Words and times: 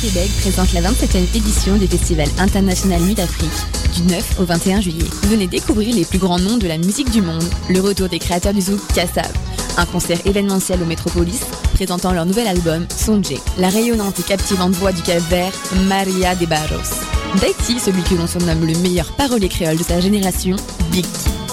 Québec 0.00 0.30
présente 0.40 0.72
la 0.72 0.80
27e 0.80 1.36
édition 1.36 1.76
du 1.76 1.86
Festival 1.86 2.26
international 2.38 3.02
Nuit 3.02 3.14
d'Afrique 3.14 3.50
du 3.94 4.02
9 4.04 4.40
au 4.40 4.44
21 4.44 4.80
juillet. 4.80 5.04
Venez 5.24 5.46
découvrir 5.46 5.94
les 5.94 6.06
plus 6.06 6.18
grands 6.18 6.38
noms 6.38 6.56
de 6.56 6.66
la 6.66 6.78
musique 6.78 7.10
du 7.10 7.20
monde, 7.20 7.44
le 7.68 7.80
retour 7.80 8.08
des 8.08 8.18
créateurs 8.18 8.54
du 8.54 8.62
zouk 8.62 8.80
Kassav, 8.94 9.30
un 9.76 9.84
concert 9.84 10.18
événementiel 10.24 10.82
au 10.82 10.86
Métropolis 10.86 11.40
présentant 11.74 12.12
leur 12.12 12.24
nouvel 12.24 12.46
album 12.46 12.86
Sonje, 12.96 13.34
la 13.58 13.68
rayonnante 13.68 14.18
et 14.18 14.22
captivante 14.22 14.72
voix 14.72 14.92
du 14.92 15.02
Cap 15.02 15.22
Vert 15.28 15.52
Maria 15.86 16.34
de 16.34 16.46
Barros. 16.46 17.04
Daiti, 17.38 17.78
celui 17.78 18.02
que 18.02 18.14
l'on 18.14 18.26
surnomme 18.26 18.66
le 18.66 18.78
meilleur 18.78 19.12
parolier 19.12 19.50
créole 19.50 19.76
de 19.76 19.84
sa 19.84 20.00
génération, 20.00 20.56
Big. 20.92 21.04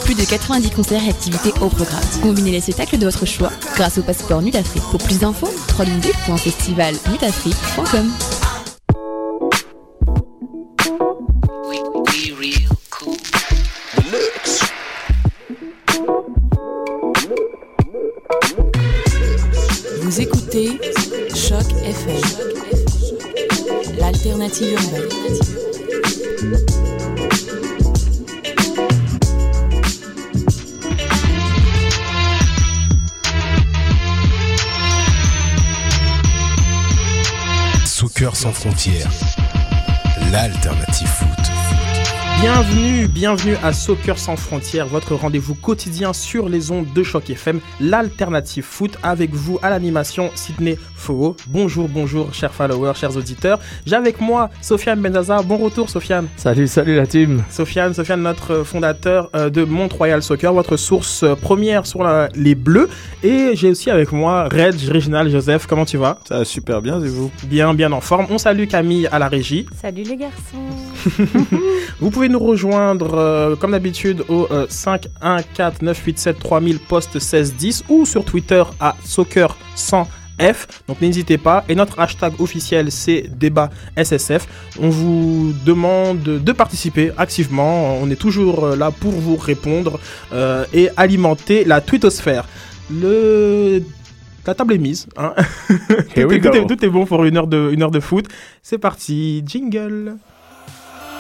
Plus 0.06 0.16
de 0.16 0.24
90 0.24 0.70
concerts 0.70 1.04
et 1.04 1.10
activités 1.10 1.52
au 1.60 1.68
programme. 1.68 2.00
Combinez 2.22 2.52
les 2.52 2.62
spectacles 2.62 2.98
de 2.98 3.06
votre 3.06 3.26
choix 3.26 3.52
grâce 3.76 3.98
au 3.98 4.04
passeport 4.04 4.42
Nuit 4.42 4.52
d'Afrique. 4.52 4.84
Pour 4.84 5.04
plus 5.04 5.20
d'infos, 5.20 5.54
www.festivalnutafrique.com. 5.78 8.37
urbaine. 24.48 25.10
Soccer 37.86 38.36
sans 38.36 38.52
frontières, 38.54 39.12
l'alternative 40.32 41.08
foot. 41.08 41.37
Bienvenue, 42.40 43.08
bienvenue 43.08 43.56
à 43.64 43.74
Soccer 43.74 44.18
sans 44.20 44.36
frontières, 44.36 44.86
votre 44.86 45.16
rendez-vous 45.16 45.56
quotidien 45.56 46.14
sur 46.14 46.48
les 46.50 46.70
ondes 46.72 46.86
de 46.94 47.02
Choc 47.04 47.30
FM, 47.32 47.60
l'alternative 47.82 48.64
foot, 48.64 48.96
avec 49.02 49.34
vous 49.34 49.58
à 49.64 49.72
l'animation 49.72 50.30
Sydney 50.36 50.78
Foo. 50.96 51.36
Bonjour, 51.48 51.90
bonjour, 51.90 52.32
chers 52.36 52.54
followers, 52.54 52.94
chers 52.96 53.18
auditeurs. 53.18 53.60
J'ai 53.88 53.96
avec 53.96 54.22
moi 54.22 54.52
Sofiane 54.62 55.02
Benzaza. 55.02 55.42
Bon 55.42 55.58
retour, 55.58 55.90
Sofiane. 55.90 56.28
Salut, 56.38 56.68
salut 56.68 56.96
la 56.96 57.08
team. 57.08 57.44
Sofiane, 57.50 57.94
Sofiane, 57.96 58.22
notre 58.22 58.64
fondateur 58.64 59.30
euh, 59.36 59.50
de 59.50 59.64
Mont-Royal 59.64 60.22
Soccer, 60.22 60.54
votre 60.54 60.78
source 60.78 61.24
euh, 61.24 61.34
première 61.36 61.88
sur 61.88 62.04
la- 62.04 62.30
les 62.36 62.54
Bleus. 62.56 62.88
Et 63.24 63.56
j'ai 63.56 63.72
aussi 63.72 63.90
avec 63.90 64.12
moi 64.12 64.48
Reg, 64.48 64.76
Réginal, 64.88 65.30
Joseph. 65.32 65.66
Comment 65.66 65.86
tu 65.86 65.98
vas? 65.98 66.20
Ça 66.28 66.38
va 66.40 66.46
super 66.46 66.84
bien, 66.84 67.04
et 67.04 67.08
vous? 67.10 67.32
Bien, 67.46 67.74
bien 67.74 67.92
en 67.92 68.02
forme. 68.02 68.28
On 68.30 68.38
salue 68.38 68.68
Camille 68.68 69.08
à 69.12 69.18
la 69.18 69.28
régie. 69.28 69.66
Salut 69.82 70.04
les 70.04 70.18
garçons. 70.18 71.18
Vous 72.00 72.12
pouvez 72.12 72.27
nous 72.30 72.40
rejoindre 72.40 73.14
euh, 73.16 73.56
comme 73.56 73.72
d'habitude 73.72 74.24
au 74.30 74.48
euh, 74.52 74.66
514 74.70 75.82
987 75.82 76.40
3000 76.40 76.80
post 76.80 77.14
1610 77.16 77.84
ou 77.90 78.06
sur 78.06 78.24
Twitter 78.26 78.64
à 78.80 78.96
soccer 79.06 79.56
100F. 79.76 80.68
Donc 80.88 81.02
n'hésitez 81.02 81.38
pas. 81.38 81.64
Et 81.70 81.76
notre 81.76 82.00
hashtag 82.00 82.34
officiel 82.40 82.92
c'est 82.92 83.26
débat 83.38 83.70
SSF. 83.96 84.48
On 84.80 84.90
vous 84.90 85.54
demande 85.66 86.22
de 86.24 86.52
participer 86.52 87.12
activement. 87.18 87.98
On 88.02 88.10
est 88.10 88.16
toujours 88.16 88.66
euh, 88.66 88.76
là 88.76 88.92
pour 88.92 89.12
vous 89.14 89.36
répondre 89.36 90.00
euh, 90.34 90.66
et 90.74 90.90
alimenter 90.98 91.64
la 91.64 91.82
twittosphère. 91.82 92.46
Le 92.92 93.82
la 94.46 94.54
table 94.56 94.76
est 94.76 94.78
mise. 94.78 95.08
hein. 95.18 95.34
tout, 95.68 95.74
est, 96.22 96.40
tout 96.40 96.48
est- 96.56 96.66
tout 96.68 96.86
est 96.86 96.88
bon 96.88 97.06
pour 97.06 97.26
une 97.26 97.36
heure 97.36 97.48
de, 97.48 97.70
une 97.74 97.84
heure 97.84 97.92
de 97.92 98.00
foot. 98.00 98.28
C'est 98.64 98.78
parti. 98.78 99.44
Jingle. 99.46 100.16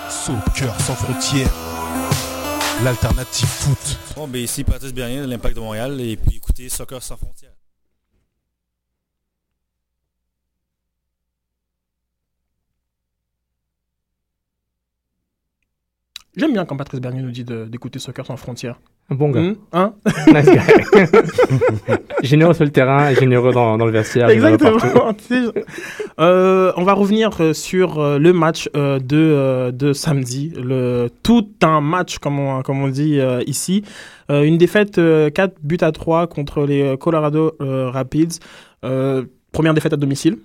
Soccer 0.09 0.73
sans 0.81 0.95
frontières, 0.95 1.51
l'alternative 2.83 3.47
foot. 3.47 3.97
Bon, 4.15 4.27
ben 4.27 4.41
ici 4.41 4.63
Patrice 4.63 4.93
Bernier 4.93 5.19
de 5.21 5.25
l'Impact 5.25 5.55
de 5.55 5.61
Montréal 5.61 5.99
et 5.99 6.15
puis 6.15 6.37
écoutez 6.37 6.69
Soccer 6.69 7.03
sans 7.03 7.17
frontières. 7.17 7.56
J'aime 16.37 16.53
bien 16.53 16.65
quand 16.65 16.77
Patrice 16.77 17.01
Bernier 17.01 17.21
nous 17.21 17.31
dit 17.31 17.43
d'écouter 17.43 17.99
Soccer 17.99 18.25
sans 18.25 18.37
frontières. 18.37 18.79
Un 19.09 19.15
bon 19.15 19.29
gars. 19.29 19.41
Hmm, 19.41 19.55
hein 19.73 19.93
Nice 20.27 20.49
guy. 20.49 20.59
généreux 22.23 22.53
sur 22.53 22.63
le 22.63 22.71
terrain 22.71 23.09
et 23.09 23.15
généreux 23.15 23.51
dans, 23.51 23.77
dans 23.77 23.85
le 23.85 23.91
vestiaire. 23.91 24.29
Exactement. 24.29 24.77
Euh, 26.19 26.71
on 26.77 26.83
va 26.83 26.93
revenir 26.93 27.29
euh, 27.39 27.53
sur 27.53 27.99
euh, 27.99 28.17
le 28.17 28.33
match 28.33 28.67
de, 28.73 29.69
de 29.69 29.93
samedi. 29.93 30.51
Le, 30.57 31.09
tout 31.21 31.47
un 31.61 31.79
match, 31.79 32.17
comme 32.17 32.39
on, 32.39 32.63
comme 32.63 32.81
on 32.81 32.87
dit 32.87 33.19
ici. 33.45 33.83
Une 34.29 34.57
défaite 34.57 34.97
euh, 34.97 35.29
4 35.29 35.57
buts 35.61 35.77
à 35.81 35.91
3 35.91 36.25
contre 36.25 36.65
les 36.65 36.97
Colorado 36.97 37.55
Rapids. 37.59 38.39
Euh, 38.83 39.23
première 39.51 39.73
défaite 39.73 39.93
à 39.93 39.97
domicile. 39.97 40.37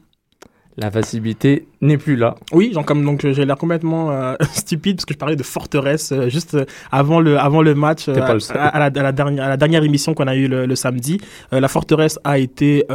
La 0.79 0.91
facilité 0.91 1.67
n'est 1.83 1.99
plus 1.99 2.17
là. 2.17 2.37
Oui, 2.53 2.73
genre 2.73 2.87
comme 2.87 3.05
donc 3.05 3.25
euh, 3.25 3.35
j'ai 3.35 3.45
l'air 3.45 3.57
complètement 3.59 4.11
euh, 4.11 4.35
stupide 4.53 4.97
parce 4.97 5.05
que 5.05 5.13
je 5.13 5.19
parlais 5.19 5.37
de 5.37 5.43
forteresse 5.43 6.13
euh, 6.13 6.31
juste 6.31 6.55
euh, 6.55 6.65
avant 6.91 7.21
le 7.21 7.39
avant 7.39 7.61
le 7.61 7.75
match 7.75 8.09
euh, 8.09 8.15
pas 8.15 8.33
le 8.33 8.41
seul. 8.41 8.57
à, 8.57 8.69
à 8.69 8.79
la, 8.79 8.87
à 8.87 9.03
la 9.03 9.13
dernière 9.13 9.45
à 9.45 9.49
la 9.51 9.57
dernière 9.59 9.85
émission 9.85 10.15
qu'on 10.15 10.27
a 10.27 10.35
eue 10.35 10.49
le, 10.49 10.65
le 10.65 10.75
samedi. 10.75 11.21
Euh, 11.53 11.61
la 11.61 11.69
forteresse 11.69 12.19
a 12.25 12.39
été 12.39 12.87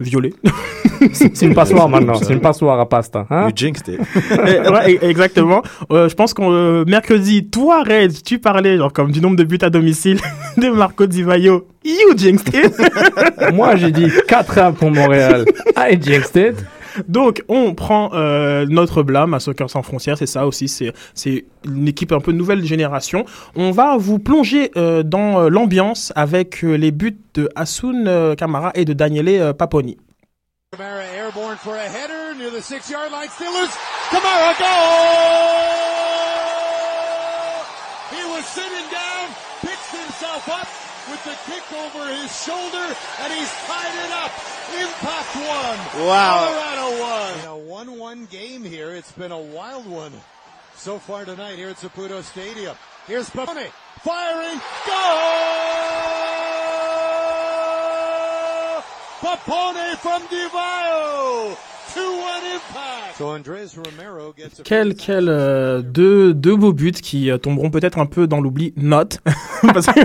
violée. 0.00 0.34
C'est 1.12 1.42
une 1.42 1.54
passoire 1.54 1.88
maintenant. 1.88 2.14
C'est 2.14 2.32
une 2.32 2.40
passoire 2.40 2.78
à 2.78 2.88
pasta. 2.88 3.26
Hein? 3.30 3.48
You 3.48 3.52
jinxed 3.54 3.88
it. 3.88 4.00
Ouais, 4.70 4.94
e- 4.94 5.04
exactement. 5.08 5.62
Euh, 5.90 6.08
je 6.08 6.14
pense 6.14 6.32
qu'on 6.32 6.52
euh, 6.52 6.84
mercredi, 6.86 7.48
toi 7.48 7.82
Red, 7.82 8.22
tu 8.22 8.38
parlais 8.38 8.76
genre 8.76 8.92
comme 8.92 9.10
du 9.10 9.20
nombre 9.20 9.36
de 9.36 9.44
buts 9.44 9.58
à 9.62 9.70
domicile 9.70 10.20
de 10.56 10.68
Marco 10.70 11.06
Di. 11.06 11.22
You 11.22 11.64
jinxed 12.16 12.54
it. 12.54 12.72
Moi, 13.52 13.76
j'ai 13.76 13.90
dit 13.90 14.06
4-1 14.28 14.74
pour 14.74 14.90
Montréal. 14.90 15.44
I 15.76 15.98
jinxed 16.00 16.36
it. 16.36 16.64
Donc, 17.08 17.42
on 17.48 17.74
prend 17.74 18.10
euh, 18.14 18.66
notre 18.68 19.02
blâme 19.02 19.34
à 19.34 19.40
Soccer 19.40 19.70
sans 19.70 19.82
frontières, 19.82 20.18
c'est 20.18 20.26
ça 20.26 20.46
aussi, 20.46 20.68
c'est 20.68 20.92
c'est 21.14 21.44
une 21.64 21.88
équipe 21.88 22.12
un 22.12 22.20
peu 22.20 22.32
nouvelle 22.32 22.64
génération. 22.64 23.24
On 23.54 23.70
va 23.70 23.96
vous 23.96 24.18
plonger 24.18 24.70
euh, 24.76 25.02
dans 25.02 25.40
euh, 25.40 25.48
l'ambiance 25.48 26.12
avec 26.16 26.64
euh, 26.64 26.74
les 26.74 26.90
buts 26.90 27.18
de 27.34 27.48
Hassoun 27.56 28.06
euh, 28.08 28.34
Kamara 28.34 28.72
et 28.74 28.84
de 28.84 28.92
Daniele 28.92 29.28
euh, 29.40 29.52
Paponi. 29.52 29.96
Kamara 30.72 31.02
airborne 31.16 31.56
for 31.58 31.74
a 31.74 31.86
header 31.86 32.34
near 32.38 32.50
the 32.50 32.62
six 32.62 32.88
yard 32.90 33.10
line. 33.12 33.28
Still 33.30 33.52
loose. 33.52 33.76
Kamara 34.10 34.54
goal! 34.58 34.66
He 38.12 38.22
was 38.32 38.44
sitting 38.46 38.88
down, 38.90 39.28
picks 39.60 39.90
himself 39.92 40.48
up 40.48 40.68
with 41.10 41.22
the 41.24 41.36
kick 41.48 41.64
over 41.72 42.04
his 42.12 42.30
shoulder, 42.44 42.86
and 43.22 43.32
he's 43.32 43.52
tied 43.68 43.96
it 44.04 44.12
up. 44.12 44.30
Impact 44.72 45.36
one. 45.36 45.78
Wow. 46.08 46.48
Game 48.20 48.62
here. 48.62 48.92
It's 48.92 49.12
been 49.12 49.32
a 49.32 49.38
wild 49.40 49.86
one 49.86 50.12
so 50.74 50.98
far 50.98 51.24
tonight 51.24 51.56
here 51.56 51.70
at 51.70 51.76
Saputo 51.76 52.22
Stadium. 52.22 52.76
Here's 53.06 53.30
Papone 53.30 53.70
firing. 54.02 54.60
Goal! 54.86 55.32
Papone 59.20 59.96
from 59.96 60.22
DeVio. 60.28 61.56
2-1 61.94 62.00
impact. 62.56 63.16
So 63.18 63.26
Andres 63.26 63.76
Romero 63.76 64.32
gets 64.36 64.60
a 64.60 64.62
Quel, 64.64 64.94
quel 64.94 65.28
euh, 65.28 65.82
deux, 65.82 66.32
deux 66.34 66.56
beaux 66.56 66.72
buts 66.72 66.92
qui 66.92 67.30
euh, 67.30 67.38
tomberont 67.38 67.70
peut-être 67.70 67.98
un 67.98 68.06
peu 68.06 68.26
dans 68.26 68.40
l'oubli, 68.40 68.72
note, 68.76 69.20
parce 69.74 69.86
que, 69.86 70.00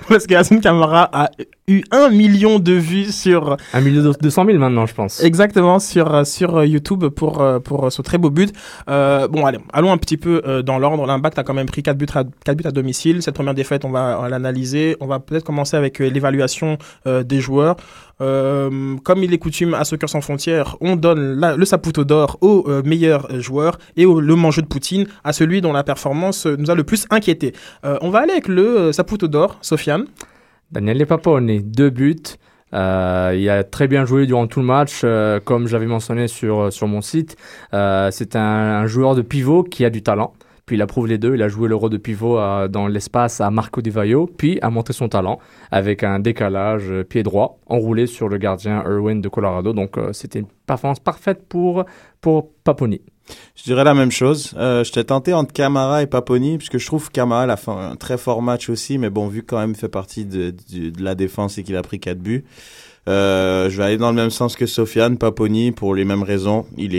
parce 0.08 0.26
que 0.26 0.34
Hassoun 0.34 0.60
Kamara 0.60 1.10
a 1.12 1.30
eu 1.68 1.82
un 1.90 2.08
million 2.08 2.58
de 2.58 2.72
vues 2.72 3.12
sur 3.12 3.56
Un 3.72 3.80
million 3.80 4.02
de 4.02 4.12
200 4.20 4.46
000 4.46 4.58
maintenant, 4.58 4.86
je 4.86 4.94
pense. 4.94 5.22
Exactement 5.22 5.78
sur 5.78 6.14
euh, 6.14 6.24
sur 6.24 6.56
euh, 6.56 6.66
YouTube 6.66 7.06
pour 7.08 7.44
pour 7.64 7.92
ce 7.92 8.02
très 8.02 8.18
beau 8.18 8.30
but. 8.30 8.52
Euh, 8.88 9.28
bon 9.28 9.46
allez, 9.46 9.58
allons 9.72 9.92
un 9.92 9.98
petit 9.98 10.16
peu 10.16 10.42
euh, 10.46 10.62
dans 10.62 10.78
l'ordre. 10.78 11.06
L'Impact 11.06 11.38
a 11.38 11.44
quand 11.44 11.54
même 11.54 11.66
pris 11.66 11.82
4 11.82 11.96
buts 11.96 12.06
à 12.14 12.24
4 12.44 12.56
buts 12.56 12.66
à 12.66 12.70
domicile. 12.70 13.22
Cette 13.22 13.34
première 13.34 13.54
défaite, 13.54 13.84
on 13.84 13.90
va, 13.90 14.16
on 14.18 14.22
va 14.22 14.28
l'analyser. 14.28 14.96
On 15.00 15.06
va 15.06 15.20
peut-être 15.20 15.44
commencer 15.44 15.76
avec 15.76 16.00
euh, 16.00 16.08
l'évaluation 16.08 16.78
euh, 17.06 17.22
des 17.22 17.40
joueurs. 17.40 17.76
Euh, 18.20 18.96
comme 19.02 19.24
il 19.24 19.32
est 19.32 19.38
coutume 19.38 19.74
à 19.74 19.84
Soccer 19.84 20.08
sans 20.08 20.20
frontières, 20.20 20.76
on 20.80 20.96
donne 21.02 21.38
le 21.56 21.64
Saputo 21.66 22.04
d'or 22.04 22.38
au 22.40 22.64
euh, 22.68 22.82
meilleur 22.82 23.30
euh, 23.30 23.40
joueur 23.40 23.78
et 23.96 24.06
au, 24.06 24.20
le 24.20 24.34
mangeux 24.34 24.62
de 24.62 24.66
Poutine 24.66 25.06
à 25.24 25.34
celui 25.34 25.60
dont 25.60 25.72
la 25.72 25.84
performance 25.84 26.46
euh, 26.46 26.56
nous 26.58 26.70
a 26.70 26.74
le 26.74 26.84
plus 26.84 27.06
inquiété. 27.10 27.52
Euh, 27.84 27.98
on 28.00 28.08
va 28.08 28.20
aller 28.20 28.32
avec 28.32 28.48
le 28.48 28.92
Saputo 28.92 29.28
d'or, 29.28 29.58
Sofiane. 29.60 30.06
Daniel 30.70 31.06
Papone, 31.06 31.58
deux 31.60 31.90
buts. 31.90 32.38
Il 32.72 32.78
a 33.50 33.64
très 33.64 33.86
bien 33.86 34.06
joué 34.06 34.24
durant 34.24 34.46
tout 34.46 34.60
le 34.60 34.64
match, 34.64 35.04
comme 35.44 35.68
j'avais 35.68 35.84
mentionné 35.84 36.26
sur, 36.26 36.72
sur 36.72 36.86
mon 36.86 37.02
site. 37.02 37.36
C'est 37.72 38.34
un 38.34 38.86
joueur 38.86 39.14
de 39.14 39.20
pivot 39.20 39.62
qui 39.62 39.84
a 39.84 39.90
du 39.90 40.02
talent. 40.02 40.32
Puis 40.66 40.76
il 40.76 40.82
approuve 40.82 41.08
les 41.08 41.18
deux. 41.18 41.34
Il 41.34 41.42
a 41.42 41.48
joué 41.48 41.68
le 41.68 41.74
rôle 41.74 41.90
de 41.90 41.96
pivot 41.96 42.38
dans 42.68 42.86
l'espace 42.86 43.40
à 43.40 43.50
Marco 43.50 43.80
Di 43.80 43.90
Vaio, 43.90 44.26
puis 44.26 44.58
a 44.62 44.70
montré 44.70 44.92
son 44.92 45.08
talent 45.08 45.38
avec 45.70 46.04
un 46.04 46.18
décalage 46.18 46.90
euh, 46.90 47.04
pied 47.04 47.22
droit 47.22 47.58
enroulé 47.66 48.06
sur 48.06 48.28
le 48.28 48.38
gardien 48.38 48.82
Irwin 48.86 49.20
de 49.20 49.28
Colorado. 49.28 49.72
Donc 49.72 49.98
euh, 49.98 50.12
c'était 50.12 50.38
une 50.38 50.46
performance 50.66 51.00
parfaite 51.00 51.46
pour, 51.48 51.84
pour 52.20 52.50
Paponi. 52.64 53.00
Je 53.54 53.62
dirais 53.64 53.84
la 53.84 53.94
même 53.94 54.10
chose. 54.10 54.54
Euh, 54.56 54.84
J'étais 54.84 55.04
tenté 55.04 55.32
entre 55.32 55.52
Camara 55.52 56.02
et 56.02 56.06
Paponi, 56.06 56.58
puisque 56.58 56.78
je 56.78 56.86
trouve 56.86 57.10
Camara 57.10 57.44
a 57.44 57.56
fait 57.56 57.70
un 57.70 57.96
très 57.96 58.18
fort 58.18 58.42
match 58.42 58.68
aussi, 58.68 58.98
mais 58.98 59.10
bon, 59.10 59.28
vu 59.28 59.42
quand 59.42 59.58
même 59.58 59.74
fait 59.74 59.88
partie 59.88 60.24
de, 60.24 60.54
la 60.98 61.14
défense 61.14 61.58
et 61.58 61.62
qu'il 61.62 61.76
a 61.76 61.82
pris 61.82 62.00
quatre 62.00 62.18
buts, 62.18 62.44
euh, 63.08 63.68
je 63.70 63.76
vais 63.76 63.84
aller 63.84 63.96
dans 63.96 64.10
le 64.10 64.16
même 64.16 64.30
sens 64.30 64.56
que 64.56 64.66
Sofiane, 64.66 65.18
Paponi, 65.18 65.72
pour 65.72 65.94
les 65.94 66.04
mêmes 66.04 66.22
raisons. 66.22 66.66
Il, 66.76 66.96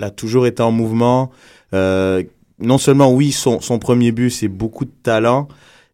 a 0.00 0.10
toujours 0.10 0.46
été 0.46 0.62
en 0.62 0.70
mouvement. 0.70 1.30
Non 2.58 2.78
seulement, 2.78 3.12
oui, 3.12 3.32
son, 3.32 3.60
son 3.60 3.78
premier 3.78 4.12
but, 4.12 4.30
c'est 4.30 4.48
beaucoup 4.48 4.84
de 4.84 4.92
talent, 5.02 5.48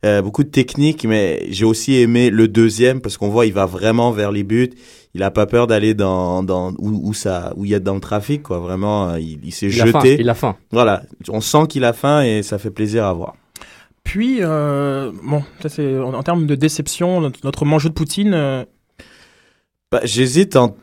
euh, 0.04 0.22
beaucoup 0.22 0.44
de 0.44 0.48
technique, 0.50 1.04
mais 1.04 1.46
j'ai 1.50 1.64
aussi 1.64 1.96
aimé 1.96 2.30
le 2.30 2.48
deuxième, 2.48 3.00
parce 3.00 3.16
qu'on 3.16 3.28
voit, 3.28 3.46
il 3.46 3.52
va 3.52 3.66
vraiment 3.66 4.10
vers 4.12 4.32
les 4.32 4.42
buts 4.44 4.70
il 5.14 5.22
a 5.22 5.30
pas 5.30 5.46
peur 5.46 5.66
d'aller 5.66 5.94
dans 5.94 6.42
dans 6.42 6.70
où, 6.78 7.08
où 7.08 7.14
ça 7.14 7.52
où 7.56 7.64
il 7.64 7.70
y 7.72 7.74
a 7.74 7.80
dans 7.80 7.94
le 7.94 8.00
trafic 8.00 8.42
quoi 8.44 8.58
vraiment 8.60 9.08
euh, 9.10 9.20
il, 9.20 9.40
il 9.44 9.52
s'est 9.52 9.66
Il 9.68 9.80
a 9.80 9.86
faim. 9.86 10.00
jeté 10.00 10.16
Il 10.20 10.28
a 10.28 10.34
faim. 10.34 10.56
voilà 10.70 11.02
on 11.28 11.40
sent 11.40 11.66
qu'il 11.68 11.84
a 11.84 11.92
faim 11.92 12.22
et 12.22 12.42
ça 12.42 12.58
fait 12.58 12.70
plaisir 12.70 13.04
à 13.04 13.12
voir 13.12 13.34
Puis, 14.04 14.38
euh, 14.40 15.10
bon, 15.24 15.42
ça 15.60 15.68
c'est 15.68 15.98
en, 15.98 16.14
en 16.14 16.22
termes 16.22 16.46
de 16.46 16.54
déception, 16.54 17.20
notre, 17.20 17.40
notre 17.44 17.64
de 17.64 17.92
Poutine. 17.92 18.32
euh, 18.34 18.64
bah, 19.90 20.00
j'hésite 20.04 20.54
entre 20.56 20.76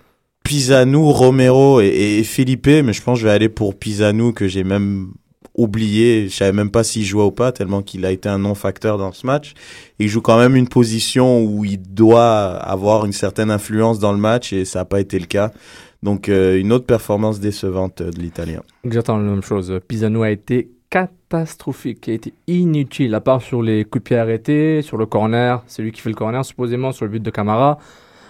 Pisano 0.43 1.09
Romero 1.11 1.79
et, 1.79 1.87
et 2.19 2.23
Felipe 2.23 2.67
mais 2.67 2.91
je 2.93 3.01
pense 3.01 3.17
que 3.17 3.21
je 3.21 3.27
vais 3.27 3.33
aller 3.33 3.49
pour 3.49 3.75
Pisano 3.79 4.33
que 4.33 4.47
j'ai 4.49 4.65
même 4.65 5.13
oublié. 5.57 6.29
Je 6.29 6.35
savais 6.35 6.53
même 6.53 6.71
pas 6.71 6.83
s'il 6.83 7.03
jouait 7.03 7.23
ou 7.23 7.31
pas 7.31 7.51
tellement 7.51 7.81
qu'il 7.81 8.05
a 8.05 8.11
été 8.11 8.29
un 8.29 8.39
non 8.39 8.55
facteur 8.55 8.97
dans 8.97 9.11
ce 9.11 9.25
match. 9.25 9.53
Il 9.99 10.07
joue 10.07 10.21
quand 10.21 10.37
même 10.37 10.55
une 10.55 10.67
position 10.67 11.43
où 11.43 11.65
il 11.65 11.81
doit 11.81 12.55
avoir 12.55 13.05
une 13.05 13.13
certaine 13.13 13.51
influence 13.51 13.99
dans 13.99 14.13
le 14.13 14.19
match 14.19 14.53
et 14.53 14.63
ça 14.63 14.79
n'a 14.79 14.85
pas 14.85 14.99
été 14.99 15.19
le 15.19 15.25
cas. 15.25 15.51
Donc 16.03 16.29
euh, 16.29 16.59
une 16.59 16.71
autre 16.71 16.85
performance 16.85 17.39
décevante 17.39 18.01
euh, 18.01 18.11
de 18.11 18.19
l'italien. 18.19 18.61
Exactement 18.83 19.17
la 19.17 19.31
même 19.31 19.41
chose. 19.41 19.79
Pisano 19.87 20.21
a 20.21 20.29
été 20.29 20.69
catastrophique, 20.89 22.07
a 22.07 22.13
été 22.13 22.33
inutile, 22.47 23.13
à 23.15 23.19
part 23.19 23.41
sur 23.41 23.61
les 23.61 23.83
coups 23.83 24.03
de 24.03 24.07
pied 24.07 24.17
arrêtés, 24.17 24.81
sur 24.81 24.97
le 24.97 25.05
corner, 25.05 25.63
c'est 25.67 25.81
lui 25.81 25.91
qui 25.91 26.01
fait 26.01 26.09
le 26.09 26.15
corner 26.15 26.45
supposément 26.45 26.91
sur 26.91 27.05
le 27.05 27.11
but 27.11 27.23
de 27.23 27.29
Camara. 27.29 27.79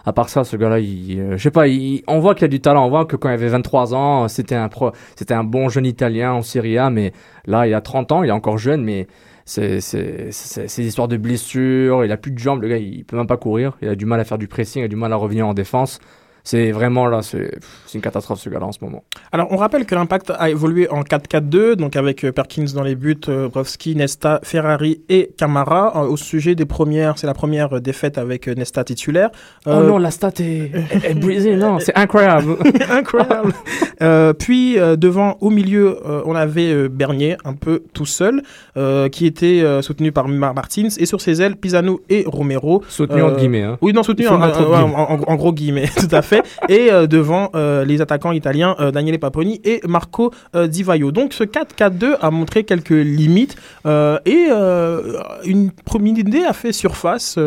À 0.06 0.14
part 0.14 0.30
ça, 0.30 0.44
ce 0.44 0.56
gars-là, 0.56 0.80
il, 0.80 1.20
euh, 1.20 1.38
je 1.38 1.44
sais 1.44 1.52
pas, 1.52 1.68
il- 1.68 2.04
on 2.08 2.20
voit 2.20 2.36
qu'il 2.36 2.46
a 2.46 2.48
du 2.48 2.60
talent, 2.62 2.86
on 2.86 2.90
voit 2.90 3.06
que 3.06 3.16
quand 3.16 3.30
il 3.30 3.34
avait 3.34 3.48
23 3.50 3.94
ans, 3.94 4.28
c'était 4.28 4.56
un 4.56 4.70
pro, 4.70 4.92
c'était 5.16 5.34
un 5.34 5.44
bon 5.44 5.70
jeune 5.70 5.86
italien 5.86 6.34
en 6.34 6.42
Serie 6.42 6.78
A, 6.78 6.90
mais 6.90 7.12
là, 7.46 7.68
il 7.68 7.74
a 7.74 7.82
30 7.82 8.12
ans, 8.12 8.24
il 8.24 8.30
est 8.30 8.32
encore 8.32 8.58
jeune, 8.58 8.84
mais 8.84 9.08
c'est, 9.46 9.80
des 9.80 10.88
histoires 10.88 11.08
de 11.08 11.18
blessures, 11.18 12.06
il 12.06 12.12
a 12.12 12.18
plus 12.18 12.32
de 12.32 12.38
jambes, 12.40 12.62
le 12.62 12.68
gars, 12.70 12.78
il 12.78 13.04
peut 13.06 13.18
même 13.18 13.28
pas 13.28 13.38
courir, 13.38 13.78
il 13.82 13.88
a 13.90 13.96
du 13.96 14.06
mal 14.06 14.20
à 14.20 14.26
faire 14.26 14.38
du 14.38 14.48
pressing, 14.48 14.82
il 14.82 14.86
a 14.86 14.90
du 14.90 14.96
mal 14.96 15.12
à 15.14 15.16
revenir 15.16 15.48
en 15.48 15.54
défense. 15.54 16.00
C'est 16.50 16.72
vraiment 16.72 17.08
là, 17.08 17.22
c'est, 17.24 17.60
une 17.94 18.00
catastrophe 18.00 18.40
ce 18.40 18.48
gars-là 18.50 18.68
en 18.68 18.72
ce 18.72 18.78
moment. 18.82 19.04
Alors, 19.34 19.48
on 19.52 19.58
rappelle 19.58 19.86
que 19.86 19.96
l'Impact 19.96 20.32
a 20.34 20.50
évolué 20.50 20.90
en 20.90 21.02
4-4-2, 21.02 21.74
donc 21.76 21.98
avec 21.98 22.24
euh, 22.24 22.32
Perkins 22.32 22.64
dans 22.74 22.84
les 22.84 22.96
buts, 22.96 23.20
euh, 23.28 23.50
Brovski, 23.50 23.98
Nesta, 23.98 24.40
Ferrari 24.44 25.02
et 25.10 25.32
Camara. 25.38 25.92
Euh, 25.98 26.08
au 26.08 26.16
sujet 26.16 26.56
des 26.56 26.64
premières, 26.66 27.18
c'est 27.18 27.28
la 27.28 27.34
première 27.34 27.82
défaite 27.82 28.18
avec 28.18 28.48
Nesta 28.48 28.86
titulaire. 28.86 29.30
Oh 29.66 29.72
Euh, 29.72 29.88
non, 29.90 29.98
la 29.98 30.10
stat 30.10 30.32
est, 30.40 31.14
brisée, 31.20 31.58
non, 31.58 31.80
c'est 31.80 31.98
incroyable. 31.98 32.56
Incroyable. 32.90 33.52
Euh, 34.02 34.32
puis 34.32 34.80
euh, 34.80 34.96
devant, 34.96 35.36
au 35.42 35.50
milieu, 35.50 35.98
on 36.26 36.34
avait 36.34 36.88
Bernier, 36.88 37.36
un 37.44 37.56
peu 37.56 37.84
tout 37.94 38.06
seul, 38.06 38.42
qui 39.12 39.26
était 39.26 39.64
soutenu 39.82 40.14
par 40.14 40.30
Mar- 40.30 40.54
Martins, 40.56 40.88
et 40.98 41.06
sur 41.06 41.20
ses 41.20 41.42
ailes, 41.42 41.58
Pisano 41.58 42.00
et 42.10 42.24
Romero. 42.26 42.84
Soutenu 42.88 43.22
entre 43.22 43.38
guillemets. 43.40 43.64
Hein. 43.64 43.78
Oui, 43.82 43.92
non, 43.92 44.04
soutenu 44.04 44.30
en, 44.30 44.42
en- 44.42 44.48
en- 44.50 44.94
en- 44.94 45.24
en 45.28 45.36
gros 45.36 45.52
guillemets, 45.52 45.90
tout 45.98 46.16
à 46.16 46.22
fait. 46.22 46.37
Et 46.70 46.92
euh, 46.92 47.08
devant 47.08 47.50
euh, 47.56 47.86
les 47.86 48.02
attaquants 48.02 48.32
italiens, 48.32 48.76
euh, 48.80 48.92
Daniele 48.92 49.20
Paponi 49.20 49.62
et 49.64 49.82
Marco 49.88 50.34
Di 50.54 50.84
Vaio. 50.84 51.12
Donc 51.12 51.34
ce 51.34 51.44
4-4-2 51.44 52.18
a 52.20 52.32
montré 52.32 52.64
quelques 52.64 52.90
limites 52.90 53.56
et 53.86 54.48
une 55.46 55.72
première 55.72 56.18
idée 56.18 56.44
a 56.44 56.54
fait 56.54 56.72
surface, 56.72 57.38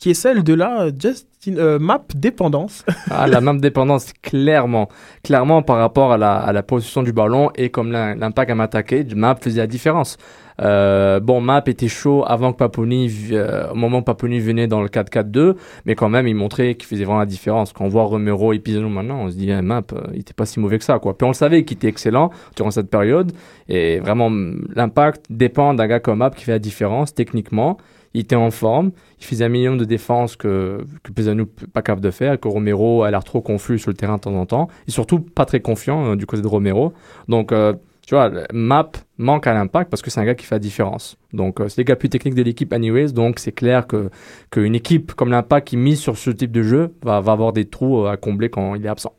qui 0.00 0.10
est 0.10 0.14
celle 0.14 0.42
de 0.42 0.54
la 0.54 0.88
Justin, 0.88 1.27
euh, 1.48 1.78
map 1.78 2.02
dépendance. 2.14 2.84
Ah, 3.10 3.26
la 3.26 3.40
même 3.40 3.60
dépendance, 3.60 4.12
clairement. 4.22 4.88
Clairement, 5.24 5.62
par 5.62 5.78
rapport 5.78 6.12
à 6.12 6.18
la, 6.18 6.34
à 6.36 6.52
la 6.52 6.62
position 6.62 7.02
du 7.02 7.12
ballon 7.12 7.50
et 7.56 7.70
comme 7.70 7.90
l'im- 7.90 8.14
l'impact 8.16 8.50
à 8.50 8.54
m'attaquer, 8.54 9.04
Map 9.16 9.36
faisait 9.40 9.60
la 9.60 9.66
différence. 9.66 10.18
Euh, 10.60 11.20
bon, 11.20 11.40
Map 11.40 11.62
était 11.66 11.88
chaud 11.88 12.24
avant 12.26 12.52
que 12.52 12.58
Paponi, 12.58 13.10
euh, 13.32 13.70
au 13.70 13.74
moment 13.76 13.98
où 13.98 14.02
Paponi 14.02 14.40
venait 14.40 14.66
dans 14.66 14.82
le 14.82 14.88
4-4-2, 14.88 15.54
mais 15.86 15.94
quand 15.94 16.08
même, 16.08 16.26
il 16.28 16.34
montrait 16.34 16.74
qu'il 16.74 16.86
faisait 16.86 17.04
vraiment 17.04 17.20
la 17.20 17.26
différence. 17.26 17.72
Quand 17.72 17.84
on 17.84 17.88
voit 17.88 18.02
Romero 18.04 18.52
et 18.52 18.58
Pisano 18.58 18.88
maintenant, 18.88 19.20
on 19.22 19.30
se 19.30 19.36
dit, 19.36 19.50
eh, 19.50 19.62
Map, 19.62 19.82
euh, 19.92 20.00
il 20.12 20.20
était 20.20 20.34
pas 20.34 20.46
si 20.46 20.58
mauvais 20.60 20.78
que 20.78 20.84
ça, 20.84 20.98
quoi. 20.98 21.16
Puis 21.16 21.24
on 21.24 21.28
le 21.28 21.34
savait 21.34 21.64
qu'il 21.64 21.76
était 21.76 21.88
excellent 21.88 22.30
durant 22.56 22.70
cette 22.72 22.90
période, 22.90 23.32
et 23.68 24.00
vraiment, 24.00 24.30
l'impact 24.74 25.26
dépend 25.30 25.74
d'un 25.74 25.86
gars 25.86 26.00
comme 26.00 26.18
Map 26.18 26.30
qui 26.30 26.44
fait 26.44 26.52
la 26.52 26.58
différence 26.58 27.14
techniquement. 27.14 27.78
Il 28.14 28.20
était 28.20 28.36
en 28.36 28.50
forme, 28.50 28.92
il 29.20 29.24
faisait 29.24 29.44
un 29.44 29.48
minimum 29.48 29.78
de 29.78 29.84
défense 29.84 30.36
que, 30.36 30.84
que 31.02 31.12
Pisano 31.12 31.44
n'est 31.44 31.66
pas 31.72 31.82
capable 31.82 32.00
de 32.00 32.10
faire, 32.10 32.38
que 32.40 32.48
Romero 32.48 33.02
a 33.02 33.10
l'air 33.10 33.24
trop 33.24 33.40
confus 33.40 33.78
sur 33.78 33.90
le 33.90 33.96
terrain 33.96 34.16
de 34.16 34.20
temps 34.22 34.34
en 34.34 34.46
temps, 34.46 34.68
et 34.86 34.90
surtout 34.90 35.20
pas 35.20 35.44
très 35.44 35.60
confiant 35.60 36.12
euh, 36.12 36.16
du 36.16 36.26
côté 36.26 36.42
de 36.42 36.46
Romero. 36.46 36.92
Donc, 37.28 37.52
euh, 37.52 37.74
tu 38.06 38.14
vois, 38.14 38.30
Map 38.52 38.92
manque 39.18 39.46
à 39.46 39.52
l'impact 39.52 39.90
parce 39.90 40.00
que 40.00 40.10
c'est 40.10 40.20
un 40.20 40.24
gars 40.24 40.34
qui 40.34 40.46
fait 40.46 40.54
la 40.54 40.60
différence. 40.60 41.18
Donc, 41.34 41.60
euh, 41.60 41.68
c'est 41.68 41.78
les 41.78 41.84
gars 41.84 41.96
plus 41.96 42.08
techniques 42.08 42.34
de 42.34 42.42
l'équipe 42.42 42.72
anyways, 42.72 43.12
donc 43.12 43.38
c'est 43.38 43.52
clair 43.52 43.86
que 43.86 44.08
qu'une 44.50 44.74
équipe 44.74 45.12
comme 45.12 45.30
l'impact 45.30 45.68
qui 45.68 45.76
mise 45.76 46.00
sur 46.00 46.16
ce 46.16 46.30
type 46.30 46.52
de 46.52 46.62
jeu 46.62 46.94
va, 47.02 47.20
va 47.20 47.32
avoir 47.32 47.52
des 47.52 47.66
trous 47.66 48.06
à 48.06 48.16
combler 48.16 48.48
quand 48.48 48.74
il 48.74 48.86
est 48.86 48.88
absent. 48.88 49.12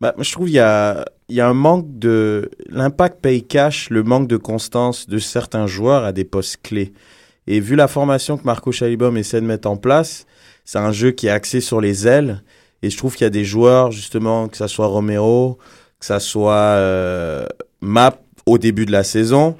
Bah, 0.00 0.14
je 0.18 0.30
trouve 0.30 0.46
qu'il 0.46 0.56
y 0.56 0.60
a, 0.60 1.06
y 1.30 1.40
a 1.40 1.48
un 1.48 1.54
manque 1.54 1.98
de. 1.98 2.50
L'impact 2.68 3.20
paye 3.22 3.42
cash 3.42 3.88
le 3.88 4.02
manque 4.02 4.28
de 4.28 4.36
constance 4.36 5.08
de 5.08 5.16
certains 5.18 5.66
joueurs 5.66 6.04
à 6.04 6.12
des 6.12 6.24
postes 6.24 6.60
clés. 6.62 6.92
Et 7.46 7.60
vu 7.60 7.76
la 7.76 7.88
formation 7.88 8.36
que 8.36 8.44
Marco 8.44 8.72
Chalibom 8.72 9.16
essaie 9.16 9.40
de 9.40 9.46
mettre 9.46 9.68
en 9.68 9.76
place, 9.76 10.26
c'est 10.64 10.78
un 10.78 10.92
jeu 10.92 11.12
qui 11.12 11.28
est 11.28 11.30
axé 11.30 11.60
sur 11.60 11.80
les 11.80 12.06
ailes. 12.08 12.42
Et 12.82 12.90
je 12.90 12.96
trouve 12.96 13.14
qu'il 13.14 13.24
y 13.24 13.26
a 13.26 13.30
des 13.30 13.44
joueurs, 13.44 13.92
justement, 13.92 14.48
que 14.48 14.56
ça 14.56 14.68
soit 14.68 14.86
Romero, 14.86 15.58
que 15.98 16.06
ça 16.06 16.20
soit 16.20 16.54
euh, 16.54 17.46
Map 17.80 18.18
au 18.46 18.58
début 18.58 18.86
de 18.86 18.92
la 18.92 19.04
saison, 19.04 19.56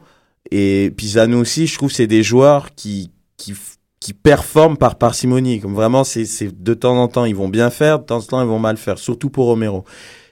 et 0.51 0.93
Pisano 0.97 1.41
aussi, 1.41 1.67
je 1.67 1.75
trouve 1.75 1.91
que 1.91 1.97
c'est 1.97 2.07
des 2.07 2.23
joueurs 2.23 2.75
qui, 2.75 3.11
qui, 3.37 3.55
qui 4.01 4.13
performent 4.13 4.77
par 4.77 4.97
parcimonie. 4.97 5.61
Comme 5.61 5.75
vraiment, 5.75 6.05
c'est, 6.05 6.25
c'est 6.25 6.63
de 6.63 6.75
temps 6.75 6.97
en 6.97 7.09
temps, 7.09 7.25
ils 7.25 7.35
vont 7.35 7.49
bien 7.49 7.71
faire, 7.71 7.99
de 7.99 8.05
temps 8.05 8.19
en 8.19 8.23
temps, 8.23 8.43
ils 8.43 8.49
vont 8.49 8.59
mal 8.59 8.77
faire, 8.77 8.99
surtout 8.99 9.31
pour 9.31 9.47
Romero. 9.47 9.85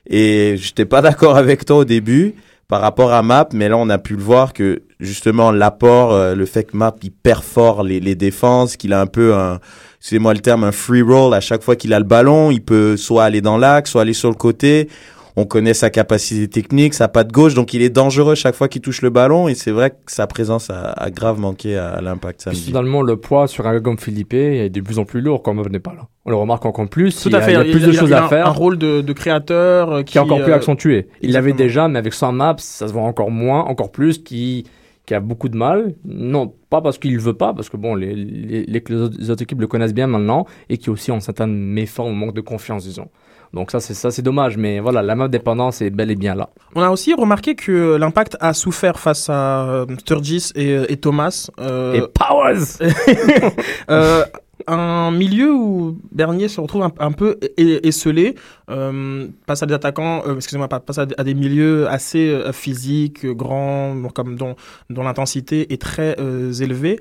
Et 0.07 0.57
j'étais 0.57 0.85
pas 0.85 1.03
d'accord 1.03 1.37
avec 1.37 1.65
toi 1.65 1.79
au 1.79 1.85
début 1.85 2.35
par 2.69 2.81
rapport 2.81 3.13
à 3.13 3.23
Map, 3.23 3.49
mais 3.53 3.69
là 3.69 3.77
on 3.77 3.89
a 3.89 3.99
pu 3.99 4.17
le 4.17 4.23
voir 4.23 4.53
que 4.53 4.83
justement 5.05 5.51
l'apport, 5.53 6.13
euh, 6.13 6.35
le 6.35 6.47
fait 6.47 6.65
que 6.65 6.77
Map 6.77 6.95
il 7.03 7.11
perfore 7.13 7.83
les, 7.83 8.01
les 8.01 8.15
défenses, 8.15 8.77
qu'il 8.77 8.93
a 8.93 9.01
un 9.01 9.07
peu 9.07 9.35
un, 9.35 9.59
excusez-moi 10.01 10.35
le 10.35 10.41
terme, 10.41 10.65
un 10.65 10.73
free 10.73 11.03
roll 11.03 11.35
à 11.35 11.41
chaque 11.41 11.63
fois 11.63 11.77
qu'il 11.77 11.93
a 11.95 11.99
le 11.99 12.05
ballon, 12.05 12.51
il 12.51 12.61
peut 12.63 12.97
soit 12.97 13.25
aller 13.25 13.41
dans 13.41 13.59
l'axe, 13.59 13.91
soit 13.93 14.03
aller 14.03 14.13
sur 14.13 14.29
le 14.31 14.37
côté. 14.37 14.89
On 15.37 15.47
connaît 15.47 15.75
sa 15.75 15.91
capacité 15.91 16.47
technique, 16.47 16.95
sa 16.95 17.09
patte 17.09 17.33
gauche, 17.33 17.55
donc 17.55 17.75
il 17.75 17.83
est 17.83 17.89
dangereux 17.91 18.37
chaque 18.37 18.55
fois 18.55 18.69
qu'il 18.69 18.81
touche 18.83 19.03
le 19.03 19.11
ballon 19.11 19.49
et 19.49 19.57
c'est 19.57 19.73
vrai 19.73 19.91
que 19.91 19.97
sa 20.07 20.29
présence 20.29 20.71
a, 20.71 20.93
a 20.93 21.11
grave 21.11 21.41
manqué 21.41 21.77
à, 21.77 21.89
à 21.95 22.01
l'impact 22.01 22.49
finalement, 22.55 23.03
le 23.03 23.17
poids 23.17 23.49
sur 23.49 23.67
un 23.67 23.73
gars 23.75 23.81
comme 23.81 23.99
Philippe 23.99 24.33
est 24.33 24.69
de 24.71 24.81
plus 24.81 25.01
en 25.01 25.05
plus 25.05 25.21
lourd 25.21 25.43
quand 25.43 25.53
Map 25.53 25.65
n'est 25.69 25.81
pas 25.81 25.93
là. 25.93 26.03
On 26.25 26.31
le 26.31 26.37
remarque 26.37 26.65
encore 26.67 26.89
plus. 26.89 27.21
Tout 27.21 27.31
il 27.31 27.35
à 27.35 27.39
a, 27.39 27.43
fait. 27.43 27.51
il 27.51 27.55
y 27.55 27.57
a 27.57 27.65
plus 27.65 27.81
de 27.81 27.91
il 27.91 27.99
choses 27.99 28.13
a 28.13 28.23
à 28.23 28.25
un- 28.27 28.29
faire. 28.29 28.47
Un 28.47 28.51
rôle 28.53 28.79
de, 28.79 29.01
de 29.01 29.13
créateur 29.13 29.91
euh, 29.91 30.03
qui, 30.05 30.13
qui 30.13 30.19
est 30.19 30.21
encore 30.21 30.41
plus 30.41 30.53
euh, 30.53 30.57
accentué. 30.57 31.09
Il 31.21 31.33
l'avait 31.33 31.53
déjà, 31.53 31.89
mais 31.89 31.99
avec 31.99 32.15
100 32.15 32.31
maps, 32.31 32.55
ça 32.59 32.87
se 32.87 32.93
voit 32.93 33.03
encore 33.03 33.33
moins, 33.33 33.63
encore 33.65 33.91
plus, 33.91 34.23
qui, 34.23 34.65
qui 35.07 35.15
a 35.15 35.21
beaucoup 35.21 35.49
de 35.49 35.57
mal. 35.57 35.95
Non, 36.05 36.53
pas 36.71 36.81
parce 36.81 36.99
qu'il 36.99 37.19
veut 37.19 37.35
pas, 37.35 37.53
parce 37.53 37.69
que 37.69 37.77
bon, 37.77 37.95
les, 37.95 38.15
les, 38.15 38.65
les, 38.67 39.31
autres 39.31 39.43
équipes 39.43 39.61
le 39.61 39.67
connaissent 39.67 39.95
bien 39.95 40.07
maintenant, 40.07 40.47
et 40.69 40.79
qui 40.79 40.91
aussi 40.91 41.11
ont 41.11 41.21
certaines 41.21 41.55
méformes, 41.55 42.15
manque 42.15 42.35
de 42.35 42.41
confiance, 42.41 42.85
disons. 42.85 43.09
Donc 43.53 43.71
ça, 43.71 43.79
c'est 43.79 43.95
ça, 43.95 44.11
c'est 44.11 44.23
dommage, 44.23 44.57
mais 44.57 44.81
voilà, 44.81 45.01
la 45.01 45.15
map 45.15 45.29
dépendance 45.29 45.81
est 45.81 45.91
bel 45.91 46.11
et 46.11 46.17
bien 46.17 46.35
là. 46.35 46.49
On 46.75 46.83
a 46.83 46.91
aussi 46.91 47.15
remarqué 47.15 47.55
que 47.55 47.95
l'impact 47.97 48.37
a 48.41 48.53
souffert 48.53 48.99
face 48.99 49.31
à 49.31 49.65
euh, 49.69 49.87
Sturgis 50.01 50.51
et, 50.57 50.77
et 50.89 50.97
Thomas. 50.97 51.51
euh, 51.61 51.93
Et 51.95 52.01
Powers 52.01 52.65
euh, 53.91 54.25
un 54.67 55.11
milieu 55.11 55.53
où 55.53 55.99
Bernier 56.13 56.49
se 56.49 56.61
retrouve 56.61 56.89
un, 56.99 57.13
peu 57.13 57.39
esselé, 57.57 58.35
euh, 58.71 59.29
passe 59.47 59.63
à 59.63 59.67
des 59.67 59.75
attaquants, 59.75 60.23
euh, 60.27 60.37
excusez-moi, 60.37 60.69
pas- 60.69 60.81
passe 60.81 60.99
à, 60.99 61.07
des- 61.07 61.35
milieux 61.35 61.89
assez 61.89 62.29
euh, 62.29 62.53
physiques, 62.53 63.27
grands, 63.27 63.95
comme 64.15 64.37
dont, 64.37 64.57
dont 64.91 65.03
l'intensité 65.03 65.73
est 65.73 65.81
très 65.81 66.17
élevée. 66.61 67.01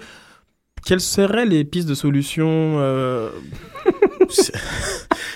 Quelles 0.85 0.99
seraient 0.99 1.45
les 1.45 1.63
pistes 1.63 1.87
de 1.87 1.95
solution 1.95 2.77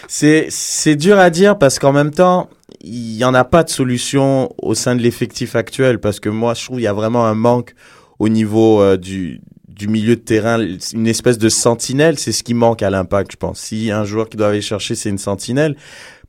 C'est 0.08 0.96
dur 0.96 1.18
à 1.20 1.30
dire 1.30 1.58
parce 1.58 1.80
qu'en 1.80 1.94
même 1.94 2.12
temps, 2.12 2.50
il 2.82 3.16
y 3.16 3.26
en 3.26 3.34
a 3.34 3.44
pas 3.44 3.64
de 3.64 3.70
solution 3.70 4.54
au 4.62 4.74
sein 4.74 4.96
de 4.96 5.02
l'effectif 5.02 5.56
actuel 5.56 6.00
parce 6.00 6.20
que 6.20 6.30
moi, 6.30 6.54
je 6.54 6.66
trouve 6.66 6.80
il 6.80 6.84
y 6.84 6.88
a 6.88 6.94
vraiment 6.94 7.26
un 7.26 7.36
manque 7.36 7.74
au 8.20 8.30
niveau 8.30 8.98
du 8.98 9.42
du 9.78 9.88
milieu 9.88 10.16
de 10.16 10.22
terrain, 10.22 10.60
une 10.94 11.08
espèce 11.08 11.38
de 11.38 11.50
sentinelle, 11.50 12.18
c'est 12.18 12.32
ce 12.32 12.44
qui 12.44 12.54
manque 12.54 12.82
à 12.82 12.90
l'impact, 12.90 13.34
je 13.34 13.38
pense. 13.38 13.60
Si 13.60 13.92
un 13.92 14.04
joueur 14.04 14.30
qui 14.30 14.38
doit 14.38 14.50
aller 14.50 14.62
chercher, 14.62 14.96
c'est 14.96 15.10
une 15.10 15.18
sentinelle 15.18 15.76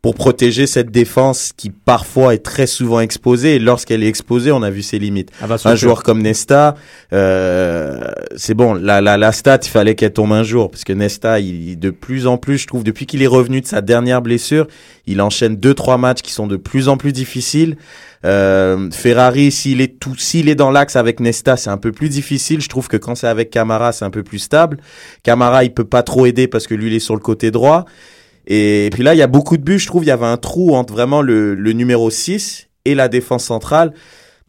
pour 0.00 0.14
protéger 0.14 0.66
cette 0.66 0.90
défense 0.90 1.52
qui 1.56 1.70
parfois 1.70 2.34
est 2.34 2.44
très 2.44 2.66
souvent 2.68 3.00
exposée. 3.00 3.56
Et 3.56 3.58
lorsqu'elle 3.58 4.04
est 4.04 4.08
exposée, 4.08 4.52
on 4.52 4.62
a 4.62 4.70
vu 4.70 4.82
ses 4.82 4.98
limites. 4.98 5.30
Ah 5.42 5.46
bah, 5.48 5.56
Un 5.64 5.74
joueur 5.74 6.02
comme 6.04 6.22
Nesta, 6.22 6.76
euh, 7.12 8.00
c'est 8.36 8.54
bon. 8.54 8.74
La, 8.74 9.00
la, 9.00 9.16
la 9.16 9.32
stat, 9.32 9.58
il 9.64 9.68
fallait 9.68 9.96
qu'elle 9.96 10.12
tombe 10.12 10.32
un 10.32 10.44
jour 10.44 10.70
parce 10.70 10.84
que 10.84 10.92
Nesta, 10.92 11.40
il, 11.40 11.78
de 11.78 11.90
plus 11.90 12.28
en 12.28 12.38
plus, 12.38 12.58
je 12.58 12.66
trouve, 12.68 12.84
depuis 12.84 13.06
qu'il 13.06 13.22
est 13.22 13.28
revenu 13.28 13.60
de 13.60 13.66
sa 13.66 13.80
dernière 13.80 14.22
blessure, 14.22 14.68
il 15.06 15.20
enchaîne 15.20 15.56
deux 15.56 15.74
trois 15.74 15.98
matchs 15.98 16.22
qui 16.22 16.32
sont 16.32 16.46
de 16.46 16.56
plus 16.56 16.88
en 16.88 16.96
plus 16.96 17.12
difficiles. 17.12 17.76
Euh, 18.24 18.90
Ferrari, 18.92 19.50
s'il 19.50 19.80
est 19.80 19.98
tout, 19.98 20.16
s'il 20.16 20.48
est 20.48 20.54
dans 20.54 20.70
l'axe 20.70 20.96
avec 20.96 21.18
Nesta, 21.18 21.56
c'est 21.56 21.70
un 21.70 21.76
peu 21.76 21.90
plus 21.92 22.08
difficile. 22.08 22.60
Je 22.60 22.68
trouve 22.68 22.88
que 22.88 22.96
quand 22.96 23.16
c'est 23.16 23.28
avec 23.28 23.50
Camara, 23.50 23.92
c'est 23.92 24.04
un 24.04 24.10
peu 24.10 24.22
plus 24.22 24.38
stable. 24.38 24.78
Camara, 25.24 25.64
il 25.64 25.72
peut 25.74 25.84
pas 25.84 26.02
trop 26.02 26.26
aider 26.26 26.46
parce 26.46 26.66
que 26.66 26.74
lui, 26.74 26.86
il 26.88 26.94
est 26.94 27.00
sur 27.00 27.14
le 27.14 27.20
côté 27.20 27.50
droit. 27.50 27.84
Et, 28.48 28.88
puis 28.92 29.02
là, 29.02 29.14
il 29.14 29.18
y 29.18 29.22
a 29.22 29.26
beaucoup 29.26 29.56
de 29.58 29.62
buts. 29.62 29.78
Je 29.78 29.86
trouve 29.86 30.02
il 30.04 30.08
y 30.08 30.10
avait 30.10 30.26
un 30.26 30.38
trou 30.38 30.74
entre 30.74 30.92
vraiment 30.92 31.20
le, 31.22 31.54
le 31.54 31.72
numéro 31.72 32.08
6 32.10 32.68
et 32.86 32.94
la 32.94 33.08
défense 33.08 33.44
centrale. 33.44 33.92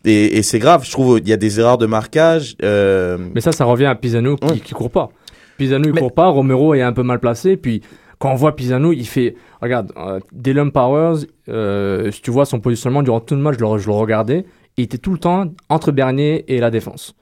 Et, 0.06 0.38
et 0.38 0.44
c'est 0.44 0.60
grave. 0.60 0.86
Je 0.86 0.92
trouve 0.92 1.20
il 1.20 1.28
y 1.28 1.34
a 1.34 1.38
des 1.38 1.60
erreurs 1.60 1.78
de 1.78 1.86
marquage. 1.86 2.56
Euh, 2.64 3.18
Mais 3.36 3.42
ça, 3.42 3.52
ça 3.52 3.66
revient 3.66 3.86
à 3.88 3.96
Pisano 3.96 4.38
qui, 4.38 4.48
Ouais. 4.48 4.60
qui 4.60 4.74
court 4.74 4.90
pas. 4.90 5.10
Pisano, 5.58 5.88
il 5.90 5.94
Mais- 5.94 6.00
court 6.00 6.14
pas. 6.14 6.28
Romero 6.28 6.74
est 6.74 6.82
un 6.82 6.94
peu 6.94 7.04
mal 7.04 7.20
placé. 7.20 7.58
Puis 7.58 7.82
quand 8.18 8.32
on 8.32 8.36
voit 8.36 8.56
Pisano, 8.56 8.94
il 8.94 9.06
fait. 9.06 9.36
Regarde, 9.62 9.92
euh, 9.98 10.22
Dylan 10.32 10.72
Powers, 10.72 11.26
euh, 11.50 12.10
si 12.12 12.22
tu 12.22 12.32
vois 12.32 12.46
son 12.46 12.62
positionnement 12.62 13.04
durant 13.04 13.20
tout 13.20 13.36
le 13.36 13.42
match, 13.42 13.58
je 13.60 13.66
le, 13.66 13.78
je 13.78 13.88
le 13.88 13.94
regardais. 13.94 14.46
Il 14.78 14.86
était 14.86 14.98
tout 14.98 15.12
le 15.12 15.18
temps 15.20 15.46
entre 15.68 15.92
Bernier 15.92 16.46
et 16.48 16.60
la 16.60 16.72
défense. 16.72 17.14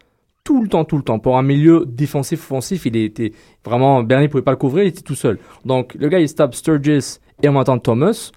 Tout 0.47 0.61
le 0.63 0.69
temps, 0.69 0.85
tout 0.85 0.95
le 0.97 1.03
temps. 1.03 1.19
Pour 1.19 1.37
un 1.37 1.43
milieu 1.43 1.83
défensif, 1.85 2.39
offensif, 2.39 2.85
il 2.85 2.95
était 2.95 3.33
vraiment. 3.65 4.01
Bernier 4.01 4.29
pouvait 4.29 4.43
pas 4.43 4.51
le 4.51 4.57
couvrir, 4.57 4.85
il 4.85 4.87
était 4.87 5.01
tout 5.01 5.15
seul. 5.15 5.39
Donc 5.65 5.93
le 5.99 6.07
gars, 6.07 6.19
il 6.19 6.29
se 6.29 6.35
tape 6.35 6.55
Sturgis 6.55 7.17
et 7.43 7.47
en 7.49 7.51
même 7.53 7.63
temps 7.65 7.77
Thomas. 7.79 8.31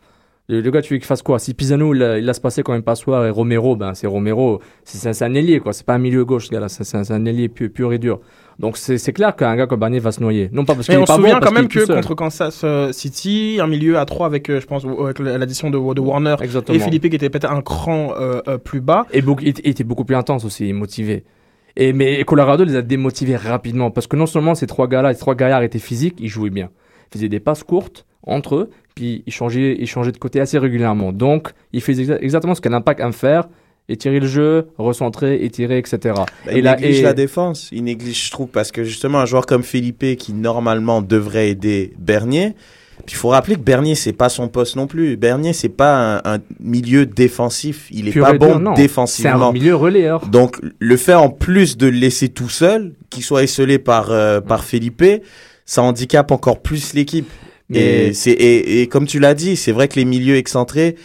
Le, 0.48 0.60
le 0.60 0.70
gars, 0.72 0.82
tu 0.82 0.92
veux 0.94 0.98
qu'il 0.98 1.06
fasse 1.06 1.22
quoi? 1.22 1.38
Si 1.38 1.54
Pisano, 1.54 1.94
il, 1.94 2.02
a- 2.02 2.18
il 2.18 2.24
laisse 2.26 2.40
passer 2.40 2.64
quand 2.64 2.72
même 2.72 2.82
passoire 2.82 3.24
et 3.24 3.30
Romero, 3.30 3.76
ben 3.76 3.94
c'est 3.94 4.08
Romero. 4.08 4.60
C'est 4.82 5.22
un 5.22 5.34
ailier, 5.34 5.60
quoi. 5.60 5.72
C'est 5.72 5.86
pas 5.86 5.94
un 5.94 5.98
milieu 5.98 6.24
gauche, 6.24 6.46
ce 6.46 6.50
gars-là. 6.50 6.68
C'est 6.68 7.12
un, 7.12 7.24
ailier 7.26 7.48
pur, 7.48 7.70
pur 7.72 7.92
et 7.92 7.98
dur. 7.98 8.18
Donc 8.58 8.76
c'est 8.76 9.12
clair 9.12 9.36
qu'un 9.36 9.54
gars 9.54 9.68
comme 9.68 9.78
Barnier 9.78 10.00
va 10.00 10.10
se 10.10 10.20
noyer. 10.20 10.50
Non 10.52 10.64
pas 10.64 10.74
parce 10.74 10.86
qu'il 10.86 10.96
est 10.96 10.98
on 10.98 11.02
se 11.02 11.06
pas 11.06 11.16
bon, 11.16 11.22
souvient 11.22 11.38
parce 11.38 11.46
quand 11.46 11.56
même 11.56 11.68
que 11.68 11.86
contre 11.94 12.14
Kansas 12.16 12.62
euh, 12.64 12.90
City, 12.92 13.58
un 13.62 13.68
milieu 13.68 13.96
à 13.98 14.04
3 14.04 14.26
avec, 14.26 14.50
euh, 14.50 14.60
je 14.60 14.66
pense, 14.66 14.84
avec 14.84 15.20
l'addition 15.20 15.70
de, 15.70 15.78
de 15.94 16.00
Warner 16.00 16.34
Exactement. 16.42 16.76
et 16.76 16.80
Philippe 16.80 17.08
qui 17.08 17.14
était 17.16 17.30
peut-être 17.30 17.50
un 17.52 17.62
cran 17.62 18.12
euh, 18.18 18.58
plus 18.58 18.80
bas. 18.80 19.06
Et 19.12 19.22
beaucoup, 19.22 19.42
il 19.42 19.48
était- 19.50 19.62
il 19.64 19.70
était 19.70 19.84
beaucoup 19.84 20.04
plus 20.04 20.16
intense 20.16 20.44
aussi, 20.44 20.72
motivé. 20.72 21.22
Et, 21.80 21.92
mais 21.92 22.22
Colorado 22.24 22.62
les 22.64 22.76
a 22.76 22.82
démotivés 22.82 23.36
rapidement 23.36 23.90
parce 23.90 24.06
que 24.06 24.14
non 24.16 24.26
seulement 24.26 24.54
ces 24.54 24.66
trois 24.66 24.86
gars-là, 24.86 25.14
ces 25.14 25.20
trois 25.20 25.34
gaillards 25.34 25.62
étaient 25.62 25.78
physiques, 25.78 26.16
ils 26.20 26.28
jouaient 26.28 26.50
bien. 26.50 26.68
Ils 27.10 27.18
faisaient 27.18 27.28
des 27.28 27.40
passes 27.40 27.62
courtes 27.64 28.04
entre 28.22 28.54
eux, 28.56 28.70
puis 28.94 29.22
ils 29.26 29.32
changeaient, 29.32 29.76
ils 29.80 29.86
changeaient 29.86 30.12
de 30.12 30.18
côté 30.18 30.40
assez 30.40 30.58
régulièrement. 30.58 31.10
Donc, 31.12 31.52
ils 31.72 31.80
faisaient 31.80 32.04
exa- 32.04 32.18
exactement 32.20 32.54
ce 32.54 32.60
qu'un 32.60 32.74
impact 32.74 33.00
aime 33.00 33.12
faire 33.14 33.48
étirer 33.88 34.20
le 34.20 34.26
jeu, 34.28 34.68
recentrer, 34.78 35.42
étirer, 35.44 35.78
etc. 35.78 35.98
Bah, 36.14 36.26
et 36.52 36.58
il 36.58 36.64
là, 36.64 36.76
néglige 36.76 37.00
et- 37.00 37.02
la 37.02 37.12
défense. 37.14 37.70
Il 37.72 37.82
néglige, 37.84 38.26
je 38.26 38.30
trouve, 38.30 38.46
parce 38.48 38.70
que 38.70 38.84
justement, 38.84 39.18
un 39.18 39.26
joueur 39.26 39.46
comme 39.46 39.64
Felipe 39.64 40.04
qui 40.16 40.32
normalement 40.32 41.02
devrait 41.02 41.48
aider 41.50 41.92
Bernier. 41.98 42.54
Puis 43.06 43.14
il 43.14 43.18
faut 43.18 43.28
rappeler 43.28 43.54
que 43.56 43.60
Bernier, 43.60 43.94
c'est 43.94 44.12
pas 44.12 44.28
son 44.28 44.48
poste 44.48 44.76
non 44.76 44.86
plus. 44.86 45.16
Bernier, 45.16 45.52
c'est 45.52 45.68
pas 45.68 46.18
un, 46.24 46.34
un 46.36 46.38
milieu 46.60 47.06
défensif. 47.06 47.88
Il 47.90 48.08
est 48.08 48.18
pas 48.18 48.32
bon 48.34 48.58
non. 48.58 48.74
C'est 48.76 48.82
défensivement. 48.82 49.48
un 49.48 49.52
milieu 49.52 49.74
relayeur. 49.74 50.26
Donc 50.26 50.58
le 50.78 50.96
fait 50.96 51.14
en 51.14 51.28
plus 51.30 51.76
de 51.76 51.86
le 51.86 51.98
laisser 51.98 52.28
tout 52.28 52.48
seul, 52.48 52.94
qu'il 53.10 53.22
soit 53.22 53.42
esselé 53.42 53.78
par 53.78 54.10
euh, 54.10 54.40
par 54.40 54.64
Felipe, 54.64 55.04
ça 55.64 55.82
handicape 55.82 56.30
encore 56.30 56.60
plus 56.62 56.94
l'équipe. 56.94 57.28
Mais- 57.68 58.08
Et 58.08 58.12
c'est 58.14 58.32
et, 58.32 58.82
et 58.82 58.86
comme 58.88 59.06
tu 59.06 59.18
l'as 59.20 59.34
dit, 59.34 59.56
c'est 59.56 59.72
vrai 59.72 59.86
que 59.88 59.94
les 59.96 60.04
milieux 60.04 60.36
excentrés, 60.36 60.96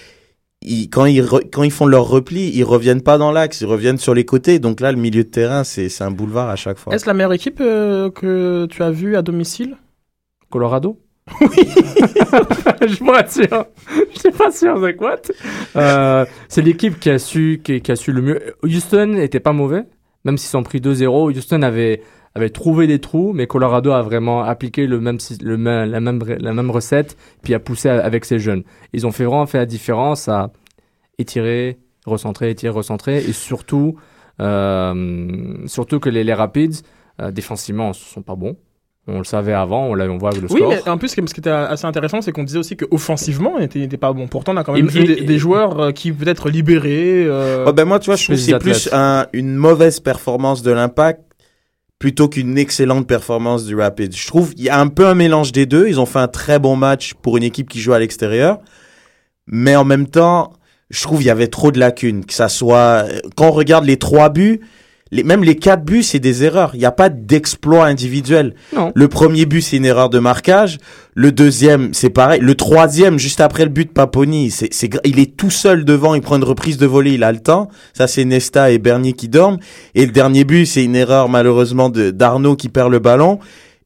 ils, 0.64 0.90
quand 0.90 1.06
ils 1.06 1.22
re- 1.22 1.48
quand 1.52 1.62
ils 1.62 1.72
font 1.72 1.86
leur 1.86 2.08
repli, 2.08 2.50
ils 2.56 2.64
reviennent 2.64 3.04
pas 3.04 3.18
dans 3.20 3.32
l'axe, 3.32 3.62
ils 3.62 3.68
reviennent 3.68 4.00
sur 4.00 4.16
les 4.16 4.26
côtés. 4.26 4.58
Donc 4.58 4.80
là, 4.82 4.92
le 4.92 4.98
milieu 4.98 5.24
de 5.24 5.30
terrain, 5.30 5.64
c'est 5.64 5.90
c'est 5.90 6.04
un 6.04 6.10
boulevard 6.12 6.50
à 6.50 6.56
chaque 6.56 6.80
fois. 6.80 6.94
Est-ce 6.96 7.06
la 7.06 7.14
meilleure 7.14 7.34
équipe 7.34 7.60
euh, 7.62 8.10
que 8.10 8.66
tu 8.70 8.82
as 8.82 8.90
vue 8.90 9.16
à 9.16 9.22
domicile? 9.22 9.78
Colorado? 10.50 11.00
Je 12.82 12.94
suis 12.94 13.06
pas 13.06 13.28
sûr. 13.28 13.66
Je 14.14 14.20
suis 14.20 14.32
pas 14.32 14.52
sûr, 14.52 14.80
c'est 14.82 14.96
quoi 14.96 15.16
euh, 15.76 16.26
C'est 16.48 16.62
l'équipe 16.62 17.00
qui 17.00 17.10
a 17.10 17.20
su 17.20 17.62
qui, 17.64 17.92
a 17.92 17.96
su 17.96 18.12
le 18.12 18.22
mieux. 18.22 18.56
Houston 18.64 19.18
était 19.18 19.40
pas 19.40 19.54
mauvais, 19.54 19.84
même 20.24 20.38
s'ils 20.38 20.50
sont 20.50 20.64
pris 20.64 20.80
2-0. 20.80 21.36
Houston 21.36 21.62
avait 21.62 22.02
trouvé 22.54 22.88
des 22.88 23.00
trous, 23.00 23.34
mais 23.34 23.48
Colorado 23.48 23.92
a 23.92 24.02
vraiment 24.02 24.44
appliqué 24.44 24.88
la 24.88 24.98
même 25.00 26.72
recette, 26.72 27.18
puis 27.44 27.54
a 27.54 27.60
poussé 27.60 27.90
avec 27.90 28.26
ses 28.26 28.40
jeunes. 28.40 28.64
Ils 28.94 29.06
ont 29.08 29.10
vraiment 29.10 29.46
fait 29.46 29.58
la 29.58 29.66
différence 29.66 30.28
à 30.30 30.52
étirer, 31.18 31.80
recentrer, 32.06 32.52
étirer, 32.52 32.74
recentrer, 32.74 33.18
et 33.18 33.34
surtout 33.34 33.98
euh, 34.42 35.66
surtout 35.68 36.00
que 36.00 36.10
les, 36.10 36.24
les 36.24 36.34
Rapids 36.34 36.82
euh, 37.22 37.32
défensivement 37.32 37.94
sont 37.94 38.22
pas 38.22 38.36
bons. 38.36 38.58
On 39.08 39.20
le 39.20 39.24
savait 39.24 39.54
avant, 39.54 39.86
on, 39.86 39.94
l'a- 39.94 40.06
on 40.10 40.18
voit 40.18 40.32
le 40.32 40.48
Oui, 40.50 40.58
score. 40.58 40.70
mais 40.70 40.90
en 40.90 40.98
plus, 40.98 41.10
ce 41.10 41.16
qui 41.22 41.22
était 41.40 41.50
assez 41.52 41.86
intéressant, 41.86 42.22
c'est 42.24 42.32
qu'on 42.32 42.44
disait 42.44 42.58
aussi 42.58 42.76
qu'offensivement, 42.76 43.60
il 43.60 43.82
n'était 43.82 43.98
pas 43.98 44.12
bon. 44.14 44.28
Pourtant, 44.28 44.54
on 44.54 44.58
a 44.58 44.64
quand 44.64 44.74
même 44.74 44.86
Et- 44.88 44.90
vu 44.90 45.04
et- 45.04 45.16
des, 45.16 45.22
des 45.22 45.38
joueurs 45.38 45.80
euh, 45.80 45.92
qui 45.92 46.12
peut 46.12 46.28
être 46.28 46.50
libérés. 46.50 47.24
euh, 47.28 47.72
ben 47.72 47.86
moi, 47.86 48.00
tu 48.00 48.08
vois, 48.08 48.16
je 48.16 48.24
trouve 48.24 48.36
que 48.36 48.42
Plus 48.58 48.74
c'est 48.74 48.88
plus 48.88 48.90
un- 48.94 49.28
une 49.32 49.54
mauvaise 49.56 50.00
performance 50.00 50.64
de 50.64 50.72
l'impact 50.72 51.22
plutôt 52.00 52.28
qu'une 52.28 52.58
excellente 52.58 53.06
performance 53.08 53.66
du 53.66 53.76
Rapid. 53.76 54.16
Je 54.16 54.28
trouve 54.28 54.56
qu'il 54.56 54.66
y 54.66 54.70
a 54.70 54.80
un 54.80 54.88
peu 54.88 55.06
un 55.08 55.14
mélange 55.16 55.52
des 55.52 55.66
deux. 55.68 55.88
Ils 55.88 56.00
ont 56.00 56.06
fait 56.08 56.20
un 56.20 56.28
très 56.28 56.58
bon 56.58 56.76
match 56.76 57.14
pour 57.22 57.38
une 57.38 57.44
équipe 57.44 57.70
qui 57.70 57.80
joue 57.80 57.94
à 57.94 58.00
l'extérieur. 58.00 58.58
Mais 59.48 59.76
en 59.76 59.86
même 59.86 60.08
temps, 60.08 60.52
je 60.90 61.04
trouve 61.04 61.20
qu'il 61.20 61.28
y 61.28 61.32
avait 61.32 61.48
trop 61.48 61.72
de 61.72 61.80
lacunes. 61.80 62.26
Que 62.26 62.34
ça 62.34 62.50
soit, 62.50 63.06
quand 63.36 63.48
on 63.50 63.52
regarde 63.52 63.86
les 63.86 63.98
trois 63.98 64.30
buts, 64.30 64.62
les, 65.12 65.24
même 65.24 65.44
les 65.44 65.56
quatre 65.56 65.86
buts, 65.86 66.02
c'est 66.02 66.20
des 66.20 66.44
erreurs. 66.44 66.72
Il 66.74 66.80
n'y 66.80 66.86
a 66.86 66.92
pas 66.92 67.10
d'exploit 67.10 67.86
individuel. 67.86 68.56
Non. 68.76 68.92
Le 68.96 69.08
premier 69.08 69.46
but, 69.46 69.62
c'est 69.62 69.78
une 69.78 69.86
erreur 69.86 70.10
de 70.10 70.18
marquage. 70.18 70.80
Le 71.14 71.32
deuxième, 71.32 71.94
c'est 71.94 72.10
pareil. 72.10 72.40
Le 72.42 72.56
troisième, 72.56 73.20
juste 73.20 73.40
après 73.40 73.66
le 73.66 73.70
but 73.70 73.90
de 73.90 73.94
Paponi, 73.94 74.50
c'est, 74.50 74.74
c'est, 74.74 74.90
il 75.06 75.20
est 75.20 75.38
tout 75.38 75.52
seul 75.52 75.86
devant. 75.86 76.16
Il 76.16 76.22
prend 76.22 76.38
une 76.38 76.44
reprise 76.44 76.78
de 76.78 76.88
volée, 76.88 77.14
il 77.14 77.24
a 77.24 77.32
le 77.32 77.40
temps. 77.40 77.70
Ça, 77.94 78.08
c'est 78.08 78.26
Nesta 78.26 78.72
et 78.72 78.80
Bernier 78.80 79.14
qui 79.14 79.30
dorment. 79.30 79.60
Et 79.94 80.08
le 80.08 80.12
dernier 80.12 80.44
but, 80.44 80.66
c'est 80.66 80.84
une 80.84 80.96
erreur 80.96 81.30
malheureusement 81.30 81.90
de 81.90 82.10
d'Arnaud 82.10 82.56
qui 82.56 82.70
perd 82.70 82.92
le 82.92 83.00
ballon. 83.00 83.40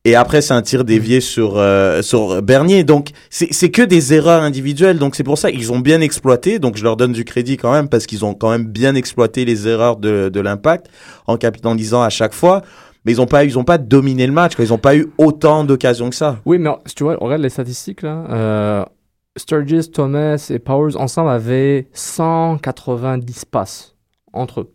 Et 0.06 0.16
après, 0.16 0.42
c'est 0.42 0.54
un 0.54 0.62
tir 0.62 0.86
dévié 0.86 1.20
sur 1.20 1.58
euh, 1.58 2.02
sur 2.02 2.42
Bernier. 2.42 2.86
Donc, 2.86 3.10
c'est 3.30 3.52
c'est 3.52 3.70
que 3.70 3.82
des 3.82 4.14
erreurs 4.14 4.42
individuelles. 4.42 4.98
Donc, 4.98 5.16
c'est 5.16 5.26
pour 5.26 5.38
ça 5.38 5.52
qu'ils 5.52 5.74
ont 5.74 5.80
bien 5.80 6.00
exploité. 6.00 6.58
Donc, 6.60 6.78
je 6.78 6.84
leur 6.84 6.96
donne 6.96 7.12
du 7.12 7.26
crédit 7.26 7.58
quand 7.58 7.72
même 7.72 7.90
parce 7.90 8.06
qu'ils 8.06 8.24
ont 8.24 8.34
quand 8.34 8.50
même 8.50 8.66
bien 8.66 8.96
exploité 8.96 9.44
les 9.44 9.68
erreurs 9.68 9.98
de 9.98 10.30
de 10.30 10.40
l'impact 10.40 10.88
en 11.28 11.36
capitalisant 11.36 12.02
à 12.02 12.10
chaque 12.10 12.34
fois. 12.34 12.62
Mais 13.04 13.12
ils 13.12 13.22
ont 13.22 13.26
pas 13.26 13.44
ils 13.44 13.60
ont 13.60 13.66
pas 13.66 13.78
dominé 13.78 14.26
le 14.26 14.34
match. 14.34 14.56
Quoi. 14.56 14.64
Ils 14.64 14.74
ont 14.74 14.78
pas 14.78 14.96
eu 14.96 15.08
autant 15.18 15.66
d'occasions 15.66 16.10
que 16.10 16.16
ça. 16.16 16.40
Oui, 16.46 16.60
mais 16.60 16.70
si 16.86 16.96
tu 16.96 17.04
vois, 17.04 17.18
on 17.20 17.26
regarde 17.26 17.42
les 17.42 17.50
statistiques 17.50 18.02
là. 18.02 18.26
Euh, 18.30 18.86
Sturgis, 19.38 19.92
Thomas 19.92 20.48
et 20.50 20.60
Powers 20.60 20.96
ensemble 20.98 21.30
avaient 21.30 21.88
190 21.94 23.46
passes 23.46 23.96
entre 24.34 24.62
eux. 24.62 24.72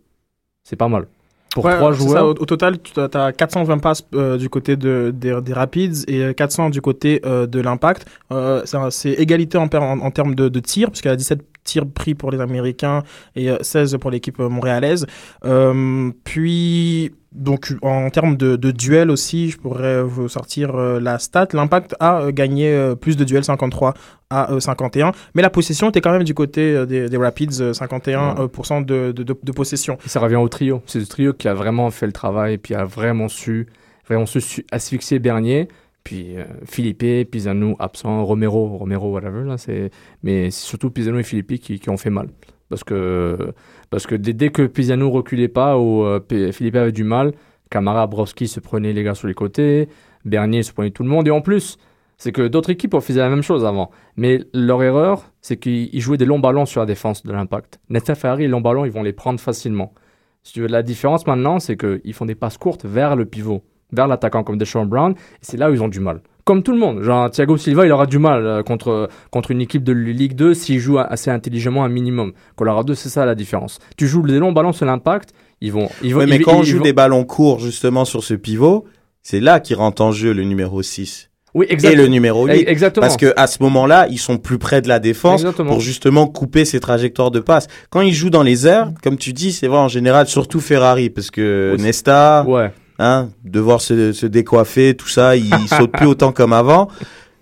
C'est 0.65 0.77
pas 0.77 0.89
mal. 0.89 1.07
Pour 1.55 1.65
ouais, 1.67 1.77
trois 1.77 1.93
ça, 1.93 1.99
joueurs. 1.99 2.27
au, 2.27 2.31
au 2.31 2.47
total, 2.47 2.79
tu 2.83 2.99
as, 3.01 3.33
420 3.33 3.79
passes 3.79 4.03
euh, 4.15 4.37
du 4.37 4.49
côté 4.51 4.75
de, 4.77 5.13
des, 5.15 5.41
des 5.41 5.53
Rapids 5.53 6.03
et 6.09 6.21
euh, 6.25 6.33
400 6.33 6.71
du 6.71 6.81
côté 6.81 7.23
euh, 7.25 7.47
de 7.47 7.61
l'Impact. 7.61 8.07
Euh, 8.33 8.63
c'est 8.91 9.13
égalité 9.13 9.57
en, 9.57 9.69
en, 9.73 10.01
en 10.01 10.11
termes 10.11 10.35
de, 10.35 10.49
de 10.49 10.61
tirs, 10.61 10.91
puisqu'il 10.91 11.09
y 11.09 11.13
a 11.13 11.17
17 11.17 11.41
tirs 11.65 11.87
pris 11.87 12.15
pour 12.15 12.31
les 12.31 12.41
Américains 12.41 13.03
et 13.35 13.51
euh, 13.51 13.57
16 13.61 13.97
pour 14.01 14.11
l'équipe 14.11 14.39
euh, 14.41 14.49
montréalaise. 14.49 15.07
Euh, 15.45 16.11
puis, 16.25 17.13
donc, 17.33 17.73
en 17.83 18.11
termes 18.11 18.37
de, 18.37 18.55
de 18.57 18.71
duels 18.71 19.11
aussi, 19.11 19.51
je 19.51 19.59
pourrais 19.59 20.03
vous 20.03 20.29
sortir 20.29 20.77
euh, 20.77 21.01
la 21.01 21.19
stat. 21.19 21.49
L'Impact 21.53 21.97
a 21.99 22.21
euh, 22.21 22.33
gagné 22.33 22.73
euh, 22.73 22.95
plus 22.95 23.17
de 23.17 23.25
duels, 23.25 23.45
53 23.45 23.95
à 24.31 24.53
euh, 24.53 24.61
51. 24.61 25.13
Mais 25.35 25.43
la 25.43 25.51
possession 25.51 25.89
était 25.89 26.01
quand 26.01 26.13
même 26.13 26.25
du 26.25 26.35
côté 26.35 26.75
euh, 26.75 26.87
des, 26.87 27.09
des 27.09 27.17
Rapids, 27.17 27.61
euh, 27.61 27.73
51% 27.73 28.41
euh, 28.41 28.49
pourcent 28.49 28.81
de, 28.83 29.13
de, 29.13 29.23
de, 29.25 29.37
de 29.43 29.53
possession. 29.53 29.99
Et 30.05 30.09
ça 30.09 30.21
revient 30.21 30.37
au 30.37 30.49
trio. 30.49 30.83
C'est 30.87 31.01
le 31.01 31.07
trio 31.07 31.33
qui 31.33 31.49
a 31.49 31.55
vraiment 31.55 31.91
fait 31.91 32.07
le 32.07 32.13
travail, 32.13 32.59
puis 32.59 32.75
a 32.75 32.85
vraiment 32.85 33.29
su, 33.29 33.67
vraiment 34.07 34.27
su, 34.27 34.41
su 34.41 34.65
asphyxier 34.71 35.19
Bernier. 35.19 35.69
Puis 36.05 36.37
euh, 36.37 36.45
Philippe, 36.67 37.31
Pisano 37.31 37.77
absent, 37.79 38.25
Romero, 38.25 38.77
Romero, 38.79 39.11
whatever. 39.11 39.45
Là. 39.45 39.57
Mais 40.23 40.51
c'est 40.51 40.67
surtout 40.67 40.91
Pisano 40.91 41.19
et 41.19 41.23
Philippe 41.23 41.59
qui, 41.59 41.91
ont 41.91 41.97
fait 41.97 42.11
mal. 42.11 42.29
Parce 42.69 42.85
que, 42.85 43.53
parce 43.91 44.07
que 44.07 44.15
dès, 44.15 44.35
dès 44.35 44.51
que 44.51 44.67
Pisano 44.67 45.11
reculait 45.11 45.49
pas 45.49 45.79
ou 45.79 46.05
euh, 46.05 46.21
Philippe 46.53 46.77
avait 46.77 46.93
du 46.93 47.05
mal, 47.05 47.33
Camara, 47.71 48.07
Browski 48.07 48.49
se 48.49 48.61
prenait 48.61 48.93
les 48.93 49.03
gars 49.03 49.15
sur 49.15 49.29
les 49.29 49.35
côtés, 49.35 49.89
Bernier 50.25 50.63
se 50.63 50.73
prenait 50.73 50.91
tout 50.91 51.03
le 51.03 51.09
monde. 51.09 51.27
Et 51.27 51.31
en 51.31 51.41
plus, 51.41 51.79
C'est 52.17 52.33
que 52.33 52.47
d'autres 52.47 52.71
équipes 52.71 52.99
faisaient 53.01 53.21
la 53.21 53.29
même 53.29 53.43
chose 53.43 53.65
avant. 53.65 53.91
Mais 54.17 54.41
leur 54.53 54.83
erreur, 54.83 55.33
c'est 55.41 55.57
qu'ils 55.57 55.91
ils 55.93 56.01
jouaient 56.01 56.17
des 56.17 56.25
longs 56.25 56.39
ballons 56.39 56.67
sur 56.67 56.81
la 56.81 56.87
défense 56.87 57.23
de 57.25 57.33
l'impact. 57.33 57.81
Nesta 57.89 58.15
Ferrari, 58.15 58.43
les 58.43 58.49
longs 58.49 58.61
ballons, 58.61 58.85
ils 58.85 58.93
vont 58.93 59.03
les 59.03 59.13
prendre 59.13 59.41
facilement. 59.41 59.93
Si 60.43 60.53
tu 60.53 60.61
veux, 60.61 60.69
la 60.69 60.83
différence 60.83 61.27
maintenant, 61.27 61.59
c'est 61.59 61.77
qu'ils 61.77 62.15
font 62.15 62.27
des 62.27 62.35
passes 62.35 62.59
courtes 62.59 62.85
vers 62.85 63.17
le 63.17 63.25
pivot, 63.25 63.65
vers 63.95 64.07
l'attaquant 64.09 64.43
comme 64.43 64.59
Deshaun 64.59 64.87
Brown. 64.87 65.13
Et 65.13 65.17
c'est 65.43 65.57
là 65.57 65.71
où 65.71 65.75
ils 65.75 65.83
ont 65.83 65.89
du 65.89 66.01
mal. 66.01 66.21
Comme 66.45 66.63
tout 66.63 66.73
le 66.73 66.79
monde. 66.79 67.03
Genre, 67.03 67.31
Thiago 67.31 67.57
Silva, 67.57 67.87
il 67.87 67.93
aura 67.93 68.05
du 68.07 68.19
mal 68.19 68.45
euh, 68.45 68.63
contre, 68.63 69.09
contre 69.31 69.51
une 69.51 69.63
équipe 69.63 69.83
de 69.83 69.93
Ligue 69.93 70.35
2 70.35 70.53
s'il 70.53 70.79
joue 70.79 70.99
assez 70.99 71.31
intelligemment 71.31 71.85
un 71.85 71.89
minimum. 71.89 72.33
Colorado, 72.57 72.95
c'est 72.95 73.09
ça 73.09 73.25
la 73.25 73.35
différence. 73.35 73.79
Tu 73.97 74.07
joues 74.07 74.23
des 74.27 74.39
longs 74.39 74.53
ballons 74.53 74.73
sur 74.73 74.85
l'impact, 74.85 75.31
ils 75.63 75.73
vont. 75.73 75.89
Ils 76.03 76.13
vont 76.13 76.21
Ouais, 76.21 76.27
mais 76.27 76.37
ils- 76.37 76.43
quand 76.45 76.57
on 76.59 76.63
ils 76.63 76.67
joue 76.67 76.79
vont- 76.79 76.85
des 76.85 76.93
ballons 76.93 77.25
courts 77.25 77.61
justement 77.61 78.05
sur 78.05 78.23
ce 78.23 78.35
pivot, 78.35 78.85
c'est 79.23 79.41
là 79.41 79.59
qu'il 79.59 79.77
rentre 79.77 80.03
en 80.03 80.13
jeu 80.13 80.35
le 80.35 80.43
numéro 80.45 80.83
6 80.83 81.31
Oui, 81.55 81.65
et 81.67 81.73
exactement. 81.73 82.03
le 82.03 82.09
numéro 82.09 82.47
8. 82.47 82.69
Exactement. 82.69 83.07
Parce 83.07 83.17
que 83.17 83.33
à 83.39 83.47
ce 83.47 83.63
moment-là, 83.63 84.07
ils 84.11 84.19
sont 84.19 84.37
plus 84.37 84.59
près 84.59 84.83
de 84.83 84.89
la 84.89 84.99
défense 84.99 85.41
Exactement. 85.41 85.71
pour 85.71 85.81
justement 85.81 86.27
couper 86.27 86.67
ces 86.67 86.79
trajectoires 86.79 87.31
de 87.31 87.41
passe. 87.41 87.69
Quand 87.89 88.03
ils 88.03 88.13
jouent 88.13 88.29
dans 88.29 88.43
les 88.43 88.67
airs, 88.67 88.91
comme 89.03 89.17
tu 89.17 89.33
dis, 89.33 89.51
c'est 89.53 89.67
vrai 89.69 89.79
en 89.79 89.89
général, 89.89 90.27
surtout 90.27 90.61
Ferrari, 90.61 91.09
parce 91.09 91.31
que 91.31 91.75
Nesta, 91.79 92.45
Ouais. 92.47 92.71
Hein, 92.99 93.29
devoir 93.45 93.81
se, 93.81 94.13
se 94.13 94.27
décoiffer, 94.27 94.95
tout 94.95 95.09
ça, 95.09 95.37
il, 95.37 95.47
il 95.47 95.69
saute 95.69 95.93
plus 95.93 96.07
autant 96.07 96.33
comme 96.33 96.53
avant. 96.53 96.89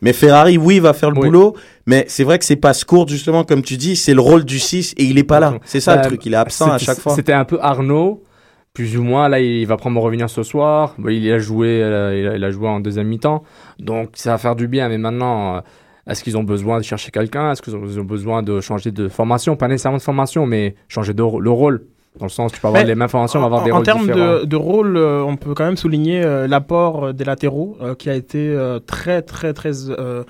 Mais 0.00 0.12
Ferrari, 0.12 0.58
oui, 0.58 0.76
il 0.76 0.82
va 0.82 0.94
faire 0.94 1.10
le 1.10 1.18
Oui. 1.18 1.28
boulot, 1.28 1.54
mais 1.86 2.04
c'est 2.08 2.24
vrai 2.24 2.38
que 2.38 2.44
c'est 2.44 2.56
passes 2.56 2.82
courtes, 2.84 3.08
justement, 3.08 3.44
comme 3.44 3.62
tu 3.62 3.76
dis, 3.76 3.94
c'est 3.94 4.14
le 4.14 4.20
rôle 4.20 4.44
du 4.44 4.58
6 4.58 4.94
et 4.98 5.04
il 5.04 5.16
est 5.18 5.22
pas 5.24 5.38
là. 5.38 5.58
C'est 5.64 5.78
ça 5.80 5.94
Bah, 5.94 6.02
le 6.02 6.08
truc, 6.08 6.26
il 6.26 6.34
est 6.34 6.36
absent 6.36 6.70
à 6.72 6.78
chaque 6.78 6.98
fois. 6.98 7.14
C'était 7.14 7.32
un 7.32 7.44
peu 7.44 7.58
Arnaud, 7.60 8.24
plus 8.72 8.96
ou 8.96 9.04
moins. 9.04 9.28
Là, 9.28 9.38
il 9.38 9.64
va 9.64 9.76
probablement 9.76 10.00
revenir 10.00 10.28
ce 10.28 10.42
soir. 10.42 10.96
Bah, 10.98 11.12
Il 11.12 11.30
a 11.30 11.38
joué, 11.38 11.68
euh, 11.82 12.34
il 12.36 12.42
a, 12.44 12.50
joué 12.50 12.66
en 12.68 12.80
deuxième 12.80 13.06
mi-temps. 13.06 13.44
Donc, 13.78 14.10
ça 14.14 14.32
va 14.32 14.38
faire 14.38 14.56
du 14.56 14.66
bien. 14.66 14.88
Mais 14.88 14.98
maintenant, 14.98 15.56
euh, 15.56 15.60
est-ce 16.08 16.24
qu'ils 16.24 16.36
ont 16.36 16.42
besoin 16.42 16.78
de 16.78 16.84
chercher 16.84 17.12
quelqu'un? 17.12 17.52
Est-ce 17.52 17.62
qu'ils 17.62 17.76
ont 17.76 17.82
ils 17.86 18.00
ont 18.00 18.04
besoin 18.04 18.42
de 18.42 18.60
changer 18.60 18.90
de 18.90 19.08
formation? 19.08 19.54
Pas 19.54 19.68
nécessairement 19.68 19.98
de 19.98 20.02
formation, 20.02 20.46
mais 20.46 20.74
changer 20.88 21.14
de, 21.14 21.22
le 21.22 21.50
rôle. 21.50 21.84
Dans 22.18 22.26
le 22.26 22.30
sens, 22.30 22.52
tu 22.52 22.60
peux 22.60 22.68
avoir 22.68 22.84
les 22.84 22.94
mêmes 22.94 23.08
formations, 23.08 23.38
on 23.38 23.42
va 23.42 23.46
avoir 23.46 23.64
des 23.64 23.72
en 23.72 23.76
rôles 23.76 23.84
termes 23.86 24.00
différents. 24.02 24.40
de, 24.40 24.44
de 24.44 24.56
rôle, 24.56 24.96
euh, 24.98 25.24
on 25.24 25.36
peut 25.36 25.54
quand 25.54 25.64
même 25.64 25.78
souligner 25.78 26.22
euh, 26.22 26.46
l'apport 26.46 27.14
des 27.14 27.24
latéraux 27.24 27.78
euh, 27.80 27.94
qui 27.94 28.10
a 28.10 28.14
été 28.14 28.54
très 28.86 29.22
très 29.22 29.54
très 29.54 29.88
euh, 29.88 30.22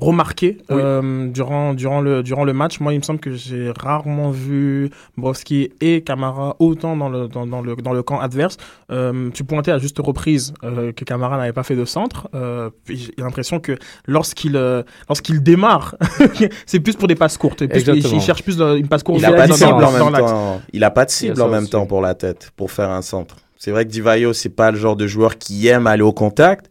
remarqué 0.00 0.58
Oui. 0.70 0.76
euh, 0.78 1.28
durant 1.28 1.74
durant 1.74 2.00
le 2.00 2.22
durant 2.22 2.44
le 2.44 2.52
match. 2.52 2.80
Moi, 2.80 2.94
il 2.94 2.98
me 2.98 3.02
semble 3.02 3.20
que 3.20 3.32
j'ai 3.32 3.70
rarement 3.70 4.30
vu 4.30 4.90
Brovski 5.16 5.70
et 5.80 6.02
Camara 6.02 6.56
autant 6.58 6.96
dans 6.96 7.08
le 7.08 7.28
dans, 7.28 7.46
dans 7.46 7.60
le 7.60 7.76
dans 7.76 7.92
le 7.92 8.02
camp 8.02 8.20
adverse. 8.20 8.56
Euh, 8.90 9.30
tu 9.30 9.44
pointais 9.44 9.70
à 9.70 9.78
juste 9.78 9.98
reprise 9.98 10.54
euh, 10.64 10.92
que 10.92 11.04
Camara 11.04 11.36
n'avait 11.36 11.52
pas 11.52 11.62
fait 11.62 11.76
de 11.76 11.84
centre. 11.84 12.28
Euh, 12.34 12.70
j'ai 12.88 13.12
l'impression 13.18 13.60
que 13.60 13.78
lorsqu'il 14.06 14.56
euh, 14.56 14.82
lorsqu'il 15.08 15.42
démarre, 15.42 15.96
c'est 16.66 16.80
plus 16.80 16.96
pour 16.96 17.08
des 17.08 17.14
passes 17.14 17.36
courtes. 17.36 17.66
Plus, 17.66 17.86
il, 17.86 18.20
cherche 18.20 18.42
plus 18.42 18.60
une 18.60 18.88
passe 18.88 19.02
courte. 19.02 19.18
Il 19.20 19.26
fait 19.26 19.26
a 19.26 19.30
la 19.30 19.36
pas 19.36 19.48
de 19.48 19.52
cible 19.52 19.84
en 19.84 19.90
même 19.90 20.12
temps. 20.12 20.60
Il 20.72 20.84
a 20.84 20.90
pas 20.90 21.04
de 21.04 21.10
cible 21.10 21.40
en 21.40 21.48
même 21.48 21.62
aussi. 21.62 21.70
temps 21.70 21.86
pour 21.86 22.00
la 22.00 22.14
tête, 22.14 22.50
pour 22.56 22.70
faire 22.70 22.90
un 22.90 23.02
centre. 23.02 23.36
C'est 23.56 23.70
vrai 23.70 23.84
que 23.84 23.90
Divayo, 23.90 24.32
c'est 24.32 24.48
pas 24.48 24.72
le 24.72 24.76
genre 24.76 24.96
de 24.96 25.06
joueur 25.06 25.38
qui 25.38 25.68
aime 25.68 25.86
aller 25.86 26.02
au 26.02 26.12
contact. 26.12 26.68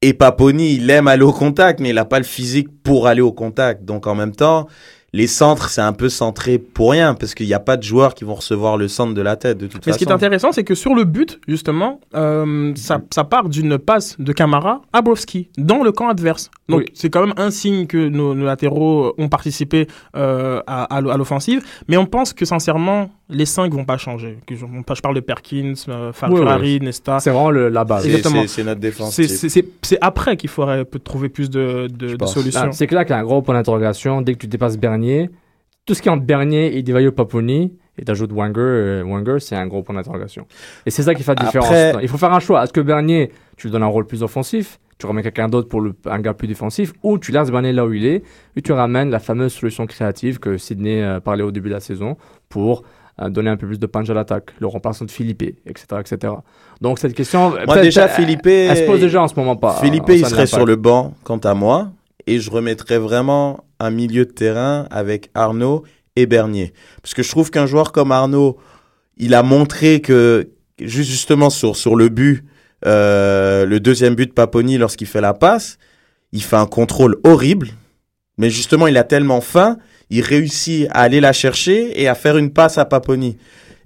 Et 0.00 0.12
Paponi, 0.14 0.74
il 0.76 0.88
aime 0.90 1.08
aller 1.08 1.24
au 1.24 1.32
contact, 1.32 1.80
mais 1.80 1.90
il 1.90 1.98
a 1.98 2.04
pas 2.04 2.18
le 2.18 2.24
physique 2.24 2.68
pour 2.84 3.08
aller 3.08 3.20
au 3.20 3.32
contact. 3.32 3.84
Donc 3.84 4.06
en 4.06 4.14
même 4.14 4.30
temps, 4.30 4.68
les 5.12 5.26
centres, 5.26 5.70
c'est 5.70 5.80
un 5.80 5.92
peu 5.92 6.08
centré 6.08 6.58
pour 6.58 6.92
rien, 6.92 7.14
parce 7.14 7.34
qu'il 7.34 7.46
n'y 7.46 7.54
a 7.54 7.58
pas 7.58 7.76
de 7.76 7.82
joueurs 7.82 8.14
qui 8.14 8.22
vont 8.22 8.34
recevoir 8.34 8.76
le 8.76 8.86
centre 8.86 9.12
de 9.12 9.22
la 9.22 9.34
tête 9.34 9.58
de 9.58 9.66
toute 9.66 9.84
Mais 9.84 9.92
ce 9.92 9.98
qui 9.98 10.04
est 10.04 10.06
façon. 10.06 10.14
intéressant, 10.16 10.52
c'est 10.52 10.62
que 10.62 10.76
sur 10.76 10.94
le 10.94 11.02
but, 11.02 11.40
justement, 11.48 11.98
euh, 12.14 12.72
ça, 12.76 13.00
ça 13.12 13.24
part 13.24 13.48
d'une 13.48 13.76
passe 13.76 14.14
de 14.20 14.32
Camara 14.32 14.82
à 14.92 15.02
Brovski 15.02 15.48
dans 15.58 15.82
le 15.82 15.90
camp 15.90 16.08
adverse. 16.08 16.50
Donc 16.68 16.80
Oui. 16.80 16.84
c'est 16.94 17.10
quand 17.10 17.26
même 17.26 17.34
un 17.36 17.50
signe 17.50 17.88
que 17.88 18.08
nos, 18.08 18.34
nos 18.36 18.44
latéraux 18.44 19.14
ont 19.18 19.28
participé 19.28 19.88
euh, 20.14 20.60
à 20.68 21.00
l'offensive. 21.00 21.64
Mais 21.88 21.96
on 21.96 22.06
pense 22.06 22.32
que 22.32 22.44
sincèrement, 22.44 23.10
les 23.30 23.46
cinq 23.46 23.72
vont 23.72 23.84
pas 23.84 23.96
changer. 23.98 24.38
Que 24.46 24.54
je, 24.54 24.64
on- 24.64 24.94
je 24.94 25.00
parle 25.00 25.14
de 25.14 25.20
Perkins, 25.20 25.74
euh, 25.88 26.12
Fer- 26.12 26.28
Oui, 26.30 26.34
oui. 26.40 26.46
Ferrari, 26.46 26.80
Nesta. 26.80 27.20
C'est 27.20 27.30
vraiment 27.30 27.50
le- 27.50 27.68
la 27.68 27.84
base. 27.84 28.02
C'est- 28.04 28.08
Exactement. 28.10 28.42
c'est- 28.42 28.48
C'est 28.48 28.64
notre 28.64 28.80
défense. 28.80 29.20
C'est- 29.82 29.98
après 30.00 30.36
qu'il 30.36 30.48
faudrait 30.50 30.84
peut 30.84 30.98
trouver 30.98 31.28
plus 31.28 31.50
de, 31.50 31.88
solutions. 32.26 32.60
Ah, 32.64 32.72
c'est 32.72 32.86
clair 32.86 33.04
qu'il 33.04 33.14
y 33.14 33.18
a 33.18 33.20
un 33.20 33.24
gros 33.24 33.42
point 33.42 33.54
d'interrogation. 33.54 34.22
Dès 34.22 34.32
que 34.34 34.38
tu 34.38 34.46
dépasses 34.46 34.78
Bernier, 34.78 35.30
tout 35.86 35.94
ce 35.94 36.02
qui 36.02 36.08
est 36.08 36.12
entre 36.12 36.24
Bernier 36.24 36.76
et 36.76 36.82
Divayo 36.82 37.12
Paponi, 37.12 37.72
et 38.00 38.04
t'ajoutes 38.04 38.32
Wenger, 38.32 38.60
euh, 38.60 39.02
Wenger, 39.04 39.36
c'est 39.40 39.56
un 39.56 39.66
gros 39.66 39.82
point 39.82 39.94
d'interrogation. 39.94 40.46
Et 40.86 40.90
c'est 40.90 41.02
ça 41.02 41.14
qui 41.14 41.22
fait 41.22 41.34
la 41.38 41.44
différence. 41.46 41.66
Après- 41.68 42.02
Il 42.02 42.08
faut 42.08 42.18
faire 42.18 42.32
un 42.32 42.40
choix. 42.40 42.62
Est-ce 42.62 42.72
que 42.72 42.80
Bernier, 42.80 43.30
tu 43.56 43.66
lui 43.66 43.72
donnes 43.72 43.82
un 43.82 43.86
rôle 43.86 44.06
plus 44.06 44.22
offensif, 44.22 44.78
tu 44.98 45.06
remets 45.06 45.22
quelqu'un 45.22 45.48
d'autre 45.48 45.68
pour 45.68 45.80
le, 45.80 45.94
un 46.06 46.20
gars 46.20 46.34
plus 46.34 46.46
défensif, 46.48 46.92
ou 47.02 47.18
tu 47.18 47.32
laisses 47.32 47.50
Bernier 47.50 47.72
là 47.72 47.86
où 47.86 47.92
il 47.92 48.04
est, 48.06 48.22
et 48.56 48.62
tu 48.62 48.72
ramènes 48.72 49.10
la 49.10 49.18
fameuse 49.18 49.52
solution 49.52 49.86
créative 49.86 50.38
que 50.38 50.56
Sydney 50.58 51.02
euh, 51.02 51.20
parlait 51.20 51.42
au 51.44 51.50
début 51.50 51.68
de 51.68 51.74
la 51.74 51.80
saison 51.80 52.16
pour 52.48 52.80
euh, 52.80 52.82
donner 53.30 53.50
un 53.50 53.56
peu 53.56 53.66
plus 53.66 53.78
de 53.78 53.86
punch 53.86 54.08
à 54.10 54.14
l'attaque, 54.14 54.50
le 54.60 54.66
remplaçant 54.66 55.04
de 55.04 55.10
Philippe, 55.10 55.42
etc., 55.42 55.86
etc. 56.00 56.34
Donc 56.80 56.98
cette 56.98 57.14
question, 57.14 57.54
Moi 57.66 57.80
déjà, 57.80 58.08
Philippe, 58.08 58.46
elle 58.46 58.76
se 58.76 58.82
pose 58.84 59.00
déjà 59.00 59.22
en 59.22 59.28
ce 59.28 59.34
moment 59.34 59.56
pas. 59.56 59.78
Philippe, 59.80 60.04
il 60.08 60.24
serait 60.24 60.46
sur 60.46 60.64
le 60.64 60.76
banc, 60.76 61.14
quant 61.24 61.38
à 61.38 61.54
moi, 61.54 61.90
et 62.26 62.38
je 62.38 62.50
remettrais 62.50 62.98
vraiment 62.98 63.64
un 63.80 63.90
milieu 63.90 64.24
de 64.24 64.30
terrain 64.30 64.86
avec 64.90 65.30
Arnaud 65.34 65.84
et 66.16 66.26
Bernier. 66.26 66.72
Parce 67.02 67.14
que 67.14 67.22
je 67.22 67.30
trouve 67.30 67.50
qu'un 67.50 67.66
joueur 67.66 67.92
comme 67.92 68.12
Arnaud, 68.12 68.58
il 69.16 69.34
a 69.34 69.42
montré 69.42 70.00
que, 70.00 70.50
juste 70.80 71.10
justement 71.10 71.50
sur, 71.50 71.76
sur 71.76 71.96
le 71.96 72.08
but, 72.08 72.44
euh, 72.86 73.66
le 73.66 73.80
deuxième 73.80 74.14
but 74.14 74.28
de 74.28 74.32
Paponi 74.32 74.78
lorsqu'il 74.78 75.06
fait 75.06 75.20
la 75.20 75.34
passe, 75.34 75.78
il 76.32 76.42
fait 76.42 76.56
un 76.56 76.66
contrôle 76.66 77.16
horrible, 77.24 77.68
mais 78.36 78.50
justement, 78.50 78.86
il 78.86 78.96
a 78.96 79.04
tellement 79.04 79.40
faim, 79.40 79.78
il 80.10 80.22
réussit 80.22 80.88
à 80.90 81.02
aller 81.02 81.20
la 81.20 81.32
chercher 81.32 82.00
et 82.00 82.08
à 82.08 82.14
faire 82.14 82.36
une 82.38 82.50
passe 82.50 82.78
à 82.78 82.84
Paponi. 82.84 83.36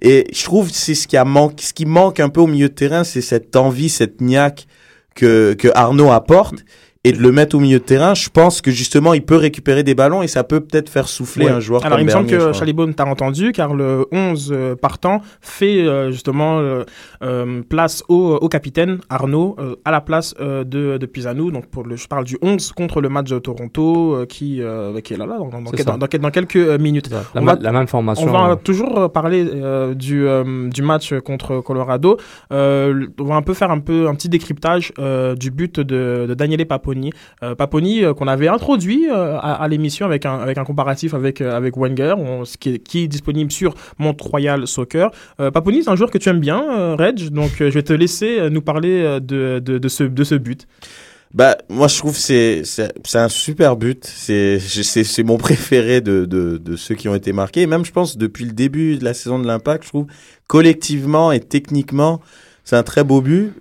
Et 0.00 0.26
je 0.32 0.44
trouve 0.44 0.70
c'est 0.70 0.94
ce 0.94 1.06
qui 1.06 1.16
a 1.16 1.24
manque, 1.24 1.60
ce 1.60 1.72
qui 1.72 1.86
manque 1.86 2.20
un 2.20 2.28
peu 2.28 2.40
au 2.40 2.46
milieu 2.46 2.68
de 2.68 2.74
terrain, 2.74 3.04
c'est 3.04 3.20
cette 3.20 3.54
envie, 3.56 3.88
cette 3.88 4.20
niaque 4.20 4.66
que, 5.14 5.54
que 5.54 5.68
Arnaud 5.74 6.10
apporte 6.10 6.64
et 7.04 7.12
de 7.12 7.18
le 7.18 7.32
mettre 7.32 7.56
au 7.56 7.60
milieu 7.60 7.78
de 7.80 7.84
terrain. 7.84 8.14
Je 8.14 8.28
pense 8.28 8.60
que 8.60 8.70
justement, 8.70 9.12
il 9.14 9.22
peut 9.24 9.36
récupérer 9.36 9.82
des 9.82 9.94
ballons 9.94 10.22
et 10.22 10.28
ça 10.28 10.44
peut 10.44 10.60
peut-être 10.60 10.88
faire 10.88 11.08
souffler 11.08 11.46
Ouais. 11.46 11.50
un 11.50 11.60
joueur 11.60 11.84
Alors, 11.84 11.98
comme 11.98 12.02
il 12.02 12.06
me 12.06 12.10
semble 12.12 12.28
que. 12.28 12.52
Chalibon 12.52 12.92
t'a 12.92 13.04
entendu, 13.06 13.50
car 13.52 13.74
le 13.74 14.06
11 14.12 14.50
euh, 14.54 14.76
partant 14.76 15.20
fait 15.40 15.82
euh, 15.84 16.12
justement 16.12 16.58
euh, 16.60 16.84
euh, 17.24 17.62
place 17.68 18.04
au, 18.08 18.34
au 18.40 18.48
capitaine 18.48 18.98
Arnaud 19.08 19.56
euh, 19.58 19.74
à 19.84 19.90
la 19.90 20.00
place 20.00 20.34
euh, 20.40 20.62
de, 20.64 20.96
de 20.98 21.06
Pisanou. 21.06 21.50
Donc, 21.50 21.66
pour 21.66 21.84
le, 21.84 21.96
je 21.96 22.06
parle 22.06 22.24
du 22.24 22.38
11 22.40 22.72
contre 22.72 23.00
le 23.00 23.08
match 23.08 23.28
de 23.30 23.38
Toronto 23.40 24.14
euh, 24.14 24.26
qui, 24.26 24.62
euh, 24.62 25.00
qui 25.00 25.14
est 25.14 25.16
là, 25.16 25.26
là 25.26 25.38
dans, 25.38 26.30
quelques 26.30 26.56
minutes. 26.56 27.10
La, 27.10 27.40
On 27.40 27.44
va- 27.44 27.58
la 27.60 27.72
même 27.72 27.88
formation. 27.88 28.28
On 28.28 28.32
va 28.32 28.50
euh, 28.52 28.56
toujours 28.56 29.10
parler 29.10 29.44
euh, 29.52 29.94
du, 29.94 30.26
euh, 30.26 30.68
du 30.68 30.82
match 30.82 31.12
contre 31.24 31.60
Colorado. 31.60 32.16
Euh, 32.52 33.06
on 33.18 33.24
va 33.24 33.34
un 33.34 33.42
peu 33.42 33.54
faire 33.54 33.70
un 33.70 33.80
peu 33.80 34.06
un 34.08 34.14
petit 34.14 34.28
décryptage 34.28 34.92
euh, 34.98 35.34
du 35.34 35.50
but 35.50 35.80
de, 35.80 36.26
de 36.28 36.34
Daniele 36.34 36.60
Paponi. 37.56 38.02
Euh, 38.02 38.08
euh, 38.08 38.14
qu'on 38.14 38.26
avait 38.26 38.48
introduit 38.48 39.08
euh, 39.10 39.38
à, 39.40 39.66
l'émission 39.68 40.06
avec 40.06 40.26
un, 40.26 40.38
avec 40.38 40.58
un 40.58 40.64
comparatif 40.64 41.14
avec, 41.14 41.40
avec 41.40 41.76
Wenger, 41.76 42.14
qui 42.60 43.02
est, 43.02 43.08
disponible 43.08 43.50
sur 43.50 43.74
Mont 43.98 44.16
Royal 44.18 44.66
Soccer. 44.66 45.10
Paponi, 45.38 45.82
c'est 45.82 45.90
un 45.90 45.96
joueur 45.96 46.10
que 46.10 46.18
tu 46.18 46.28
aimes 46.28 46.40
bien, 46.40 46.94
Reg, 46.96 47.30
donc 47.30 47.52
je 47.58 47.64
vais 47.64 47.82
te 47.82 47.92
laisser 47.92 48.50
nous 48.50 48.62
parler 48.62 49.18
de, 49.20 49.58
de, 49.58 49.88
ce, 49.88 50.04
de 50.04 50.24
ce 50.24 50.34
but. 50.34 50.66
Bah, 51.34 51.56
moi, 51.68 51.88
je 51.88 51.96
trouve 51.96 52.16
c'est 52.16 52.62
c'est 52.64 53.18
un 53.18 53.28
super 53.28 53.76
but. 53.76 54.04
C'est 54.04 54.58
c'est 54.58 55.22
mon 55.22 55.38
préféré 55.38 56.00
de, 56.00 56.26
de 56.26 56.58
de 56.58 56.76
ceux 56.76 56.94
qui 56.94 57.08
ont 57.08 57.14
été 57.14 57.32
marqués. 57.32 57.62
Et 57.62 57.66
même, 57.66 57.84
je 57.84 57.92
pense, 57.92 58.18
depuis 58.18 58.44
le 58.44 58.52
début 58.52 58.96
de 58.96 59.04
la 59.04 59.14
saison 59.14 59.38
de 59.38 59.46
l'Impact, 59.46 59.84
je 59.84 59.88
trouve 59.88 60.06
collectivement 60.46 61.32
et 61.32 61.40
techniquement, 61.40 62.20
c'est 62.64 62.76
un 62.76 62.82
très 62.82 63.04
beau 63.04 63.20
but. 63.20 63.52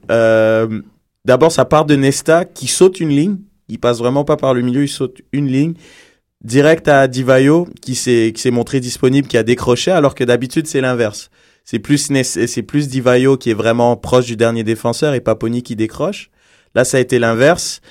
D'abord, 1.25 1.51
ça 1.51 1.65
part 1.65 1.85
de 1.85 1.95
Nesta 1.95 2.45
qui 2.45 2.67
saute 2.67 2.99
une 2.99 3.09
ligne. 3.09 3.37
Il 3.69 3.79
passe 3.79 3.99
vraiment 3.99 4.25
pas 4.25 4.37
par 4.37 4.53
le 4.53 4.61
milieu, 4.61 4.83
il 4.83 4.89
saute 4.89 5.21
une 5.31 5.47
ligne 5.47 5.75
direct 6.43 6.87
à 6.87 7.07
Divayo 7.07 7.67
qui 7.81 7.95
s'est 7.95 8.51
montré 8.51 8.79
disponible, 8.79 9.27
qui 9.27 9.37
a 9.37 9.43
décroché, 9.43 9.91
alors 9.91 10.15
que 10.15 10.23
d'habitude 10.23 10.67
c'est 10.67 10.81
l'inverse. 10.81 11.29
C'est 11.63 11.79
plus 11.79 12.11
c'est 12.23 12.63
plus 12.63 12.87
Divayo 12.87 13.37
qui 13.37 13.51
est 13.51 13.55
vraiment 13.55 13.95
proche 13.95 14.25
du 14.25 14.35
dernier 14.35 14.63
défenseur 14.63 15.13
et 15.13 15.21
Paponi 15.21 15.63
qui 15.63 15.75
décroche. 15.75 16.31
Là, 16.73 16.83
ça 16.83 16.97
a 16.97 16.99
été 16.99 17.19
l'inverse. 17.19 17.81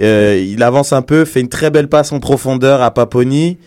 Euh, 0.00 0.42
il 0.44 0.62
avance 0.62 0.92
un 0.92 1.02
peu, 1.02 1.24
fait 1.24 1.40
une 1.40 1.48
très 1.48 1.70
belle 1.70 1.88
passe 1.88 2.10
en 2.10 2.18
profondeur 2.18 2.82
à 2.82 2.92
Paponi, 2.92 3.58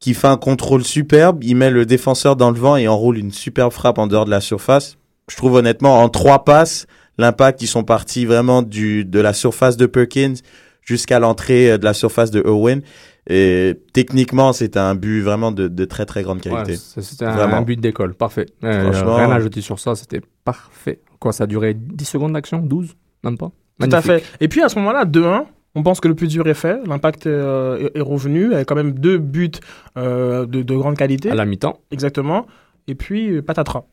qui 0.00 0.14
fait 0.14 0.26
un 0.26 0.36
contrôle 0.36 0.84
superbe. 0.84 1.42
Il 1.42 1.56
met 1.56 1.70
le 1.70 1.86
défenseur 1.86 2.36
dans 2.36 2.50
le 2.50 2.58
vent 2.58 2.76
et 2.76 2.88
enroule 2.88 3.18
une 3.18 3.32
superbe 3.32 3.72
frappe 3.72 3.98
en 3.98 4.06
dehors 4.06 4.26
de 4.26 4.30
la 4.30 4.40
surface. 4.40 4.96
Je 5.30 5.36
trouve 5.36 5.54
honnêtement, 5.54 6.02
en 6.02 6.08
trois 6.08 6.44
passes, 6.44 6.86
l'impact, 7.20 7.62
ils 7.62 7.66
sont 7.68 7.84
partis 7.84 8.24
vraiment 8.24 8.62
du, 8.62 9.04
de 9.04 9.20
la 9.20 9.32
surface 9.32 9.76
de 9.76 9.86
Perkins 9.86 10.34
jusqu'à 10.82 11.18
l'entrée 11.20 11.70
euh, 11.72 11.78
de 11.78 11.84
la 11.84 11.94
surface 11.94 12.30
de 12.30 12.40
Owen. 12.40 12.82
Et 13.28 13.78
techniquement, 13.92 14.52
c'est 14.52 14.76
un 14.76 14.94
but 14.94 15.20
vraiment 15.20 15.52
de, 15.52 15.68
de 15.68 15.84
très 15.84 16.06
très 16.06 16.22
grande 16.22 16.40
qualité. 16.40 16.72
ouais, 16.72 17.02
c'était 17.02 17.26
un, 17.26 17.32
Vraiment. 17.32 17.56
un 17.58 17.62
but 17.62 17.78
d'école, 17.78 18.14
parfait. 18.14 18.46
Euh, 18.64 18.90
Franchement. 18.90 19.16
rien 19.16 19.30
à 19.30 19.34
ajouter 19.36 19.60
sur 19.60 19.78
ça, 19.78 19.94
c'était 19.94 20.22
parfait. 20.44 21.00
Quoi, 21.20 21.32
ça 21.32 21.44
a 21.44 21.46
duré 21.46 21.74
10 21.74 22.04
secondes 22.04 22.32
d'action? 22.32 22.58
12 22.58 22.96
Même 23.22 23.36
pas? 23.38 23.52
Tout 23.78 23.88
à 23.92 24.00
fait. 24.02 24.24
Et 24.40 24.48
puis 24.48 24.62
à 24.62 24.68
ce 24.68 24.78
moment-là, 24.78 25.04
2-1, 25.04 25.44
On 25.74 25.82
pense 25.82 26.00
que 26.00 26.08
le 26.08 26.14
plus 26.14 26.26
dur 26.28 26.46
est 26.48 26.54
fait. 26.54 26.78
L'impact 26.86 27.26
euh, 27.26 27.88
est, 27.94 28.00
revenu. 28.00 28.54
avec 28.54 28.66
quand 28.66 28.74
même 28.74 28.92
deux 28.92 29.18
buts 29.18 29.50
euh, 29.96 30.44
de, 30.46 30.62
de 30.62 30.74
grande 30.76 30.96
qualité. 30.96 31.30
À 31.30 31.34
la 31.34 31.44
mi-temps, 31.44 31.78
Exactement. 31.92 32.46
Et 32.88 32.94
puis, 32.96 33.30
euh, 33.30 33.42
patatras. 33.42 33.84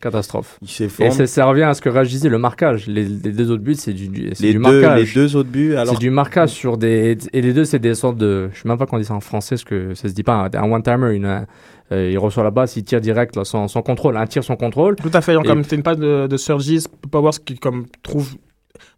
Catastrophe. 0.00 0.58
Il 0.62 0.86
Et 1.04 1.10
ça, 1.10 1.26
ça 1.26 1.44
revient 1.46 1.62
à 1.62 1.74
ce 1.74 1.80
que 1.80 1.88
Raj 1.88 2.08
disait, 2.08 2.28
le 2.28 2.38
marquage. 2.38 2.86
Les, 2.86 3.04
les 3.04 3.32
deux 3.32 3.50
autres 3.50 3.62
buts, 3.62 3.74
c'est 3.74 3.92
du, 3.92 4.08
du- 4.08 4.30
c'est 4.34 4.42
Les 4.44 4.52
du 4.52 4.58
deux, 4.58 4.80
les 4.80 4.80
marquage. 4.82 5.14
deux 5.14 5.36
autres 5.36 5.48
buts, 5.50 5.74
alors 5.76 5.94
C'est 5.94 6.00
du 6.00 6.10
marquage 6.10 6.50
sur 6.50 6.76
des. 6.76 7.16
Et 7.32 7.40
les 7.40 7.52
deux, 7.52 7.64
c'est 7.64 7.78
des 7.78 7.94
sortes 7.94 8.16
de. 8.18 8.50
Je 8.52 8.60
sais 8.62 8.68
même 8.68 8.78
pas 8.78 8.86
comment 8.86 8.98
on 8.98 9.02
dit 9.02 9.06
ça 9.08 9.14
en 9.14 9.20
français, 9.20 9.54
parce 9.54 9.64
que 9.64 9.94
ça 9.94 10.08
se 10.08 10.14
dit 10.14 10.22
pas. 10.22 10.48
Un 10.54 10.70
one-timer, 10.72 11.14
une, 11.14 11.46
euh, 11.92 12.10
il 12.10 12.18
reçoit 12.18 12.42
la 12.44 12.50
balle, 12.50 12.68
il 12.76 12.84
tire 12.84 13.00
direct, 13.00 13.36
là, 13.36 13.44
sans, 13.44 13.68
sans 13.68 13.82
contrôle. 13.82 14.16
Un 14.16 14.26
tir 14.26 14.42
sans 14.44 14.56
contrôle. 14.56 14.96
Tout 14.96 15.10
à 15.12 15.20
fait. 15.20 15.34
Et- 15.34 15.42
Comme 15.46 15.62
c'était 15.62 15.76
une 15.76 15.82
passe 15.82 15.98
de, 15.98 16.26
de 16.26 16.36
Surgis, 16.36 16.84
Powers 17.10 17.30
qui 17.44 17.58
comme, 17.58 17.86
trouve. 18.02 18.34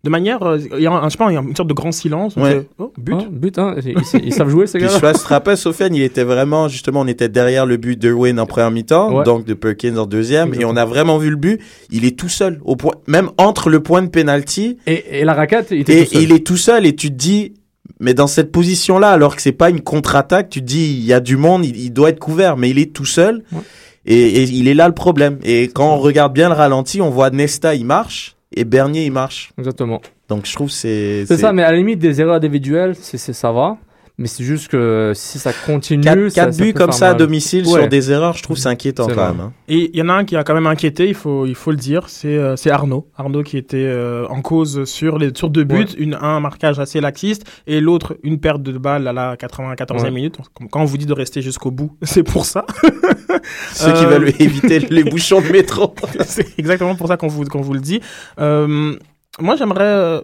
De 0.05 0.11
manière. 0.11 0.43
euh, 0.43 0.59
Il 0.77 0.83
y 0.83 0.87
a, 0.87 0.93
un, 0.93 1.05
je 1.05 1.09
sais 1.13 1.17
pas, 1.19 1.31
il 1.31 1.35
y 1.35 1.37
a 1.37 1.41
une 1.41 1.57
sorte 1.57 1.69
de 1.69 1.75
grand 1.75 1.91
silence. 1.91 2.35
on 2.37 2.43
Ouais. 2.43 2.51
fait, 2.51 2.69
oh, 2.79 2.93
but. 2.99 3.15
Oh, 3.19 3.25
but, 3.31 3.59
hein. 3.59 3.75
Ils, 3.85 3.95
ils- 4.27 4.33
savent 4.33 4.51
jouer, 4.51 4.67
ces 4.67 4.79
Puis 4.79 4.87
gars 4.87 4.93
je 4.93 5.07
si 5.07 5.13
tu 5.21 5.25
te 5.25 5.29
rappelles, 5.29 5.57
Sofiane, 5.57 5.95
il 5.95 6.03
était 6.03 6.25
vraiment, 6.25 6.69
justement, 6.69 7.01
on 7.01 7.07
était 7.07 7.29
derrière 7.31 7.65
le 7.67 7.77
but 7.79 7.99
d'Irwin 7.99 8.39
en 8.39 8.47
première 8.47 8.71
mi-temps, 8.71 9.17
Ouais. 9.19 9.25
donc 9.25 9.45
de 9.47 9.55
Perkins 9.55 9.97
en 9.97 10.07
deuxième, 10.07 10.55
et 10.55 10.65
on 10.65 10.77
a 10.77 10.85
vraiment 10.85 11.19
vu 11.19 11.31
le 11.31 11.37
but. 11.37 11.61
Il 11.91 12.05
est 12.05 12.19
tout 12.19 12.29
seul, 12.29 12.61
au 12.65 12.77
point, 12.77 12.93
même 13.07 13.31
entre 13.39 13.71
le 13.71 13.81
point 13.83 14.03
de 14.03 14.09
penalty, 14.09 14.77
Et, 14.87 15.21
et 15.21 15.25
la 15.25 15.35
raquette, 15.35 15.69
il 15.71 15.81
était 15.81 16.03
et 16.03 16.05
tout 16.07 16.13
seul. 16.13 16.23
il 16.23 16.33
est 16.33 16.47
tout 16.47 16.57
seul, 16.57 16.87
et 16.87 16.95
tu 16.95 17.09
te 17.09 17.15
dis, 17.15 17.55
mais 18.01 18.13
dans 18.15 18.27
cette 18.27 18.53
position-là, 18.53 19.09
alors 19.11 19.35
que 19.37 19.41
c'est 19.43 19.53
pas 19.53 19.71
une 19.71 19.81
contre-attaque, 19.81 20.51
tu 20.51 20.61
te 20.61 20.67
dis, 20.67 20.95
il 20.99 21.05
y 21.07 21.13
a 21.15 21.21
du 21.21 21.37
monde, 21.37 21.65
il, 21.65 21.77
il 21.77 21.91
doit 21.91 22.11
être 22.11 22.19
couvert, 22.19 22.57
mais 22.57 22.69
il 22.71 22.79
est 22.79 22.93
tout 22.93 23.05
seul, 23.07 23.43
Ouais. 23.53 23.61
et, 24.07 24.21
et 24.21 24.43
il 24.43 24.69
est 24.69 24.75
là 24.75 24.87
le 24.89 24.95
problème. 24.95 25.39
Et 25.45 25.69
quand 25.69 25.95
on 25.95 25.99
regarde 25.99 26.33
bien 26.35 26.49
le 26.49 26.55
ralenti, 26.55 27.01
on 27.01 27.09
voit 27.11 27.31
Nesta, 27.31 27.75
il 27.75 27.85
marche, 27.87 28.37
et 28.57 28.65
Bernier, 28.65 29.05
il 29.05 29.13
marche. 29.13 29.53
Exactement. 29.59 30.01
Donc 30.29 30.47
je 30.47 30.55
trouve 30.55 30.69
que 30.69 30.73
c'est... 30.75 31.25
C'est 31.27 31.37
ça, 31.37 31.53
mais 31.53 31.63
à 31.63 31.71
la 31.71 31.77
limite, 31.77 31.99
des 31.99 32.21
erreurs 32.21 32.35
individuelles, 32.37 32.95
c'est, 32.99 33.19
c'est- 33.19 33.33
ça 33.33 33.53
va. 33.53 33.77
Mais 34.17 34.29
c'est 34.29 34.45
juste 34.45 34.69
que 34.69 35.11
si 35.17 35.41
ça 35.41 35.53
continue. 35.53 36.03
4, 36.03 36.29
ça- 36.29 36.53
ça 36.53 36.63
buts 36.63 36.73
peut 36.73 36.79
comme 36.79 36.91
faire 36.93 36.99
ça 36.99 37.09
à 37.11 37.15
domicile 37.15 37.65
Ouais. 37.67 37.81
sur 37.81 37.89
des 37.89 38.13
erreurs, 38.13 38.35
je 38.37 38.45
trouve 38.45 38.57
c'est 38.57 38.69
inquiétant 38.69 39.09
quand 39.09 39.15
vrai. 39.15 39.29
même. 39.33 39.41
hein. 39.41 39.53
Et 39.67 39.91
il 39.93 39.97
y 39.99 40.03
en 40.03 40.09
a 40.09 40.13
un 40.13 40.25
qui 40.25 40.37
a 40.37 40.45
quand 40.45 40.55
même 40.55 40.69
inquiété, 40.69 41.09
il 41.09 41.15
faut, 41.17 41.47
il 41.47 41.57
faut 41.57 41.73
le 41.73 41.77
dire, 41.77 42.09
c'est 42.09 42.29
euh, 42.29 42.55
c'est 42.55 42.71
Arnaud. 42.71 43.09
Arnaud 43.17 43.43
qui 43.43 43.57
était 43.59 43.77
euh, 43.79 44.25
en 44.29 44.41
cause 44.41 44.85
sur, 44.85 45.19
les, 45.19 45.31
sur 45.35 45.51
deux 45.51 45.65
buts, 45.65 45.75
Ouais. 45.79 45.87
une, 45.99 46.15
un 46.15 46.39
marquage 46.39 46.79
assez 46.79 47.01
laxiste 47.01 47.43
et 47.67 47.81
l'autre 47.81 48.17
une 48.23 48.39
perte 48.39 48.63
de 48.63 48.79
balle 48.79 49.09
à 49.09 49.13
la 49.13 49.35
94e 49.37 50.05
Ouais. 50.05 50.11
minute. 50.13 50.37
Quand 50.71 50.81
on 50.83 50.85
vous 50.85 50.97
dit 50.97 51.07
de 51.07 51.13
rester 51.13 51.43
jusqu'au 51.43 51.73
bout, 51.73 51.97
c'est 52.03 52.23
pour 52.23 52.47
ça. 52.47 52.65
Ceux 53.73 53.93
qui 53.95 54.05
Euh, 54.05 54.09
veulent 54.09 54.29
éviter 54.39 54.79
les 54.79 55.03
bouchons 55.03 55.41
de 55.41 55.49
métro. 55.51 55.93
c'est 56.25 56.57
exactement 56.57 56.95
pour 56.95 57.09
ça 57.09 57.17
qu'on 57.17 57.27
vous, 57.27 57.45
qu'on 57.47 57.63
vous 57.63 57.75
le 57.75 57.81
dit. 57.81 58.01
Euh, 58.39 58.95
moi, 59.41 59.57
j'aimerais. 59.57 60.23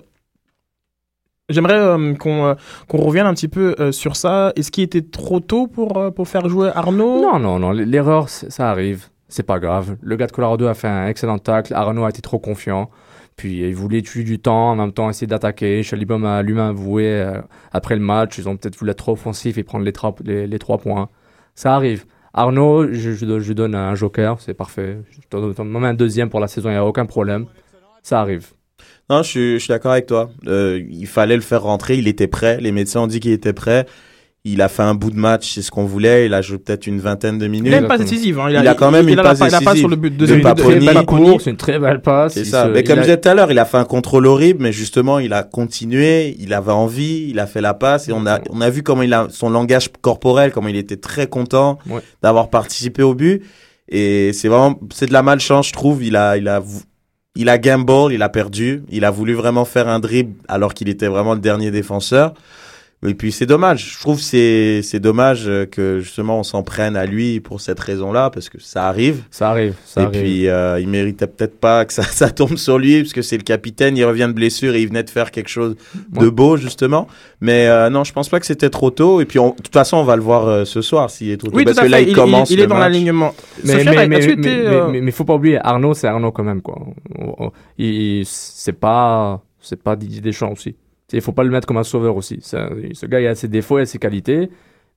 J'aimerais 1.50 1.78
euh, 1.78 2.14
qu'on 2.14 2.46
euh, 2.46 2.54
qu'on 2.88 2.98
revienne 2.98 3.26
un 3.26 3.34
petit 3.34 3.48
peu 3.48 3.74
euh, 3.78 3.92
sur 3.92 4.16
ça. 4.16 4.52
Est-ce 4.56 4.70
qu'il 4.70 4.84
était 4.84 5.02
trop 5.02 5.40
tôt 5.40 5.66
pour, 5.66 6.12
pour 6.14 6.28
faire 6.28 6.48
jouer 6.48 6.70
Arnaud? 6.74 7.20
Non, 7.20 7.38
non, 7.38 7.58
non. 7.58 7.72
L'erreur, 7.72 8.28
ça 8.28 8.70
arrive. 8.70 9.08
C'est 9.28 9.42
pas 9.42 9.58
grave. 9.58 9.96
Le 10.00 10.16
gars 10.16 10.26
de 10.26 10.32
Colorado 10.32 10.66
a 10.66 10.74
fait 10.74 10.88
un 10.88 11.06
excellent 11.06 11.38
tacle. 11.38 11.74
Arnaud 11.74 12.04
a 12.04 12.08
été 12.08 12.22
trop 12.22 12.38
confiant. 12.38 12.88
Puis 13.36 13.60
il 13.60 13.74
voulait 13.74 14.02
tuer 14.02 14.24
du 14.24 14.38
temps, 14.38 14.70
en 14.70 14.76
même 14.76 14.92
temps 14.92 15.08
essayer 15.08 15.26
d'attaquer. 15.26 15.82
Chalibom 15.82 16.24
a 16.24 16.42
lui-même 16.42 16.70
avoué 16.70 17.26
après 17.72 17.94
le 17.94 18.02
match, 18.02 18.36
ils 18.38 18.48
ont 18.48 18.56
peut-être 18.56 18.76
voulu 18.76 18.90
être 18.90 18.98
trop 18.98 19.12
offensifs 19.12 19.56
et 19.56 19.62
prendre 19.62 19.84
les, 19.84 19.92
les, 20.24 20.46
les 20.46 20.58
trois 20.58 20.78
points. 20.78 21.08
Ça 21.54 21.74
arrive. 21.74 22.04
Arnaud, 22.34 22.92
je, 22.92 23.12
je, 23.12 23.40
je 23.40 23.52
donne 23.54 23.74
un 23.74 23.94
joker, 23.94 24.40
c'est 24.40 24.52
parfait. 24.52 24.98
Je 25.10 25.20
donne 25.30 25.68
même 25.68 25.84
un 25.84 25.94
deuxième 25.94 26.28
pour 26.28 26.40
la 26.40 26.48
saison, 26.48 26.68
il 26.68 26.72
n'y 26.72 26.78
a 26.78 26.84
aucun 26.84 27.06
problème. 27.06 27.46
Ça 28.02 28.20
arrive. 28.20 28.52
Non, 29.10 29.22
je 29.22 29.28
suis, 29.28 29.52
je 29.54 29.58
suis 29.58 29.68
d'accord 29.68 29.92
avec 29.92 30.06
toi. 30.06 30.30
Euh, 30.46 30.80
il 30.88 31.06
fallait 31.08 31.34
le 31.36 31.42
faire 31.42 31.62
rentrer. 31.62 31.98
Il 31.98 32.06
était 32.08 32.28
prêt. 32.28 32.58
Les 32.60 32.70
médecins 32.72 33.00
ont 33.00 33.06
dit 33.08 33.18
qu'il 33.20 33.32
était 33.32 33.52
prêt. 33.52 33.84
Il 34.44 34.62
a 34.62 34.68
fait 34.68 34.82
un 34.84 34.94
bout 34.94 35.10
de 35.10 35.18
match, 35.18 35.52
c'est 35.52 35.60
ce 35.60 35.70
qu'on 35.70 35.84
voulait. 35.84 36.24
Il 36.24 36.32
a 36.32 36.40
joué 36.40 36.56
peut-être 36.56 36.86
une 36.86 36.98
vingtaine 36.98 37.36
de 37.36 37.46
minutes. 37.46 37.66
Il 37.66 37.74
a 37.74 37.78
une 37.80 37.88
passe 37.88 38.00
décisive. 38.00 38.38
hein. 38.40 38.46
Il 38.48 38.56
a 38.56 38.74
quand 38.74 38.90
même 38.90 39.06
il 39.06 39.12
une 39.12 39.18
a 39.18 39.22
la 39.22 39.28
passe 39.30 39.38
pa- 39.40 39.48
il 39.48 39.54
a 39.54 39.58
pas 39.58 39.64
décisive 39.64 39.80
sur 39.80 39.88
le 39.88 39.96
but 39.96 40.16
de 40.16 40.24
de, 40.24 40.36
Paponi. 40.94 41.30
course, 41.30 41.44
une 41.44 41.58
très 41.58 41.78
belle 41.78 42.00
passe. 42.00 42.32
C'est 42.34 42.40
Il 42.40 42.46
ça. 42.46 42.64
se- 42.64 42.70
mais 42.70 42.80
il 42.80 42.84
comme 42.86 43.00
a- 43.00 43.02
je 43.02 43.06
disais 43.08 43.20
tout 43.20 43.28
à 43.28 43.34
l'heure, 43.34 43.50
il 43.52 43.58
a 43.58 43.66
fait 43.66 43.76
un 43.76 43.84
contrôle 43.84 44.26
horrible, 44.26 44.62
mais 44.62 44.72
justement, 44.72 45.18
il 45.18 45.34
a 45.34 45.42
continué. 45.42 46.34
Il 46.38 46.54
avait 46.54 46.72
envie. 46.72 47.26
Il 47.28 47.38
a 47.38 47.46
fait 47.46 47.60
la 47.60 47.74
passe 47.74 48.08
et 48.08 48.12
on 48.12 48.24
a, 48.26 48.40
on 48.48 48.62
a 48.62 48.70
vu 48.70 48.82
comment 48.82 49.02
il 49.02 49.12
a 49.12 49.26
son 49.28 49.50
langage 49.50 49.90
corporel, 50.00 50.52
comment 50.52 50.68
il 50.68 50.76
était 50.76 50.96
très 50.96 51.26
content 51.26 51.78
Ouais. 51.90 52.00
d'avoir 52.22 52.48
participé 52.48 53.02
au 53.02 53.14
but. 53.14 53.42
Et 53.90 54.32
c'est 54.32 54.48
vraiment, 54.48 54.78
c'est 54.94 55.06
de 55.06 55.12
la 55.12 55.22
malchance, 55.22 55.68
je 55.68 55.72
trouve. 55.74 56.02
Il 56.02 56.16
a, 56.16 56.38
il 56.38 56.48
a, 56.48 56.62
il 57.36 57.48
a 57.48 57.58
gamble, 57.58 58.12
il 58.12 58.22
a 58.22 58.28
perdu. 58.28 58.82
Il 58.88 59.04
a 59.04 59.10
voulu 59.10 59.34
vraiment 59.34 59.64
faire 59.64 59.88
un 59.88 60.00
dribble 60.00 60.34
alors 60.48 60.74
qu'il 60.74 60.88
était 60.88 61.08
vraiment 61.08 61.34
le 61.34 61.40
dernier 61.40 61.70
défenseur. 61.70 62.34
Et 63.06 63.14
puis 63.14 63.32
c'est 63.32 63.46
dommage. 63.46 63.94
Je 63.94 63.98
trouve 64.00 64.20
c'est 64.20 64.82
c'est 64.82 65.00
dommage 65.00 65.44
euh, 65.48 65.64
que 65.64 66.00
justement 66.00 66.38
on 66.38 66.42
s'en 66.42 66.62
prenne 66.62 66.96
à 66.96 67.06
lui 67.06 67.40
pour 67.40 67.62
cette 67.62 67.80
raison-là 67.80 68.28
parce 68.28 68.50
que 68.50 68.60
ça 68.60 68.88
arrive. 68.88 69.22
Ça 69.30 69.48
arrive, 69.48 69.72
ça 69.86 70.02
et 70.02 70.04
arrive. 70.04 70.20
puis 70.20 70.48
euh, 70.48 70.78
il 70.80 70.86
méritait 70.86 71.26
peut-être 71.26 71.58
pas 71.58 71.86
que 71.86 71.94
ça 71.94 72.02
ça 72.10 72.28
tombe 72.30 72.56
sur 72.58 72.76
lui 72.78 73.00
parce 73.00 73.14
que 73.14 73.22
c'est 73.22 73.38
le 73.38 73.42
capitaine, 73.42 73.96
il 73.96 74.04
revient 74.04 74.26
de 74.28 74.34
blessure 74.34 74.74
et 74.74 74.82
il 74.82 74.88
venait 74.88 75.02
de 75.02 75.08
faire 75.08 75.30
quelque 75.30 75.48
chose 75.48 75.76
de 76.12 76.28
beau 76.28 76.58
justement. 76.58 77.08
Mais 77.40 77.68
euh, 77.68 77.88
non, 77.88 78.04
je 78.04 78.12
pense 78.12 78.28
pas 78.28 78.38
que 78.38 78.44
c'était 78.44 78.68
trop 78.68 78.90
tôt. 78.90 79.22
Et 79.22 79.24
puis 79.24 79.38
on- 79.38 79.50
de 79.52 79.62
toute 79.62 79.72
façon 79.72 79.96
on 79.96 80.04
va 80.04 80.16
le 80.16 80.22
voir 80.22 80.46
euh, 80.46 80.64
ce 80.66 80.82
soir 80.82 81.08
s'il 81.08 81.30
est 81.30 81.38
trop 81.38 81.48
tôt 81.48 81.56
Oui, 81.56 81.64
parce 81.64 81.78
tout 81.78 81.82
à 81.84 81.86
que 81.86 81.90
là 81.92 81.96
fait. 81.96 82.02
il, 82.02 82.08
Il, 82.10 82.14
commence 82.14 82.50
il, 82.50 82.52
il 82.52 82.58
est 82.60 82.62
le 82.64 82.68
dans 82.68 82.76
l'alignement. 82.78 83.34
Mais, 83.64 83.82
mais, 83.82 84.08
mais, 84.08 84.24
été, 84.26 84.48
euh, 84.66 84.88
mais- 84.90 85.00
mais 85.00 85.10
faut 85.10 85.24
pas 85.24 85.36
oublier, 85.36 85.58
Arnaud, 85.64 85.94
c'est 85.94 86.06
Arnaud 86.06 86.32
quand 86.32 86.44
même, 86.44 86.60
quoi. 86.60 86.76
Il- 87.78 88.24
c'est 88.26 88.72
pas, 88.78 89.42
c'est 89.62 89.82
pas 89.82 89.96
Didier 89.96 90.20
Deschamps 90.20 90.52
aussi. 90.52 90.76
Il 91.12 91.20
faut 91.20 91.32
pas 91.32 91.42
le 91.44 91.50
mettre 91.50 91.66
comme 91.66 91.76
un 91.78 91.82
sauveur 91.84 92.16
aussi. 92.16 92.38
Ce 92.42 93.06
gars, 93.06 93.20
il 93.20 93.26
a 93.26 93.34
ses 93.34 93.48
défauts 93.48 93.78
et 93.78 93.86
ses 93.86 93.98
qualités, 93.98 94.50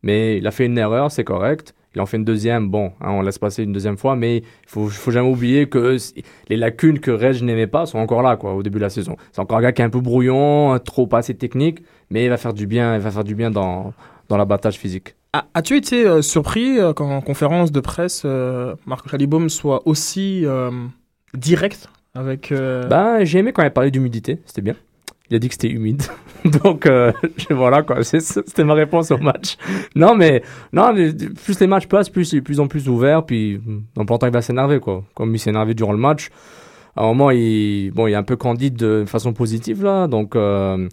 mais 0.03 0.37
il 0.37 0.45
a 0.47 0.51
fait 0.51 0.65
une 0.65 0.77
erreur, 0.77 1.11
c'est 1.11 1.23
correct. 1.23 1.73
Il 1.95 2.01
en 2.01 2.07
fait 2.07 2.17
une 2.17 2.25
deuxième, 2.25 2.69
bon, 2.69 2.91
hein, 3.01 3.11
on 3.11 3.21
laisse 3.21 3.37
passer 3.37 3.61
une 3.63 3.71
deuxième 3.71 3.97
fois, 3.97 4.15
mais 4.15 4.37
il 4.37 4.43
faut, 4.67 4.87
faut 4.87 5.11
jamais 5.11 5.29
oublier 5.29 5.67
que 5.69 5.95
les 6.49 6.57
lacunes 6.57 6.99
que 6.99 7.11
Reg 7.11 7.43
n'aimait 7.43 7.67
pas 7.67 7.85
sont 7.85 7.99
encore 7.99 8.23
là, 8.23 8.35
quoi, 8.35 8.55
au 8.55 8.63
début 8.63 8.79
de 8.79 8.83
la 8.83 8.89
saison. 8.89 9.15
C'est 9.31 9.41
encore 9.41 9.57
un 9.59 9.61
gars 9.61 9.71
qui 9.71 9.83
est 9.83 9.85
un 9.85 9.91
peu 9.91 10.01
brouillon, 10.01 10.79
trop 10.79 11.05
pas 11.05 11.19
assez 11.19 11.35
technique, 11.35 11.83
mais 12.09 12.25
il 12.25 12.29
va 12.29 12.37
faire 12.37 12.53
du 12.53 12.65
bien, 12.65 12.95
il 12.95 13.01
va 13.01 13.11
faire 13.11 13.23
du 13.23 13.35
bien 13.35 13.51
dans, 13.51 13.93
dans 14.27 14.37
l'abattage 14.37 14.75
physique. 14.77 15.15
As-tu 15.53 15.77
été 15.77 16.05
euh, 16.07 16.21
surpris 16.23 16.79
euh, 16.79 16.93
qu'en 16.93 17.21
conférence 17.21 17.71
de 17.71 17.79
presse, 17.79 18.23
euh, 18.25 18.75
Marco 18.87 19.07
Chalibaume 19.09 19.49
soit 19.49 19.87
aussi 19.87 20.45
euh, 20.45 20.71
direct 21.35 21.89
avec. 22.15 22.51
euh, 22.51 22.87
Ben, 22.87 23.23
j'ai 23.23 23.37
aimé 23.39 23.51
quand 23.53 23.63
il 23.63 23.69
parlait 23.71 23.91
d'humidité, 23.91 24.39
c'était 24.45 24.61
bien. 24.61 24.75
Il 25.33 25.37
a 25.37 25.39
dit 25.39 25.47
que 25.47 25.55
c'était 25.55 25.71
humide. 25.71 26.03
Donc, 26.63 26.85
euh, 26.85 27.11
voilà, 27.49 27.81
quoi. 27.81 28.03
C'est- 28.03 28.19
C'était 28.19 28.63
ma 28.63 28.75
réponse 28.75 29.09
au 29.09 29.17
match. 29.17 29.57
Non, 29.95 30.13
mais, 30.13 30.43
non, 30.71 30.93
plus 31.43 31.59
les 31.59 31.65
matchs 31.65 31.87
passent, 31.87 32.09
plus 32.09 32.33
il 32.33 32.37
est 32.37 32.39
de 32.41 32.45
plus 32.45 32.59
en 32.59 32.67
plus 32.67 32.87
ouvert. 32.87 33.25
Puis, 33.25 33.59
dans 33.95 34.05
pas 34.05 34.13
longtemps, 34.13 34.27
il 34.27 34.33
va 34.33 34.43
s'énerver, 34.43 34.79
quoi. 34.79 35.03
Comme 35.15 35.33
il 35.33 35.39
s'est 35.39 35.49
énervé 35.49 35.73
durant 35.73 35.91
le 35.91 35.97
match. 35.97 36.29
À 36.95 37.03
un 37.03 37.07
moment, 37.07 37.31
il, 37.31 37.91
bon, 37.91 38.07
il 38.07 38.11
est 38.11 38.15
un 38.15 38.23
peu 38.23 38.35
candide 38.35 38.75
de 38.75 39.03
façon 39.07 39.33
positive, 39.33 39.83
là. 39.83 40.07
Donc, 40.07 40.35
euh, 40.35 40.87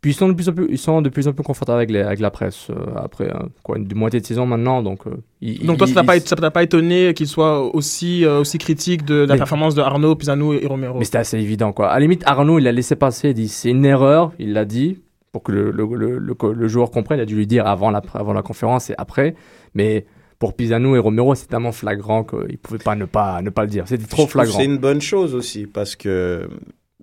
puis 0.00 0.10
ils 0.10 0.14
sont 0.14 0.28
de 0.28 0.34
plus 0.34 0.48
en 0.48 0.52
plus, 0.52 0.66
ils 0.70 0.78
sont 0.78 1.00
de 1.02 1.08
plus 1.08 1.26
en 1.26 1.32
plus 1.32 1.42
confortables 1.42 1.78
avec, 1.78 1.90
les, 1.90 2.00
avec 2.00 2.20
la 2.20 2.30
presse. 2.30 2.68
euh, 2.70 2.74
après, 2.96 3.24
euh, 3.34 3.38
quoi, 3.62 3.78
une 3.78 3.88
moitié 3.94 4.20
de 4.20 4.26
saison 4.26 4.44
maintenant. 4.46 4.82
Donc, 4.82 5.06
euh, 5.06 5.10
il- 5.40 5.64
Donc 5.66 5.78
toi, 5.78 5.86
il- 5.88 5.94
ça 5.94 6.00
t'a 6.02 6.06
pas, 6.06 6.16
il- 6.16 6.20
ça 6.22 6.36
t'a 6.36 6.50
pas 6.50 6.62
étonné 6.62 7.14
qu'il 7.14 7.26
soit 7.26 7.62
aussi, 7.74 8.24
euh, 8.24 8.40
aussi 8.40 8.58
critique 8.58 9.04
de, 9.06 9.14
la 9.26 9.34
Mais- 9.34 9.38
performance 9.38 9.74
de 9.74 9.80
Arnaud, 9.80 10.14
Pisano 10.16 10.52
et 10.52 10.66
Romero? 10.66 10.98
Mais 10.98 11.04
c'était 11.06 11.18
assez 11.18 11.38
évident, 11.38 11.72
quoi. 11.72 11.88
À 11.88 11.94
la 11.94 12.00
limite, 12.00 12.22
Arnaud, 12.26 12.58
il 12.58 12.66
a 12.68 12.72
laissé 12.72 12.94
passer, 12.94 13.28
il 13.30 13.34
dit 13.34 13.48
c'est 13.48 13.70
une 13.70 13.84
erreur, 13.86 14.32
il 14.38 14.52
l'a 14.52 14.64
dit, 14.66 14.98
pour 15.32 15.42
que 15.42 15.52
le, 15.52 15.70
le, 15.70 15.84
le, 15.94 16.18
le- 16.18 16.52
le 16.54 16.68
joueur 16.68 16.90
comprenne, 16.90 17.18
il 17.18 17.22
a 17.22 17.26
dû 17.26 17.36
lui 17.36 17.46
dire 17.46 17.66
avant 17.66 17.90
la, 17.90 18.02
avant 18.14 18.32
la 18.34 18.42
conférence 18.42 18.90
et 18.90 18.94
après. 18.98 19.34
Mais 19.74 20.04
pour 20.38 20.54
Pisano 20.54 20.94
et 20.94 20.98
Romero, 20.98 21.34
c'est 21.34 21.46
tellement 21.48 21.72
flagrant 21.72 22.22
qu'il 22.24 22.38
ne 22.52 22.56
pouvait 22.56 22.78
pas 22.78 22.94
ne, 22.94 23.04
pas 23.06 23.42
ne 23.42 23.50
pas 23.50 23.62
le 23.62 23.68
dire. 23.70 23.84
C'était 23.88 24.06
trop 24.06 24.26
flagrant. 24.26 24.56
C'est 24.58 24.64
une 24.64 24.78
bonne 24.78 25.00
chose 25.00 25.34
aussi 25.34 25.66
parce 25.66 25.96
que 25.96 26.48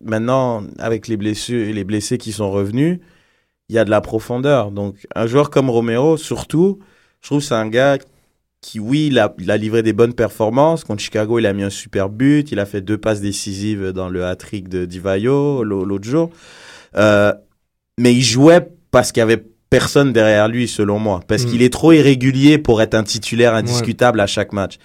maintenant, 0.02 0.64
avec 0.80 1.08
les 1.08 1.18
blessés, 1.18 1.74
les 1.74 1.84
blessés 1.84 2.18
qui 2.18 2.32
sont 2.32 2.50
revenus, 2.52 3.00
il 3.70 3.76
y 3.76 3.80
a 3.80 3.84
de 3.86 3.90
la 3.90 4.00
profondeur. 4.02 4.72
Donc, 4.72 4.96
un 5.16 5.28
joueur 5.28 5.50
comme 5.50 5.70
Romero, 5.70 6.18
surtout, 6.18 6.80
je 7.22 7.28
trouve 7.28 7.40
que 7.40 7.46
c'est 7.46 7.56
un 7.56 7.68
gars 7.68 7.98
qui, 8.62 8.80
oui, 8.80 9.08
il 9.08 9.20
a, 9.20 9.34
il 9.40 9.52
a 9.52 9.58
livré 9.58 9.84
des 9.84 9.94
bonnes 9.94 10.14
performances. 10.14 10.84
Contre 10.84 11.02
Chicago, 11.02 11.38
il 11.40 11.46
a 11.46 11.54
mis 11.54 11.64
un 11.64 11.70
super 11.70 12.10
but. 12.10 12.52
Il 12.52 12.60
a 12.60 12.66
fait 12.66 12.82
deux 12.82 12.98
passes 12.98 13.22
décisives 13.22 13.90
dans 13.92 14.10
le 14.10 14.24
hat-trick 14.26 14.70
de 14.70 14.86
Divayo 14.86 15.64
l'au- 15.64 15.84
l'autre 15.84 16.08
jour. 16.08 16.30
Euh, 16.96 17.34
mais 18.00 18.14
il 18.14 18.22
jouait 18.24 18.68
parce 18.92 19.12
qu'il 19.12 19.20
y 19.22 19.24
avait 19.24 19.44
personne 19.70 20.14
derrière 20.14 20.48
lui, 20.48 20.68
selon 20.68 21.00
moi. 21.00 21.20
Parce 21.28 21.44
Mm. 21.44 21.50
qu'il 21.50 21.62
est 21.62 21.74
trop 21.74 21.92
irrégulier 21.92 22.58
pour 22.58 22.82
être 22.82 22.94
un 22.94 23.04
titulaire 23.04 23.54
indiscutable 23.56 24.20
à 24.20 24.28
chaque 24.28 24.54
match. 24.54 24.76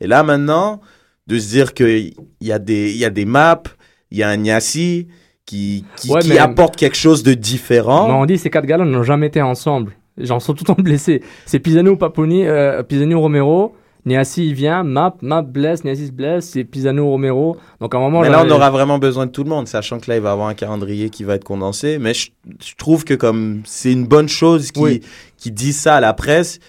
Et 0.00 0.06
là, 0.06 0.22
maintenant, 0.22 0.80
de 1.26 1.38
se 1.38 1.48
dire 1.48 1.74
qu'il 1.74 2.14
y 2.40 2.52
a 2.52 2.58
des, 2.58 2.90
il 2.92 2.96
y 2.98 3.04
a 3.04 3.10
des 3.10 3.24
maps, 3.24 3.62
il 4.10 4.18
y 4.18 4.22
a 4.22 4.28
un 4.28 4.36
Niassi 4.36 5.08
qui, 5.44 5.84
qui, 5.96 6.10
Ouais, 6.10 6.20
qui 6.20 6.28
mais- 6.30 6.38
apporte 6.38 6.76
quelque 6.76 6.96
chose 6.96 7.22
de 7.22 7.34
différent. 7.34 8.06
Mais 8.08 8.14
on 8.14 8.26
dit 8.26 8.38
ces 8.38 8.50
quatre 8.50 8.66
gars-là 8.66 8.84
n'ont 8.84 9.02
jamais 9.02 9.26
été 9.28 9.40
ensemble. 9.42 9.92
Gens 10.18 10.40
sont 10.40 10.54
tout 10.54 10.64
le 10.68 10.74
temps 10.74 10.82
blessés. 10.82 11.22
C'est 11.44 11.58
Pisano, 11.58 11.96
Paponi, 11.96 12.46
euh, 12.46 12.82
Pisano, 12.82 13.20
Romero. 13.20 13.74
Niassi 14.06 14.46
il 14.46 14.54
vient, 14.54 14.84
Map, 14.84 15.16
Map 15.20 15.42
blesse, 15.42 15.84
Niassi 15.84 16.06
se 16.06 16.12
blesse, 16.12 16.48
c'est 16.50 16.64
Pisano 16.64 17.06
Romero. 17.08 17.56
Donc 17.80 17.94
à 17.94 17.98
un 17.98 18.00
moment 18.00 18.20
Mais 18.22 18.30
là, 18.30 18.44
on 18.46 18.50
aura 18.50 18.70
vraiment 18.70 18.98
besoin 18.98 19.26
de 19.26 19.32
tout 19.32 19.42
le 19.42 19.50
monde, 19.50 19.66
sachant 19.66 19.98
que 19.98 20.08
là, 20.08 20.16
il 20.16 20.22
va 20.22 20.30
avoir 20.32 20.46
un 20.48 20.54
calendrier 20.54 21.10
qui 21.10 21.24
va 21.24 21.34
être 21.34 21.44
condensé. 21.44 21.98
Mais 21.98 22.14
je, 22.14 22.30
je 22.64 22.74
trouve 22.76 23.04
que 23.04 23.14
comme 23.14 23.62
c'est 23.64 23.92
une 23.92 24.06
bonne 24.06 24.28
chose 24.28 24.70
qui, 24.70 24.80
Oui. 24.80 25.00
qui 25.36 25.50
disent 25.50 25.80
ça 25.80 25.96
à 25.96 26.00
la 26.00 26.12
presse, 26.14 26.60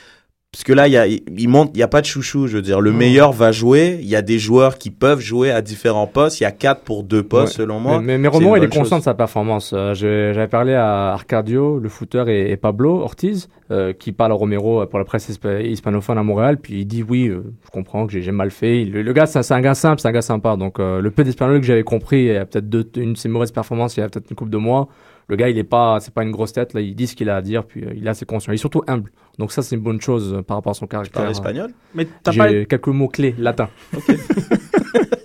parce 0.53 0.63
que 0.63 0.73
là, 0.73 0.88
il 0.88 0.93
y 0.93 0.97
a, 0.97 1.05
il 1.05 1.49
monte, 1.49 1.71
il 1.75 1.79
y 1.79 1.83
a 1.83 1.88
pas 1.88 2.01
de 2.01 2.05
chouchou. 2.07 2.47
Je 2.47 2.55
veux 2.55 2.62
dire, 2.63 2.79
le 2.81 2.91
meilleur 2.91 3.31
va 3.33 3.51
jouer. 3.51 3.99
Il 4.01 4.07
y 4.07 4.15
a 4.15 4.21
des 4.21 4.39
joueurs 4.39 4.77
qui 4.77 4.89
peuvent 4.91 5.19
jouer 5.19 5.51
à 5.51 5.62
différents 5.62 6.07
postes. 6.07 6.39
Il 6.39 6.43
y 6.43 6.45
a 6.47 6.51
quatre 6.51 6.81
pour 6.81 7.03
deux 7.03 7.21
postes, 7.21 7.57
Ouais. 7.60 7.63
selon 7.65 7.79
moi. 7.79 7.99
Mais, 8.01 8.17
mais, 8.17 8.29
une 8.29 8.33
il 8.57 8.63
est 8.63 8.67
conscient 8.67 8.95
chose. 8.95 8.99
de 8.99 9.03
sa 9.03 9.13
performance. 9.13 9.71
Euh, 9.75 9.93
J'avais 9.93 10.47
parlé 10.47 10.73
à 10.73 11.10
Arcadio, 11.13 11.79
le 11.79 11.89
footeur, 11.89 12.29
et, 12.29 12.49
et 12.49 12.57
Pablo 12.57 13.01
Ortiz, 13.01 13.49
euh, 13.71 13.91
qui 13.93 14.13
parle 14.13 14.31
à 14.31 14.36
Romero 14.36 14.86
pour 14.88 14.97
la 14.97 15.05
presse 15.05 15.29
hispa- 15.29 15.62
hispanophone 15.63 16.17
à 16.17 16.23
Montréal. 16.23 16.57
Puis 16.57 16.79
il 16.81 16.86
dit 16.86 17.03
Oui, 17.03 17.27
euh, 17.27 17.43
je 17.65 17.69
comprends 17.69 18.07
que 18.07 18.19
j'ai 18.19 18.31
mal 18.31 18.49
fait. 18.49 18.81
Il- 18.81 18.93
le, 18.93 19.01
le 19.03 19.13
gars, 19.13 19.25
c'est 19.27 19.51
un- 19.53 19.62
gars 19.62 19.75
simple, 19.75 20.01
c'est 20.01 20.07
un 20.07 20.12
gars 20.13 20.21
sympa. 20.21 20.55
Donc 20.55 20.79
euh, 20.79 21.01
le 21.01 21.12
peu 21.12 21.23
d'espagnol 21.25 21.60
que 21.60 21.67
j'avais 21.67 21.83
compris, 21.83 22.19
il 22.21 22.25
y 22.33 22.38
a 22.38 22.45
peut-être 22.45 22.69
deux- 22.69 22.89
une 22.95 23.13
de 23.13 23.17
ses 23.17 23.29
mauvaises 23.29 23.51
performances, 23.51 23.97
il 23.97 23.99
y 23.99 24.03
a 24.03 24.10
peut-être 24.10 24.29
une 24.29 24.36
coupe 24.38 24.49
de 24.49 24.57
mois. 24.57 24.88
Le 25.29 25.36
gars, 25.36 25.49
il 25.49 25.57
est 25.57 25.65
pas, 25.65 25.97
c'est 25.99 26.13
pas 26.13 26.23
une 26.23 26.31
grosse 26.31 26.53
tête. 26.53 26.73
Là, 26.73 26.79
il 26.79 26.95
dit 26.95 27.05
ce 27.05 27.13
qu'il 27.13 27.29
a 27.29 27.36
à 27.36 27.41
dire, 27.41 27.65
puis 27.65 27.83
euh, 27.83 27.91
il 27.93 28.07
est 28.07 28.10
assez 28.10 28.25
conscient. 28.25 28.53
Il 28.53 28.55
est 28.55 28.60
surtout 28.60 28.81
humble. 28.88 29.12
Donc 29.38 29.52
ça, 29.52 29.62
c'est 29.62 29.76
une 29.76 29.82
bonne 29.82 30.02
chose 30.02 30.34
euh, 30.34 30.41
par 30.41 30.58
rapport 30.58 30.71
à 30.71 30.73
son 30.73 30.86
Tu 30.86 30.89
caractère. 30.89 31.21
parles 31.21 31.32
espagnol 31.32 31.71
Mais 31.93 32.08
t'as 32.23 32.34
pas. 32.34 32.50
J'ai 32.50 32.65
quelques 32.65 32.88
mots 32.88 33.08
clés 33.08 33.36
latins. 33.38 33.69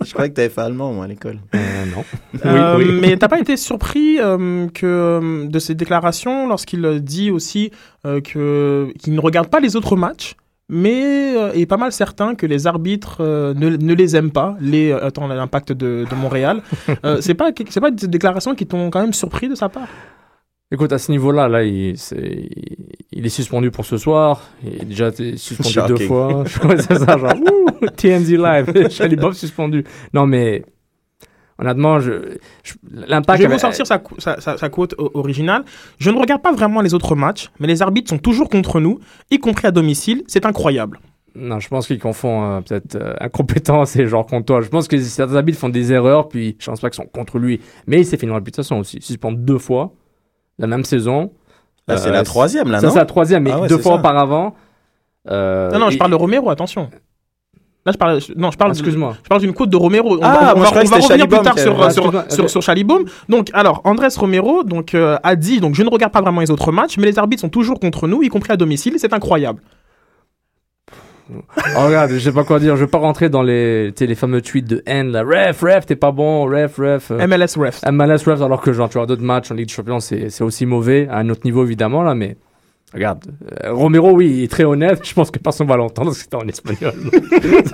Je 0.04 0.12
croyais 0.12 0.30
que 0.30 0.34
tu 0.34 0.40
avais 0.40 0.50
fait 0.50 0.60
allemand, 0.60 0.92
moi, 0.92 1.04
à 1.04 1.08
l'école. 1.08 1.38
Euh, 1.54 1.84
non. 1.94 2.04
Euh, 2.44 2.76
oui, 2.78 2.84
oui. 2.88 2.98
Mais 3.00 3.16
t'as 3.16 3.28
pas 3.28 3.38
été 3.38 3.56
surpris 3.56 4.18
euh, 4.20 4.66
que 4.68 4.84
euh, 4.86 5.46
de 5.46 5.58
ses 5.58 5.74
déclarations 5.74 6.48
lorsqu'il 6.48 6.84
euh, 6.84 6.98
dit 6.98 7.30
aussi 7.30 7.70
euh, 8.04 8.20
que 8.20 8.92
qu'il 8.98 9.14
ne 9.14 9.20
regarde 9.20 9.48
pas 9.48 9.60
les 9.60 9.76
autres 9.76 9.96
matchs, 9.96 10.34
mais 10.68 11.34
euh, 11.36 11.52
est 11.52 11.66
pas 11.66 11.76
mal 11.76 11.92
certain 11.92 12.34
que 12.34 12.46
les 12.46 12.66
arbitres 12.66 13.18
euh, 13.20 13.54
ne, 13.54 13.70
ne 13.70 13.94
les 13.94 14.16
aiment 14.16 14.32
pas. 14.32 14.56
Les 14.60 14.90
euh, 14.90 15.06
attends 15.06 15.28
l'impact 15.28 15.72
de, 15.72 16.04
de 16.10 16.14
Montréal. 16.16 16.62
Euh, 17.04 17.18
c'est 17.20 17.34
pas 17.34 17.50
c'est 17.70 17.80
pas 17.80 17.90
des 17.92 18.08
déclarations 18.08 18.54
qui 18.54 18.66
t'ont 18.66 18.90
quand 18.90 19.00
même 19.00 19.12
surpris 19.14 19.48
de 19.48 19.54
sa 19.54 19.68
part? 19.68 19.88
Écoute, 20.72 20.90
à 20.92 20.98
ce 20.98 21.12
niveau-là, 21.12 21.48
là, 21.48 21.62
il, 21.64 21.90
est 23.12 23.28
suspendu 23.28 23.70
pour 23.70 23.84
ce 23.84 23.98
soir. 23.98 24.40
Il 24.64 24.82
est 24.82 24.84
déjà 24.86 25.10
suspendu 25.36 25.78
deux 25.94 26.06
fois. 26.06 26.44
C'est 26.78 26.98
ça, 26.98 27.18
genre, 27.18 27.34
ouh, 27.36 27.86
TMZ 27.94 28.30
Live, 28.32 28.88
Charlie 28.90 29.16
Bob 29.16 29.34
suspendu. 29.34 29.84
Non, 30.14 30.26
mais 30.26 30.64
honnêtement, 31.58 32.00
je, 32.00 32.38
je- 32.64 32.72
l'impact. 32.90 33.42
Je 33.42 33.42
vais 33.42 33.48
vous 33.48 33.52
avait- 33.64 33.74
sortir 33.76 33.86
sa, 33.86 34.02
sa, 34.16 34.40
sa- 34.40 34.56
sa 34.56 34.68
quote 34.70 34.94
originale. 34.98 35.64
Je 35.98 36.08
ne 36.10 36.18
regarde 36.18 36.40
pas 36.40 36.52
vraiment 36.52 36.80
les 36.80 36.94
autres 36.94 37.14
matchs, 37.14 37.50
mais 37.60 37.66
les 37.66 37.82
arbitres 37.82 38.08
sont 38.08 38.18
toujours 38.18 38.48
contre 38.48 38.80
nous, 38.80 38.98
y 39.30 39.38
compris 39.38 39.66
à 39.66 39.72
domicile. 39.72 40.22
C'est 40.26 40.46
incroyable. 40.46 41.00
Non, 41.34 41.60
je 41.60 41.68
pense 41.68 41.86
qu'il 41.86 41.98
confond 41.98 42.44
euh, 42.44 42.60
peut-être 42.60 42.94
euh, 42.96 43.14
incompétence 43.20 43.96
et 43.96 44.06
genre 44.06 44.26
contre 44.26 44.46
toi. 44.46 44.60
Je 44.62 44.68
pense 44.68 44.86
que 44.88 44.98
certains 44.98 45.36
arbitres 45.36 45.58
font 45.58 45.70
des 45.70 45.92
erreurs, 45.92 46.28
puis 46.28 46.56
je 46.58 46.66
pense 46.66 46.80
pas 46.80 46.90
qu'ils 46.90 47.02
sont 47.02 47.08
contre 47.08 47.38
lui. 47.38 47.60
Mais 47.86 48.00
il 48.00 48.04
s'est 48.06 48.16
fait 48.18 48.26
une 48.26 48.32
réputation 48.32 48.78
aussi. 48.78 48.98
Suspend 49.00 49.32
deux 49.32 49.56
fois, 49.58 49.92
la 50.62 50.66
même 50.68 50.84
saison. 50.84 51.32
Là, 51.88 51.96
c'est 51.98 52.08
Euh, 52.08 52.12
la 52.12 52.22
troisième, 52.22 52.70
là, 52.70 52.80
Ça, 52.80 52.86
non 52.86 52.92
c'est 52.94 52.98
la 53.00 53.04
troisième, 53.06 53.42
mais 53.42 53.50
Ah 53.52 53.60
ouais, 53.60 53.68
deux 53.68 53.76
fois 53.78 53.92
ça. 53.94 53.98
auparavant. 53.98 54.54
euh, 55.30 55.70
Non, 55.72 55.78
non, 55.80 55.90
je 55.90 55.98
parle 55.98 56.10
de 56.12 56.16
Romero, 56.16 56.48
attention. 56.50 56.88
Là, 57.84 57.90
je 57.92 57.98
parle, 57.98 58.20
non, 58.36 58.52
je 58.52 58.56
parle, 58.56 58.70
excuse-moi. 58.70 59.16
Je 59.24 59.28
parle 59.28 59.40
d'une 59.40 59.52
côte 59.52 59.68
de 59.70 59.76
Romero. 59.76 60.16
On 60.16 60.20
Ah, 60.22 60.32
va, 60.32 60.54
on 60.54 60.58
moi, 60.60 60.70
va- 60.70 60.80
on 60.98 61.00
revenir 61.00 61.26
plus 61.26 61.40
tard 61.40 61.58
sur, 61.58 61.72
euh, 61.80 61.84
Ah, 61.86 61.90
sur, 61.90 62.12
sur, 62.30 62.44
ok. 62.44 62.48
sur 62.50 62.62
Chalibom. 62.62 63.04
Donc, 63.28 63.50
alors, 63.54 63.80
Andrés 63.82 64.06
Romero, 64.16 64.62
donc, 64.62 64.94
euh, 64.94 65.18
a 65.24 65.34
dit, 65.34 65.58
donc, 65.58 65.74
je 65.74 65.82
ne 65.82 65.90
regarde 65.90 66.12
pas 66.12 66.20
vraiment 66.20 66.40
les 66.40 66.52
autres 66.52 66.70
matchs, 66.70 66.96
mais 66.98 67.06
les 67.06 67.18
arbitres 67.18 67.40
sont 67.40 67.48
toujours 67.48 67.80
contre 67.80 68.06
nous, 68.06 68.22
y 68.22 68.28
compris 68.28 68.52
à 68.52 68.56
domicile. 68.56 68.94
C'est 68.98 69.12
incroyable. 69.12 69.60
Oh, 71.76 71.86
regarde, 71.86 72.12
je 72.12 72.18
sais 72.18 72.32
pas 72.32 72.44
quoi 72.44 72.58
dire. 72.58 72.76
Je 72.76 72.84
vais 72.84 72.90
pas 72.90 72.98
rentrer 72.98 73.28
dans 73.28 73.42
les, 73.42 73.90
les 73.90 74.14
fameux 74.14 74.42
tweets 74.42 74.68
de 74.68 74.82
haine, 74.86 75.08
là. 75.10 75.22
Ref, 75.22 75.60
ref, 75.62 75.86
t'es 75.86 75.96
pas 75.96 76.12
bon, 76.12 76.44
ref, 76.44 76.76
ref. 76.78 77.10
euh, 77.10 77.26
MLS 77.26 77.56
refs. 77.58 77.82
MLS 77.90 78.24
ref, 78.26 78.40
alors 78.42 78.60
que 78.60 78.72
genre, 78.72 78.88
tu 78.88 78.98
vois, 78.98 79.06
d'autres 79.06 79.22
matchs 79.22 79.50
en 79.50 79.54
Ligue 79.54 79.68
des 79.68 79.72
Champions, 79.72 80.00
c'est 80.00 80.42
aussi 80.42 80.66
mauvais, 80.66 81.08
à 81.10 81.18
un 81.18 81.28
autre 81.28 81.42
niveau, 81.44 81.64
évidemment, 81.64 82.02
là, 82.02 82.14
mais. 82.14 82.36
Regarde, 82.94 83.24
euh, 83.64 83.72
Romero, 83.72 84.10
oui, 84.12 84.30
il 84.38 84.44
est 84.44 84.50
très 84.50 84.64
honnête. 84.64 85.00
Je 85.06 85.14
pense 85.14 85.30
que 85.30 85.38
personne 85.38 85.66
va 85.66 85.76
l'entendre 85.76 86.08
parce 86.10 86.18
que 86.18 86.24
c'était 86.24 86.36
en 86.36 86.46
espagnol. 86.46 86.92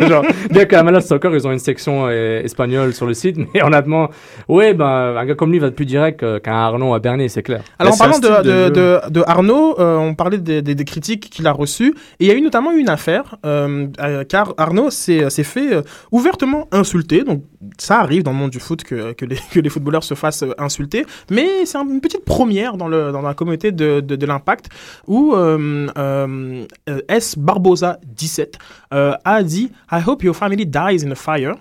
Genre, 0.09 0.25
bien 0.51 0.65
qu'à 0.65 0.83
MLS 0.83 1.01
Soccer, 1.03 1.35
ils 1.35 1.47
ont 1.47 1.53
une 1.53 1.59
section 1.59 2.07
euh, 2.07 2.43
espagnole 2.43 2.93
sur 2.95 3.07
le 3.07 3.15
site, 3.15 3.37
mais 3.53 3.63
honnêtement, 3.63 4.11
oui, 4.49 4.75
ben, 4.75 4.87
un 5.17 5.25
gars 5.27 5.35
comme 5.35 5.51
lui 5.51 5.59
va 5.59 5.69
être 5.69 5.75
plus 5.77 5.87
direct 5.87 6.23
euh, 6.23 6.39
qu'un 6.39 6.53
Arnaud 6.53 6.95
à 6.95 6.99
Bernier, 7.01 7.29
c'est 7.29 7.43
clair. 7.43 7.63
Alors, 7.79 7.95
en 7.95 7.97
parlant 7.97 8.19
de, 8.19 8.29
de, 8.29 8.69
de 8.69 8.71
de, 8.71 9.01
de 9.11 9.23
Arnaud, 9.27 9.79
euh, 9.81 9.97
on 9.97 10.15
parlait 10.15 10.39
des, 10.39 10.63
des- 10.63 10.75
des 10.75 10.85
critiques 10.85 11.29
qu'il 11.31 11.47
a 11.47 11.53
reçues. 11.53 11.95
Et 12.21 12.25
il 12.27 12.29
y 12.29 12.31
a 12.31 12.35
eu 12.35 12.41
notamment 12.41 12.71
une 12.73 12.89
affaire, 12.89 13.37
euh, 13.45 13.87
euh, 14.01 14.25
car 14.25 14.55
Arnaud 14.57 14.91
s'est 14.91 15.29
fait 15.43 15.73
euh, 15.75 15.83
ouvertement 16.13 16.69
insulter. 16.73 17.25
Donc, 17.25 17.43
ça 17.79 17.99
arrive 18.01 18.23
dans 18.23 18.31
le 18.31 18.37
monde 18.37 18.51
du 18.51 18.61
foot 18.61 18.85
que, 18.85 19.13
que, 19.13 19.25
les, 19.25 19.37
que 19.53 19.59
les 19.61 19.69
footballeurs 19.69 20.05
se 20.05 20.15
fassent 20.15 20.45
insulter. 20.59 21.05
Mais 21.31 21.65
c'est 21.65 21.79
un- 21.79 21.89
une 21.89 22.01
petite 22.01 22.25
première 22.25 22.77
dans, 22.77 22.87
le, 22.89 23.11
dans 23.11 23.23
la 23.23 23.35
communauté 23.35 23.73
de, 23.73 24.01
de, 24.01 24.15
de 24.17 24.27
l'Impact, 24.27 24.67
où 25.09 25.35
euh, 25.35 25.89
euh, 25.99 26.65
S. 27.09 27.37
Barbosa 27.37 27.99
17 28.07 28.59
euh, 28.95 29.15
a 29.25 29.43
dit 29.43 29.73
I 29.91 30.01
hope 30.07 30.23
your 30.23 30.37
family 30.37 30.65
dies 30.67 31.05
in 31.05 31.11
a 31.11 31.17
fire. 31.17 31.55
Wow. 31.55 31.59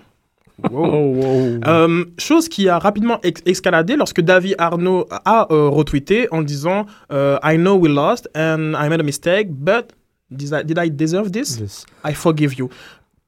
Oh, 0.70 1.14
wow. 1.14 1.60
Euh, 1.68 2.04
chose 2.18 2.48
qui 2.48 2.68
a 2.68 2.80
rapidement 2.80 3.20
ex- 3.22 3.42
escaladé 3.46 3.94
lorsque 3.96 4.20
David 4.20 4.56
Arnaud 4.58 5.06
a 5.24 5.46
euh, 5.52 5.68
retweeté 5.68 6.26
en 6.32 6.42
disant 6.42 6.84
euh, 7.12 7.38
I 7.44 7.56
know 7.56 7.76
we 7.76 7.88
lost 7.88 8.28
and 8.34 8.72
I 8.74 8.88
made 8.88 9.00
a 9.00 9.04
mistake, 9.04 9.48
but 9.52 9.92
did 10.32 10.52
I, 10.52 10.64
did 10.64 10.76
I 10.78 10.90
deserve 10.90 11.30
this? 11.30 11.58
Yes. 11.60 11.86
I 12.04 12.12
forgive 12.12 12.58
you. 12.58 12.68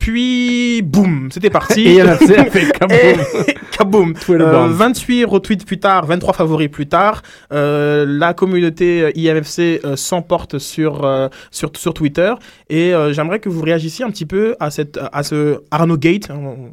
Puis, 0.01 0.83
boum, 0.83 1.29
c'était 1.31 1.51
parti. 1.51 1.83
Et 1.87 1.97
NFC 1.99 2.35
a 2.37 2.45
fait. 2.47 2.65
Et 2.67 3.55
kaboom. 3.71 4.15
Twitter 4.21 4.43
Euh, 4.43 4.67
bomb. 4.69 4.73
28 4.73 5.25
retweets 5.27 5.65
plus 5.65 5.79
tard, 5.79 6.07
23 6.07 6.35
favoris 6.35 6.69
plus 6.69 6.89
tard, 6.89 7.23
euh, 7.53 8.05
la 8.09 8.35
communauté 8.35 9.03
euh, 9.03 9.11
IMFC 9.15 9.81
euh, 9.85 9.95
s'emporte 9.97 10.59
sur, 10.59 11.05
euh, 11.05 11.29
sur, 11.53 11.71
sur 11.77 11.95
Twitter. 11.95 12.33
Et 12.69 12.93
euh, 12.95 13.13
j'aimerais 13.13 13.39
que 13.41 13.49
vous 13.49 13.63
réagissiez 13.63 14.05
un 14.05 14.11
petit 14.11 14.27
peu 14.27 14.57
à, 14.59 14.71
cette, 14.71 14.99
à 15.13 15.23
ce 15.23 15.61
Arnaud 15.71 15.99
Gate. 15.99 16.31
hein, 16.31 16.41
on- 16.43 16.71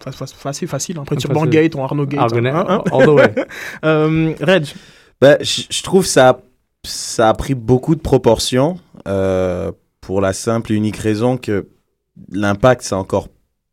fa- 0.00 0.12
fa- 0.12 0.26
Facile, 0.26 0.68
facile. 0.68 0.98
Après, 1.00 1.18
sur 1.18 1.28
Facile. 1.30 1.44
Bangate 1.44 1.74
ou 1.74 1.80
Arnaud 1.80 2.06
Gate. 2.06 2.20
Argonais, 2.20 2.50
hein, 2.50 2.66
hein. 2.68 2.82
all 2.92 3.04
the 3.06 3.08
way. 3.08 3.34
Euh, 3.84 4.32
Reg, 4.40 4.66
Ben, 5.20 5.36
je 5.40 5.62
je 5.70 5.82
trouve 5.82 6.06
ça, 6.06 6.38
ça 6.84 7.30
a 7.30 7.34
pris 7.34 7.54
beaucoup 7.54 7.94
de 7.96 8.00
proportions 8.00 8.78
euh, 9.08 9.72
pour 10.00 10.20
la 10.20 10.32
simple 10.32 10.72
et 10.72 10.76
unique 10.76 10.98
raison 10.98 11.36
que 11.38 11.66
l'impact 12.30 12.82
c'est 12.82 12.94
encore 12.94 13.28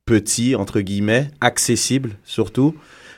petit 0.06 0.56
entre 0.56 0.82
guillemets, 0.82 1.30
accessible 1.42 2.18
surtout, 2.24 2.76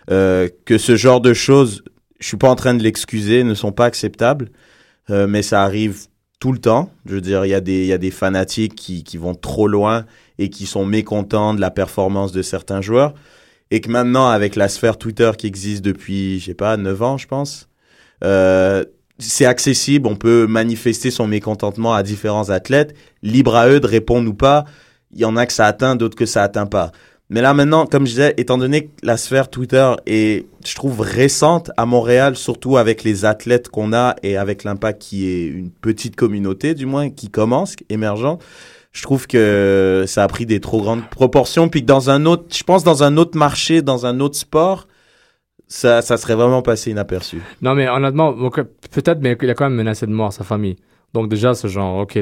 euh, 0.09 0.47
que 0.65 0.77
ce 0.77 0.95
genre 0.95 1.21
de 1.21 1.33
choses, 1.33 1.83
je 2.19 2.27
suis 2.27 2.37
pas 2.37 2.49
en 2.49 2.55
train 2.55 2.73
de 2.73 2.83
l'excuser, 2.83 3.43
ne 3.43 3.53
sont 3.53 3.71
pas 3.71 3.85
acceptables, 3.85 4.49
euh, 5.09 5.27
mais 5.27 5.41
ça 5.41 5.63
arrive 5.63 6.07
tout 6.39 6.51
le 6.51 6.59
temps. 6.59 6.91
Je 7.05 7.15
veux 7.15 7.21
dire, 7.21 7.45
il 7.45 7.49
y 7.49 7.53
a 7.53 7.61
des 7.61 7.85
y 7.85 7.93
a 7.93 7.97
des 7.97 8.11
fanatiques 8.11 8.75
qui 8.75 9.03
qui 9.03 9.17
vont 9.17 9.35
trop 9.35 9.67
loin 9.67 10.05
et 10.39 10.49
qui 10.49 10.65
sont 10.65 10.85
mécontents 10.85 11.53
de 11.53 11.61
la 11.61 11.71
performance 11.71 12.31
de 12.31 12.41
certains 12.41 12.81
joueurs 12.81 13.13
et 13.71 13.81
que 13.81 13.89
maintenant 13.89 14.27
avec 14.27 14.55
la 14.55 14.69
sphère 14.69 14.97
Twitter 14.97 15.31
qui 15.37 15.47
existe 15.47 15.83
depuis 15.83 16.39
je 16.39 16.45
sais 16.45 16.53
pas 16.53 16.77
9 16.77 17.01
ans 17.01 17.17
je 17.17 17.27
pense 17.27 17.67
euh, 18.23 18.85
c'est 19.19 19.45
accessible, 19.45 20.07
on 20.07 20.15
peut 20.15 20.45
manifester 20.47 21.11
son 21.11 21.27
mécontentement 21.27 21.93
à 21.93 22.03
différents 22.03 22.49
athlètes, 22.49 22.95
libre 23.23 23.55
à 23.55 23.67
eux 23.69 23.79
de 23.79 23.87
répondre 23.87 24.29
ou 24.29 24.33
pas. 24.33 24.65
Il 25.13 25.19
y 25.19 25.25
en 25.25 25.35
a 25.37 25.45
que 25.45 25.53
ça 25.53 25.65
atteint, 25.65 25.95
d'autres 25.95 26.17
que 26.17 26.25
ça 26.25 26.43
atteint 26.43 26.65
pas. 26.65 26.91
Mais 27.29 27.41
là 27.41 27.53
maintenant, 27.53 27.85
comme 27.85 28.05
je 28.05 28.11
disais, 28.11 28.33
étant 28.37 28.57
donné 28.57 28.85
que 28.85 28.91
la 29.03 29.17
sphère 29.17 29.49
Twitter 29.49 29.91
est, 30.05 30.45
je 30.65 30.75
trouve, 30.75 31.01
récente 31.01 31.71
à 31.75 31.85
Montréal, 31.85 32.37
surtout 32.37 32.77
avec 32.77 33.03
les 33.03 33.25
athlètes 33.25 33.67
qu'on 33.67 33.91
a 33.91 34.15
et 34.23 34.37
avec 34.37 34.63
l'impact 34.63 35.01
qui 35.01 35.27
est 35.27 35.47
une 35.47 35.69
petite 35.69 36.15
communauté, 36.15 36.73
du 36.73 36.85
moins, 36.85 37.09
qui 37.09 37.29
commence, 37.29 37.75
émergente, 37.89 38.41
je 38.93 39.03
trouve 39.03 39.27
que 39.27 40.05
ça 40.07 40.23
a 40.23 40.27
pris 40.27 40.45
des 40.45 40.59
trop 40.59 40.81
grandes 40.81 41.07
proportions, 41.09 41.67
puis 41.67 41.81
que 41.81 41.85
dans 41.85 42.09
un 42.09 42.25
autre, 42.25 42.45
je 42.55 42.63
pense 42.63 42.83
dans 42.83 43.03
un 43.03 43.17
autre 43.17 43.37
marché, 43.37 43.81
dans 43.81 44.05
un 44.05 44.21
autre 44.21 44.37
sport, 44.37 44.87
ça, 45.67 46.01
ça 46.01 46.15
serait 46.17 46.35
vraiment 46.35 46.61
passé 46.61 46.91
inaperçu. 46.91 47.41
Non, 47.61 47.75
mais 47.75 47.89
honnêtement, 47.89 48.33
peut-être, 48.91 49.19
mais 49.21 49.37
il 49.41 49.49
a 49.49 49.53
quand 49.53 49.65
même 49.65 49.75
menacé 49.75 50.07
de 50.07 50.11
mort 50.11 50.31
sa 50.31 50.45
famille. 50.45 50.77
Donc, 51.13 51.29
déjà, 51.29 51.53
ce 51.53 51.67
genre, 51.67 51.99
ok, 51.99 52.17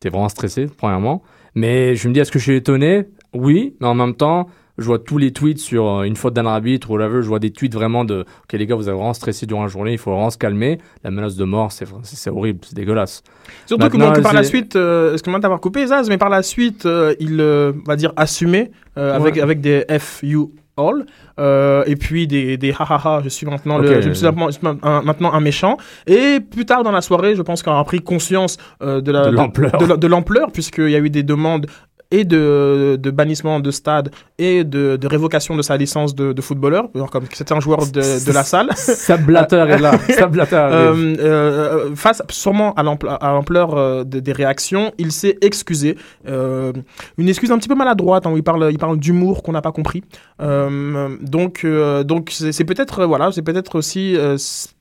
t'es 0.00 0.08
vraiment 0.08 0.28
stressé, 0.28 0.66
premièrement. 0.76 1.22
Mais 1.54 1.96
je 1.96 2.08
me 2.08 2.14
dis, 2.14 2.20
est-ce 2.20 2.32
que 2.32 2.38
je 2.38 2.44
suis 2.44 2.56
étonné? 2.56 3.04
Oui, 3.34 3.74
mais 3.80 3.86
en 3.86 3.94
même 3.94 4.14
temps, 4.14 4.48
je 4.78 4.84
vois 4.84 4.98
tous 5.00 5.18
les 5.18 5.32
tweets 5.32 5.58
sur 5.58 5.86
euh, 5.88 6.02
une 6.04 6.14
faute 6.16 6.34
d'un 6.34 6.46
arbitre 6.46 6.90
ou 6.90 6.94
whatever. 6.94 7.20
Je 7.22 7.28
vois 7.28 7.40
des 7.40 7.50
tweets 7.50 7.74
vraiment 7.74 8.04
de, 8.04 8.20
ok, 8.20 8.52
les 8.52 8.66
gars, 8.66 8.76
vous 8.76 8.88
avez 8.88 8.96
vraiment 8.96 9.12
stressé 9.12 9.44
durant 9.44 9.62
la 9.62 9.68
journée, 9.68 9.92
il 9.92 9.98
faut 9.98 10.12
vraiment 10.12 10.30
se 10.30 10.38
calmer. 10.38 10.78
La 11.02 11.10
menace 11.10 11.36
de 11.36 11.44
mort, 11.44 11.72
c'est 11.72 11.86
c'est- 12.04 12.30
horrible, 12.30 12.60
c'est 12.62 12.76
dégueulasse. 12.76 13.22
Surtout 13.66 13.88
que, 13.88 13.96
bon, 13.96 14.12
que 14.12 14.20
par 14.20 14.32
la 14.32 14.44
suite, 14.44 14.76
euh, 14.76 15.12
excuse-moi 15.14 15.40
d'avoir 15.40 15.60
coupé 15.60 15.86
Zaz, 15.86 16.08
mais 16.08 16.18
par 16.18 16.28
la 16.28 16.42
suite, 16.42 16.86
euh, 16.86 17.14
il 17.18 17.40
euh, 17.40 17.72
va 17.86 17.96
dire 17.96 18.12
assumer 18.16 18.70
avec, 18.94 19.38
avec 19.38 19.60
des 19.60 19.84
FU 20.00 20.38
all 20.78 21.04
euh, 21.38 21.82
et 21.86 21.96
puis 21.96 22.26
des, 22.26 22.56
des 22.56 22.72
ha 22.72 22.84
ha 22.88 23.00
ha, 23.04 23.20
je 23.22 23.28
suis 23.28 23.46
maintenant, 23.46 23.78
le, 23.78 23.88
je 24.02 24.12
suis 24.12 24.26
un, 24.26 25.02
maintenant 25.02 25.32
un 25.32 25.40
méchant. 25.40 25.76
Et 26.06 26.40
plus 26.40 26.64
tard 26.66 26.82
dans 26.84 26.92
la 26.92 27.00
soirée, 27.02 27.34
je 27.36 27.42
pense 27.42 27.62
qu'on 27.62 27.78
a 27.78 27.84
pris 27.84 28.00
conscience 28.00 28.56
euh, 28.82 29.00
l'ampleur. 29.30 29.72
de, 29.78 29.86
la- 29.86 29.96
de 29.96 30.06
l'ampleur, 30.06 30.50
puisqu'il 30.52 30.90
y 30.90 30.94
a 30.96 30.98
eu 30.98 31.10
des 31.10 31.22
demandes 31.22 31.66
et 32.10 32.24
de, 32.24 32.96
de 33.00 33.10
bannissement 33.10 33.60
de 33.60 33.70
stade 33.70 34.10
et 34.38 34.64
de, 34.64 34.96
de 34.96 35.06
révocation 35.06 35.56
de 35.56 35.62
sa 35.62 35.76
licence 35.76 36.14
de, 36.14 36.32
de 36.32 36.40
footballeur, 36.42 36.88
comme 37.12 37.24
c'était 37.32 37.52
un 37.52 37.60
joueur 37.60 37.86
de, 37.86 38.24
de 38.26 38.32
la 38.32 38.44
salle. 38.44 38.70
Sab 38.76 39.22
Blatter 39.26 39.64
est 39.68 39.78
là. 39.78 39.92
Sab 40.10 40.30
Blatter 40.32 40.56
arrive. 40.56 40.76
Euh, 40.76 41.16
euh, 41.20 41.94
face 41.94 42.22
sûrement 42.30 42.72
à 42.74 42.82
l'ampl- 42.82 43.14
à 43.20 43.32
l'ampleur 43.32 43.76
euh, 43.76 44.04
de- 44.04 44.20
des 44.20 44.32
réactions, 44.32 44.92
il 44.98 45.12
s'est 45.12 45.36
excusé. 45.42 45.96
Euh, 46.26 46.72
une 47.18 47.28
excuse 47.28 47.50
un 47.52 47.58
petit 47.58 47.68
peu 47.68 47.74
maladroite, 47.74 48.26
hein, 48.26 48.32
où 48.32 48.36
il 48.36 48.42
parle, 48.42 48.68
il 48.70 48.78
parle 48.78 48.98
d'humour 48.98 49.42
qu'on 49.42 49.52
n'a 49.52 49.62
pas 49.62 49.72
compris. 49.72 50.02
Euh, 50.40 51.08
donc, 51.20 51.66
donc 52.06 52.30
c'est 52.32 52.64
peut-être, 52.64 53.04
voilà, 53.04 53.32
c'est 53.32 53.42
peut-être 53.42 53.76
aussi 53.76 54.16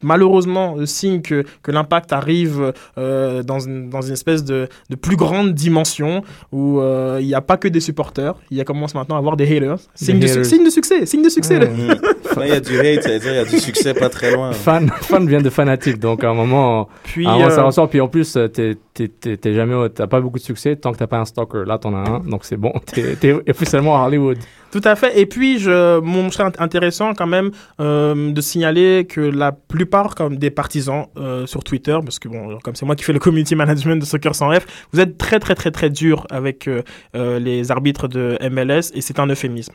malheureusement 0.04 0.76
le 0.76 0.86
signe 0.86 1.22
que, 1.22 1.44
que 1.64 1.72
l'impact 1.72 2.14
arrive 2.14 2.74
dans, 2.96 3.60
une, 3.60 3.90
dans 3.90 4.02
une 4.02 4.14
espèce 4.14 4.44
de, 4.44 4.68
de 4.90 4.96
plus 4.96 5.16
grande 5.18 5.54
dimension 5.54 6.22
où 6.52 6.80
euh, 6.80 7.17
il 7.20 7.28
n'y 7.28 7.34
a 7.34 7.42
pas 7.42 7.58
que 7.58 7.68
des 7.68 7.80
supporters, 7.80 8.36
il 8.52 8.58
y 8.58 8.62
a 8.62 8.64
commence 8.64 8.94
maintenant 8.96 9.16
à 9.16 9.20
avoir 9.20 9.38
des 9.38 9.46
haters. 9.46 9.78
Signe, 9.96 10.20
de, 10.20 10.28
su- 10.28 10.46
signe 10.46 10.64
de 10.66 10.70
succès, 10.70 11.06
signe 11.06 11.24
de 11.24 11.30
succès. 11.30 11.60
Mm. 11.60 11.96
Quand 12.34 12.42
il 12.44 12.50
y 12.50 12.52
a 12.52 12.60
du 12.60 12.80
hate, 12.80 13.04
ça 13.04 13.10
veut 13.10 13.20
dire 13.20 13.32
il 13.32 13.36
y 13.36 13.40
a 13.40 13.46
du 13.46 13.60
succès 13.60 13.94
pas 13.94 14.10
très 14.10 14.34
loin. 14.34 14.52
Fan, 14.52 14.90
fan 15.02 15.28
vient 15.28 15.42
de 15.42 15.50
fanatique, 15.50 16.00
donc 16.00 16.24
à 16.24 16.30
un 16.30 16.34
moment, 16.34 16.88
Puis, 17.04 17.26
à 17.26 17.32
un 17.32 17.34
moment, 17.38 17.50
ça 17.50 17.62
euh, 17.62 17.66
ressort. 17.66 17.90
Puis 17.90 18.02
en 18.02 18.08
plus, 18.08 18.36
euh, 18.36 18.48
t'es, 18.48 19.54
jamais, 19.54 19.90
t'as 19.90 20.08
pas 20.08 20.22
beaucoup 20.22 20.38
de 20.40 20.44
succès 20.44 20.76
tant 20.76 20.92
que 20.92 20.98
t'as 20.98 21.08
pas 21.08 21.18
un 21.20 21.26
stalker. 21.26 21.64
Là, 21.66 21.78
t'en 21.78 21.94
as 21.94 22.10
un, 22.10 22.20
donc 22.20 22.46
c'est 22.46 22.58
bon. 22.58 22.74
T'es, 22.94 23.34
officiellement 23.50 24.04
à 24.04 24.08
Hollywood. 24.08 24.38
Tout 24.72 24.82
à 24.84 24.96
fait. 24.96 25.18
Et 25.20 25.26
puis, 25.26 25.60
je, 25.60 26.00
mon 26.02 26.30
serait 26.30 26.44
int- 26.50 26.60
intéressant 26.62 27.14
quand 27.14 27.26
même 27.28 27.52
euh, 27.80 28.32
de 28.32 28.42
signaler 28.42 29.06
que 29.08 29.22
la 29.22 29.52
plupart 29.54 30.14
comme 30.14 30.36
des 30.38 30.52
partisans 30.52 31.06
euh, 31.18 31.46
sur 31.46 31.64
Twitter, 31.64 31.98
parce 32.04 32.20
que 32.20 32.28
bon, 32.28 32.58
comme 32.64 32.76
c'est 32.76 32.86
moi 32.86 32.96
qui 32.96 33.04
fais 33.06 33.14
le 33.14 33.20
community 33.20 33.56
management 33.56 33.96
de 33.96 34.06
Soccer 34.06 34.36
sans 34.36 34.52
F, 34.52 34.66
vous 34.92 35.00
êtes 35.00 35.18
très 35.18 35.40
très 35.40 35.56
très 35.56 35.72
très 35.72 35.90
dur 35.90 36.28
avec 36.30 36.68
euh, 36.68 36.78
euh, 36.78 36.82
les 37.14 37.72
arbitres 37.72 38.08
de 38.08 38.38
MLS 38.50 38.92
et 38.94 39.02
c'est 39.02 39.20
un 39.20 39.28
euphémisme. 39.28 39.74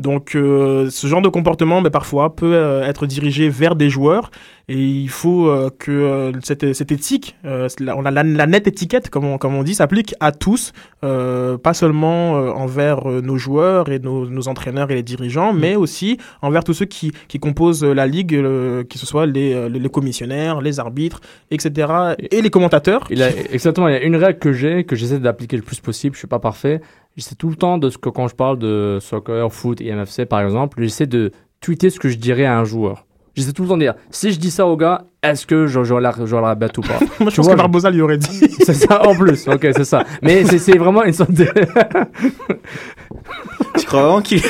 Donc, 0.00 0.34
euh, 0.34 0.90
ce 0.90 1.06
genre 1.06 1.22
de 1.22 1.28
comportement, 1.28 1.80
ben, 1.80 1.90
parfois, 1.90 2.34
peut 2.34 2.52
euh, 2.54 2.82
être 2.82 3.06
dirigé 3.06 3.48
vers 3.48 3.76
des 3.76 3.88
joueurs 3.90 4.30
et 4.68 4.76
il 4.76 5.08
faut 5.08 5.46
euh, 5.48 5.70
que 5.78 5.92
euh, 5.92 6.32
cette, 6.42 6.72
cette 6.72 6.90
éthique, 6.90 7.36
euh, 7.44 7.68
la- 7.78 7.96
on 7.96 8.04
a 8.04 8.10
la, 8.10 8.24
la 8.24 8.46
nette 8.46 8.66
étiquette, 8.66 9.08
comme 9.08 9.24
on, 9.24 9.38
comme 9.38 9.54
on 9.54 9.62
dit, 9.62 9.74
s'applique 9.74 10.14
à 10.18 10.32
tous, 10.32 10.72
euh, 11.04 11.58
pas 11.58 11.74
seulement 11.74 12.36
euh, 12.36 12.50
envers 12.50 13.06
nos 13.06 13.36
joueurs 13.36 13.88
et 13.90 14.00
nos, 14.00 14.26
nos 14.28 14.48
entraîneurs 14.48 14.90
et 14.90 14.94
les 14.96 15.02
dirigeants, 15.04 15.52
mais 15.52 15.76
aussi 15.76 16.18
envers 16.42 16.64
tous 16.64 16.74
ceux 16.74 16.86
qui, 16.86 17.12
qui 17.28 17.38
composent 17.38 17.84
la 17.84 18.06
ligue, 18.08 18.34
euh, 18.34 18.82
que 18.82 18.98
ce 18.98 19.06
soit 19.06 19.26
les, 19.26 19.52
euh, 19.54 19.68
les, 19.68 19.78
les 19.78 19.88
commissionnaires, 19.90 20.60
les 20.60 20.80
arbitres, 20.80 21.20
etc., 21.52 21.88
et 22.32 22.42
les 22.42 22.50
commentateurs. 22.50 23.06
Il 23.10 23.22
a, 23.22 23.28
exactement, 23.52 23.86
il 23.88 23.92
y 23.92 23.96
a 23.98 24.02
une 24.02 24.16
règle 24.16 24.40
que 24.40 24.52
j'ai, 24.52 24.82
que 24.84 24.96
j'essaie 24.96 25.20
d'appliquer 25.20 25.56
le 25.56 25.62
plus 25.62 25.78
possible. 25.78 26.14
Je 26.14 26.18
suis 26.20 26.26
pas 26.28 26.40
parfait. 26.40 26.80
J'essaie 27.16 27.34
tout 27.36 27.48
le 27.48 27.56
temps 27.56 27.78
de 27.78 27.90
ce 27.90 27.98
que 27.98 28.08
quand 28.08 28.26
je 28.28 28.34
parle 28.34 28.58
de 28.58 28.98
soccer, 29.00 29.52
foot 29.52 29.80
et 29.80 29.92
MFC 29.94 30.26
par 30.26 30.40
exemple, 30.40 30.82
j'essaie 30.82 31.06
de 31.06 31.30
tweeter 31.60 31.90
ce 31.90 32.00
que 32.00 32.08
je 32.08 32.16
dirais 32.18 32.44
à 32.44 32.58
un 32.58 32.64
joueur. 32.64 33.06
J'essaie 33.36 33.52
tout 33.52 33.62
le 33.62 33.68
temps 33.68 33.76
de 33.76 33.82
dire, 33.82 33.94
si 34.10 34.32
je 34.32 34.38
dis 34.38 34.50
ça 34.50 34.66
au 34.66 34.76
gars, 34.76 35.04
est-ce 35.22 35.46
que 35.46 35.66
je- 35.66 35.82
j'aurai 35.84 36.02
la, 36.02 36.12
j'aurai 36.24 36.42
la 36.42 36.54
bête 36.54 36.76
ou 36.78 36.82
pas? 36.82 36.98
Moi, 37.20 37.20
je 37.20 37.24
Tu 37.30 37.36
pense 37.36 37.46
vois, 37.46 37.54
que 37.54 37.58
Barbosa 37.58 37.90
lui 37.90 38.00
aurait 38.00 38.18
dit. 38.18 38.48
C'est 38.64 38.74
ça 38.74 39.06
en 39.08 39.14
plus, 39.16 39.48
ok, 39.48 39.66
c'est 39.76 39.84
ça. 39.84 40.04
Mais 40.22 40.44
c'est, 40.44 40.58
c'est 40.58 40.76
vraiment 40.78 41.02
une 41.04 41.12
sorte 41.12 41.32
de. 41.32 41.46
Tu 43.78 43.86
crois 43.86 44.02
vraiment 44.02 44.22
qu'il. 44.22 44.40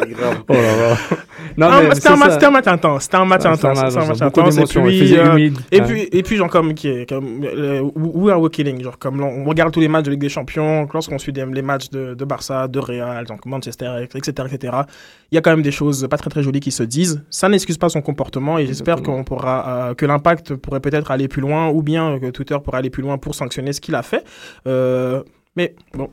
C'est 0.00 0.10
grave. 0.10 0.42
Oh 0.48 0.52
là 0.52 0.76
là. 0.76 0.96
Non, 1.56 1.70
mais 1.88 1.94
c'était 1.94 2.08
un, 2.08 2.16
match- 2.16 2.32
c'était 2.32 2.46
un 2.46 2.50
match 2.50 2.66
intense. 2.66 3.02
C'était 3.04 3.16
un 3.16 3.24
match 3.24 3.44
intense. 3.44 3.58
c'était 3.58 3.66
un 3.68 3.90
C'était 3.90 3.98
un 4.00 4.06
match 4.06 4.22
intense. 4.22 4.58
Et 4.58 4.64
puis, 4.64 5.16
euh, 5.18 5.32
humide. 5.32 5.58
Et 5.72 5.80
hein. 5.80 5.84
puis, 5.86 6.08
et 6.12 6.22
puis, 6.22 6.36
genre, 6.36 6.48
comme, 6.48 6.74
qui 6.74 6.88
est, 6.88 7.08
comme, 7.08 7.42
euh, 7.44 7.82
we 7.96 8.32
are 8.32 8.50
killing, 8.50 8.82
genre, 8.82 8.98
comme, 8.98 9.20
on 9.22 9.44
regarde 9.44 9.72
tous 9.72 9.80
les 9.80 9.88
matchs 9.88 10.04
de 10.04 10.10
Ligue 10.12 10.20
des 10.20 10.28
Champions, 10.28 10.88
lorsqu'on 10.92 11.18
suit 11.18 11.32
des- 11.32 11.44
les 11.46 11.62
matchs 11.62 11.90
de, 11.90 12.14
de 12.14 12.24
Barça, 12.24 12.68
de 12.68 12.78
Real, 12.78 13.24
donc 13.26 13.46
Manchester, 13.46 14.06
etc., 14.14 14.48
etc., 14.52 14.76
il 15.32 15.34
y 15.34 15.38
a 15.38 15.40
quand 15.40 15.50
même 15.50 15.62
des 15.62 15.70
choses 15.72 16.06
pas 16.10 16.16
très, 16.16 16.30
très 16.30 16.42
jolies 16.42 16.60
qui 16.60 16.70
se 16.72 16.82
disent. 16.82 17.22
Ça 17.30 17.48
n'excuse 17.48 17.78
pas 17.78 17.88
son 17.88 18.02
comportement 18.02 18.58
et 18.58 18.66
j'espère 18.66 19.02
qu'on 19.02 19.24
pourra, 19.24 19.88
euh, 19.90 19.94
que 19.94 20.06
l'impact 20.06 20.54
pourrait 20.56 20.80
peut-être 20.80 21.10
aller 21.10 21.28
plus 21.28 21.40
loin 21.40 21.68
ou 21.68 21.82
bien 21.82 22.18
que 22.18 22.30
Twitter 22.30 22.56
pourrait 22.62 22.78
aller 22.78 22.90
plus 22.90 23.02
loin 23.02 23.18
pour 23.18 23.34
sanctionner 23.34 23.72
ce 23.72 23.80
qu'il 23.80 23.94
a 23.94 24.02
fait. 24.02 24.24
Euh, 24.66 25.22
mais 25.56 25.74
bon, 25.94 26.10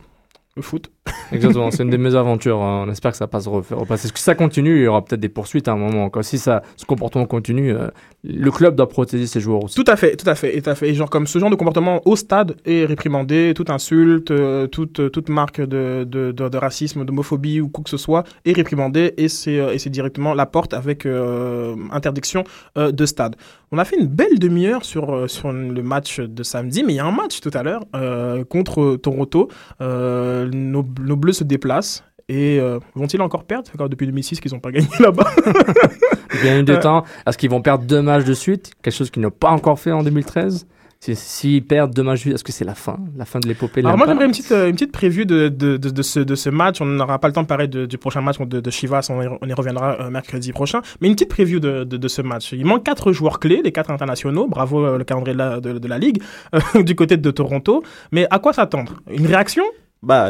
le 0.55 0.61
foot. 0.61 0.89
Exactement, 1.31 1.71
c'est 1.71 1.83
une 1.83 1.89
des 1.89 1.97
mésaventures. 1.97 2.61
hein. 2.61 2.85
On 2.87 2.91
espère 2.91 3.11
que 3.11 3.17
ça 3.17 3.27
passe. 3.27 3.47
Parce 3.87 4.11
que 4.11 4.19
ça 4.19 4.35
continue, 4.35 4.77
il 4.77 4.83
y 4.83 4.87
aura 4.87 5.03
peut-être 5.03 5.19
des 5.19 5.29
poursuites 5.29 5.67
à 5.67 5.73
un 5.73 5.77
moment. 5.77 6.05
encore. 6.05 6.23
Si 6.23 6.37
ça, 6.37 6.61
ce 6.75 6.85
comportement 6.85 7.25
continue, 7.25 7.73
euh, 7.73 7.87
le 8.23 8.51
club 8.51 8.75
doit 8.75 8.89
protéger 8.89 9.27
ses 9.27 9.39
joueurs 9.39 9.63
aussi. 9.63 9.75
Tout 9.75 9.89
à 9.91 9.95
fait, 9.95 10.15
tout 10.15 10.29
à 10.29 10.35
fait, 10.35 10.61
tout 10.61 10.69
à 10.69 10.75
fait. 10.75 10.89
Et 10.89 10.93
genre 10.93 11.09
comme 11.09 11.27
ce 11.27 11.39
genre 11.39 11.49
de 11.49 11.55
comportement 11.55 12.01
au 12.05 12.15
stade 12.15 12.55
est 12.65 12.85
réprimandé, 12.85 13.53
toute 13.55 13.69
insulte, 13.69 14.31
euh, 14.31 14.67
toute 14.67 15.11
toute 15.11 15.29
marque 15.29 15.61
de 15.61 16.03
de, 16.07 16.31
de, 16.31 16.57
racisme, 16.57 17.05
d'homophobie 17.05 17.61
ou 17.61 17.69
quoi 17.69 17.83
que 17.83 17.89
ce 17.89 17.97
soit 17.97 18.23
est 18.45 18.53
réprimandé 18.53 19.13
et 19.17 19.27
c'est 19.27 19.59
euh, 19.59 19.75
directement 19.87 20.33
la 20.33 20.45
porte 20.45 20.73
avec 20.73 21.05
euh, 21.05 21.75
interdiction 21.91 22.43
euh, 22.77 22.91
de 22.91 23.05
stade. 23.05 23.35
On 23.71 23.77
a 23.77 23.85
fait 23.85 23.97
une 23.99 24.07
belle 24.07 24.39
demi-heure 24.39 24.85
sur 24.85 25.13
euh, 25.13 25.27
sur 25.27 25.51
le 25.51 25.81
match 25.83 26.19
de 26.19 26.43
samedi, 26.43 26.83
mais 26.83 26.93
il 26.93 26.95
y 26.97 26.99
a 26.99 27.05
un 27.05 27.11
match 27.11 27.41
tout 27.41 27.51
à 27.53 27.63
l'heure 27.63 27.83
euh, 27.95 28.43
contre 28.45 28.95
Toronto. 28.95 29.49
Euh, 29.81 30.49
nos, 30.53 30.83
nos 30.99 31.15
bleus 31.15 31.33
se 31.33 31.43
déplacent. 31.43 32.03
Et 32.29 32.59
euh, 32.59 32.79
vont-ils 32.95 33.21
encore 33.21 33.45
perdre? 33.45 33.63
C'est 33.67 33.75
encore 33.75 33.87
depuis 33.87 34.05
2006 34.05 34.41
qu'ils 34.41 34.51
n'ont 34.51 34.59
pas 34.59 34.71
gagné 34.71 34.87
là-bas. 34.99 35.29
Il 36.43 36.45
y 36.45 36.49
a 36.49 36.61
de 36.61 36.75
temps. 36.75 37.03
Est-ce 37.25 37.37
qu'ils 37.37 37.49
vont 37.49 37.61
perdre 37.61 37.85
deux 37.85 38.01
matchs 38.01 38.25
de 38.25 38.33
suite? 38.33 38.71
Quelque 38.81 38.93
chose 38.93 39.09
qu'ils 39.09 39.21
n'ont 39.21 39.31
pas 39.31 39.49
encore 39.49 39.79
fait 39.79 39.91
en 39.91 40.03
2013 40.03 40.67
Si- 40.99 41.15
S'ils 41.15 41.63
perdent 41.63 41.93
deux 41.93 42.03
matchs 42.03 42.15
de 42.17 42.21
suite, 42.21 42.33
est-ce 42.33 42.43
que 42.43 42.51
c'est 42.51 42.65
la 42.65 42.75
fin? 42.75 42.97
La 43.15 43.23
fin 43.23 43.39
de 43.39 43.47
l'épopée 43.47 43.79
Alors 43.79 43.97
moi 43.97 44.07
j'aimerais 44.07 44.25
une 44.25 44.31
petite, 44.31 44.51
euh, 44.51 44.67
une 44.67 44.73
petite 44.73 44.91
preview 44.91 45.23
de, 45.23 45.47
de, 45.47 45.77
de, 45.77 45.89
de 45.89 46.01
ce, 46.01 46.19
de 46.19 46.35
ce 46.35 46.49
match. 46.49 46.81
On 46.81 46.85
n'aura 46.85 47.17
pas 47.19 47.27
le 47.29 47.33
temps 47.33 47.43
de 47.43 47.47
parler 47.47 47.67
du 47.69 47.97
prochain 47.97 48.19
match 48.21 48.39
de, 48.39 48.59
de 48.59 48.69
Chivas, 48.71 49.07
on 49.09 49.21
y, 49.21 49.27
on 49.41 49.47
y 49.47 49.53
reviendra 49.53 49.97
euh, 50.01 50.09
mercredi 50.09 50.51
prochain. 50.51 50.81
Mais 50.99 51.07
une 51.07 51.13
petite 51.13 51.29
preview 51.29 51.61
de, 51.61 51.85
de, 51.85 52.07
ce 52.09 52.21
match. 52.21 52.51
Il 52.51 52.65
manque 52.65 52.83
quatre 52.83 53.13
joueurs 53.13 53.39
clés, 53.39 53.61
les 53.63 53.71
quatre 53.71 53.89
internationaux. 53.91 54.47
Bravo 54.49 54.85
euh, 54.85 54.97
le 54.97 55.05
calendrier 55.05 55.33
de 55.33 55.39
la, 55.39 55.59
de, 55.61 55.79
de 55.79 55.87
la 55.87 55.97
Ligue, 55.97 56.21
euh, 56.75 56.83
du 56.83 56.93
côté 56.95 57.15
de 57.15 57.31
Toronto. 57.31 57.83
Mais 58.11 58.27
à 58.31 58.39
quoi 58.39 58.51
s'attendre? 58.51 58.95
Une 59.09 59.27
réaction? 59.27 59.63
Bah, 60.03 60.29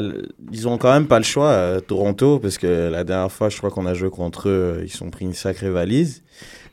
ils 0.51 0.67
ont 0.67 0.77
quand 0.77 0.91
même 0.93 1.08
pas 1.08 1.19
le 1.19 1.25
choix, 1.25 1.49
euh, 1.49 1.80
Toronto, 1.80 2.39
parce 2.39 2.58
que 2.58 2.89
la 2.89 3.03
dernière 3.03 3.32
fois, 3.32 3.49
je 3.49 3.58
crois 3.58 3.69
qu'on 3.69 3.86
a 3.86 3.93
joué 3.93 4.10
contre 4.10 4.47
eux, 4.49 4.86
ils 4.86 5.03
ont 5.03 5.10
pris 5.10 5.25
une 5.25 5.34
sacrée 5.34 5.69
valise. 5.69 6.23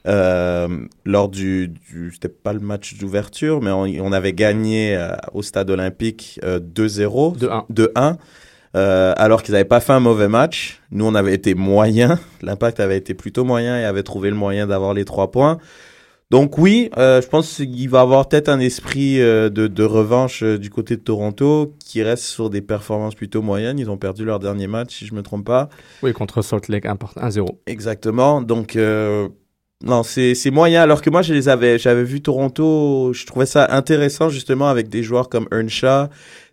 Euh, 0.07 0.69
lors 1.07 1.31
du, 1.31 1.69
du 1.69 2.13
c'était 2.13 2.29
pas 2.29 2.53
le 2.53 2.61
match 2.61 2.99
d'ouverture, 2.99 3.63
mais 3.63 3.71
on, 3.71 3.85
on 3.85 4.13
avait 4.13 4.35
gagné 4.35 4.95
euh, 4.97 5.17
au 5.33 5.43
stade 5.43 5.71
olympique 5.71 6.39
euh, 6.45 6.61
2-0, 6.61 7.39
De 7.39 7.49
1. 7.49 7.67
2-1, 7.73 8.17
euh, 8.77 9.15
alors 9.17 9.43
qu'ils 9.43 9.53
n'avaient 9.53 9.65
pas 9.65 9.81
fait 9.81 9.93
un 9.93 10.01
mauvais 10.01 10.29
match. 10.29 10.81
Nous, 10.91 11.07
on 11.07 11.15
avait 11.15 11.35
été 11.35 11.55
moyen, 11.55 12.19
l'impact 12.43 12.81
avait 12.81 12.99
été 12.99 13.15
plutôt 13.15 13.45
moyen 13.45 13.79
et 13.79 13.85
avait 13.85 14.03
trouvé 14.03 14.31
le 14.31 14.37
moyen 14.37 14.67
d'avoir 14.67 14.93
les 14.95 15.05
trois 15.05 15.31
points. 15.31 15.59
Donc 16.35 16.59
oui, 16.59 16.91
euh, 16.99 17.23
je 17.23 17.29
pense 17.29 17.59
qu'il 17.59 17.89
va 17.89 18.01
avoir 18.01 18.29
peut-être 18.29 18.49
un 18.49 18.59
esprit 18.59 19.21
euh, 19.21 19.51
de, 19.51 19.69
de 19.69 19.85
revanche 19.85 20.43
euh, 20.43 20.59
du 20.59 20.69
côté 20.69 20.97
de 20.97 21.01
Toronto 21.01 21.73
qui 21.79 22.03
reste 22.03 22.25
sur 22.25 22.51
des 22.51 22.61
performances 22.61 23.15
plutôt 23.15 23.41
moyennes. 23.41 23.79
Ils 23.79 23.89
ont 23.89 23.99
perdu 23.99 24.25
leur 24.25 24.41
dernier 24.41 24.67
match, 24.67 24.99
si 24.99 25.07
je 25.07 25.15
me 25.15 25.23
trompe 25.23 25.47
pas. 25.47 25.69
Oui, 26.03 26.13
contre 26.13 26.43
Salt 26.43 26.63
Lake, 26.69 26.87
1-0. 26.87 27.47
Exactement. 27.69 28.43
Donc 28.43 28.77
non, 29.85 30.03
c'est 30.03 30.51
moyen. 30.51 30.83
Alors 30.83 31.03
que 31.03 31.11
moi, 31.11 31.23
je 31.23 31.35
les 31.35 31.49
avais, 31.49 31.79
j'avais 31.79 32.05
vu 32.05 32.21
Toronto. 32.23 33.13
Je 33.13 33.27
trouvais 33.27 33.47
ça 33.47 33.67
intéressant 33.71 34.29
justement 34.31 34.69
avec 34.69 34.89
des 34.89 35.03
joueurs 35.03 35.29
comme 35.29 35.47
Earnshaw, 35.53 36.09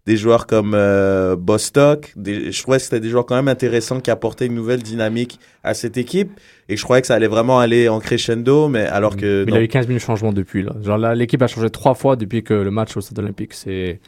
des 0.06 0.18
joueurs 0.18 0.48
comme 0.48 0.74
euh, 0.76 1.36
Bostock. 1.38 2.12
Des, 2.18 2.52
je 2.52 2.62
trouvais 2.62 2.78
que 2.78 2.84
c'était 2.84 3.00
des 3.00 3.10
joueurs 3.10 3.26
quand 3.26 3.36
même 3.36 3.48
intéressants 3.48 4.02
qui 4.02 4.12
apportaient 4.12 4.48
une 4.48 4.56
nouvelle 4.56 4.84
dynamique 4.84 5.40
à 5.64 5.74
cette 5.74 5.96
équipe. 5.98 6.32
Et 6.68 6.76
je 6.76 6.84
croyais 6.84 7.02
que 7.02 7.08
ça 7.08 7.16
allait 7.16 7.28
vraiment 7.28 7.60
aller 7.60 7.88
en 7.88 8.00
crescendo, 8.00 8.68
mais 8.68 8.86
alors 8.86 9.16
que 9.16 9.46
Mais 9.46 9.52
il 9.52 9.56
y 9.56 9.58
a 9.60 9.64
eu 9.64 9.68
15 9.70 9.88
000 9.88 10.00
changements 10.00 10.34
depuis. 10.34 10.64
Là. 10.64 10.74
Genre 10.82 10.98
là, 10.98 11.16
l'équipe 11.16 11.42
a 11.42 11.48
changé 11.48 11.70
trois 11.70 11.94
fois 11.94 12.16
depuis 12.18 12.44
que 12.44 12.54
le 12.54 12.72
match 12.72 12.98
au 12.98 13.02
stade 13.02 13.20
olympique. 13.20 13.54
C'est... 13.54 14.00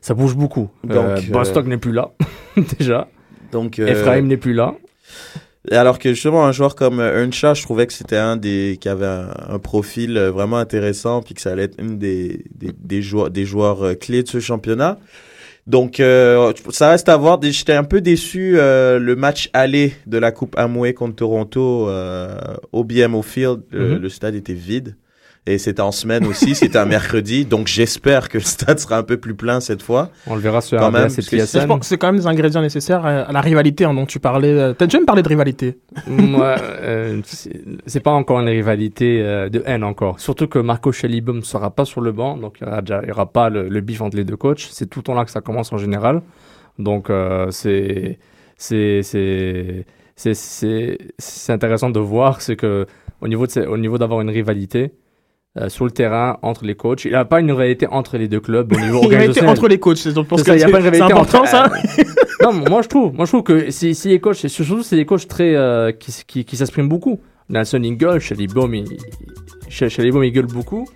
Ça 0.00 0.14
bouge 0.14 0.34
beaucoup. 0.36 0.70
Donc, 0.84 0.96
Euh, 0.96 1.16
euh, 1.16 1.20
Bostock 1.30 1.66
n'est 1.66 1.78
plus 1.78 1.92
là, 1.92 2.10
déjà. 2.78 3.08
donc 3.52 3.78
Ephraim 3.78 4.22
n'est 4.22 4.36
plus 4.36 4.54
là. 4.54 4.74
Alors 5.70 5.98
que 5.98 6.10
justement, 6.10 6.44
un 6.44 6.52
joueur 6.52 6.74
comme 6.74 7.00
euh, 7.00 7.24
Earnshaw, 7.24 7.54
je 7.54 7.62
trouvais 7.62 7.86
que 7.86 7.92
c'était 7.92 8.16
un 8.16 8.36
des 8.36 8.78
qui 8.80 8.88
avait 8.88 9.06
un, 9.06 9.30
un 9.48 9.58
profil 9.58 10.16
euh, 10.16 10.30
vraiment 10.30 10.58
intéressant, 10.58 11.22
puis 11.22 11.34
que 11.34 11.40
ça 11.40 11.52
allait 11.52 11.64
être 11.64 11.80
une 11.80 11.98
des, 11.98 12.44
des, 12.54 12.72
des 12.78 13.02
joueurs, 13.02 13.30
des 13.30 13.44
joueurs 13.44 13.82
euh, 13.82 13.94
clés 13.94 14.22
de 14.22 14.28
ce 14.28 14.40
championnat. 14.40 14.98
Donc, 15.66 15.98
euh, 15.98 16.52
ça 16.70 16.90
reste 16.90 17.08
à 17.08 17.16
voir. 17.16 17.40
J'étais 17.42 17.72
un 17.72 17.82
peu 17.84 18.00
déçu 18.00 18.54
euh, 18.56 18.98
le 19.00 19.16
match 19.16 19.50
aller 19.52 19.94
de 20.06 20.16
la 20.16 20.30
Coupe 20.30 20.56
Amway 20.56 20.94
contre 20.94 21.16
Toronto 21.16 21.88
euh, 21.88 22.38
au 22.72 22.84
BMO 22.84 23.22
Field. 23.22 23.62
Mhm. 23.72 23.96
Le 23.96 24.08
stade 24.08 24.36
était 24.36 24.52
vide. 24.54 24.94
Et 25.48 25.58
c'était 25.58 25.80
en 25.82 25.92
semaine 25.92 26.26
aussi, 26.26 26.54
c'était 26.56 26.78
un 26.78 26.86
mercredi. 26.86 27.44
Donc, 27.44 27.68
j'espère 27.68 28.28
que 28.28 28.38
le 28.38 28.44
stade 28.44 28.80
sera 28.80 28.98
un 28.98 29.04
peu 29.04 29.16
plus 29.16 29.34
plein 29.34 29.60
cette 29.60 29.80
fois. 29.80 30.10
On 30.26 30.34
le 30.34 30.40
verra 30.40 30.60
sur 30.60 30.76
Quand 30.78 30.90
même, 30.90 31.02
et 31.08 31.14
parce 31.14 31.28
que 31.28 31.38
Je 31.38 31.66
pense 31.66 31.78
que 31.80 31.86
c'est 31.86 31.98
quand 31.98 32.08
même 32.08 32.16
des 32.20 32.26
ingrédients 32.26 32.62
nécessaires 32.62 33.06
à, 33.06 33.30
la 33.30 33.40
rivalité 33.40 33.84
hein, 33.84 33.94
dont 33.94 34.06
tu 34.06 34.18
parlais. 34.18 34.50
Euh, 34.50 34.72
T'as 34.72 34.86
déjà 34.86 34.98
me 34.98 35.06
parlé 35.06 35.22
de 35.22 35.28
rivalité 35.28 35.78
Moi, 36.08 36.56
euh, 36.60 37.20
c'est 37.86 38.00
pas 38.00 38.10
encore 38.10 38.40
une 38.40 38.48
rivalité 38.48 39.22
euh, 39.22 39.48
de 39.48 39.62
haine 39.66 39.84
encore. 39.84 40.18
Surtout 40.18 40.48
que 40.48 40.58
Marco 40.58 40.90
Chalibum 40.90 41.36
ne 41.36 41.42
sera 41.42 41.70
pas 41.70 41.84
sur 41.84 42.00
le 42.00 42.10
banc, 42.10 42.36
donc 42.36 42.56
il 42.60 42.64
y 42.66 42.68
aura, 42.68 42.80
déjà, 42.82 43.00
il 43.04 43.08
y 43.08 43.12
aura 43.12 43.26
pas 43.32 43.48
le, 43.48 43.68
le 43.68 43.80
bif 43.80 44.00
entre 44.00 44.16
les 44.16 44.24
deux 44.24 44.36
coachs. 44.36 44.66
C'est 44.72 44.86
tout 44.90 44.98
le 44.98 45.04
temps 45.04 45.14
là 45.14 45.24
que 45.24 45.30
ça 45.30 45.40
commence 45.42 45.72
en 45.72 45.78
général. 45.78 46.22
Donc, 46.80 47.08
euh, 47.08 47.50
c'est 47.50 48.18
c'est 48.56 49.02
c'est 49.02 49.86
c'est 50.16 50.34
c'est 50.34 50.98
c'est 51.18 51.52
intéressant 51.52 51.90
de 51.90 52.00
voir 52.00 52.40
c'est 52.40 52.56
que 52.56 52.86
au 53.20 53.28
niveau 53.28 53.46
de 53.46 53.52
ces- 53.52 53.66
au 53.66 53.78
niveau 53.78 53.96
d'avoir 53.98 54.20
une 54.20 54.30
rivalité 54.30 54.92
euh, 55.58 55.68
sur 55.68 55.84
le 55.84 55.90
terrain 55.90 56.38
entre 56.42 56.64
les 56.64 56.74
coachs, 56.74 57.04
il 57.04 57.10
n'y 57.10 57.16
a 57.16 57.24
pas 57.24 57.40
une 57.40 57.50
rivalité 57.50 57.86
entre 57.90 58.18
les 58.18 58.28
deux 58.28 58.40
clubs 58.40 58.72
au 58.72 58.80
niveau 58.80 58.98
organisationnel. 58.98 59.50
entre 59.50 59.68
les 59.68 59.78
coachs, 59.78 59.96
c'est 59.98 60.12
donc 60.12 60.26
pour 60.28 60.38
C'est 60.38 60.44
que 60.44 60.58
c'est 60.58 61.00
important 61.02 61.38
entre- 61.40 61.48
ça. 61.48 61.70
non, 62.42 62.52
moi 62.68 62.82
je 62.82 62.88
trouve, 62.88 63.14
moi 63.14 63.24
je 63.24 63.30
trouve 63.30 63.42
que 63.42 63.70
si, 63.70 63.94
si 63.94 64.08
les 64.08 64.20
coachs, 64.20 64.36
surtout 64.48 64.82
c'est 64.82 64.96
des 64.96 65.06
coachs 65.06 65.26
très 65.26 65.54
euh, 65.54 65.92
qui, 65.92 66.12
qui, 66.26 66.44
qui 66.44 66.56
s'expriment 66.56 66.88
beaucoup. 66.88 67.20
Nelson 67.48 67.80
il 67.82 67.96
gueule, 67.96 68.20
Shelly 68.20 68.48
Baum 68.48 68.74
il, 68.74 68.84
Sh- 69.68 70.30
gueule 70.32 70.46
beaucoup. 70.46 70.86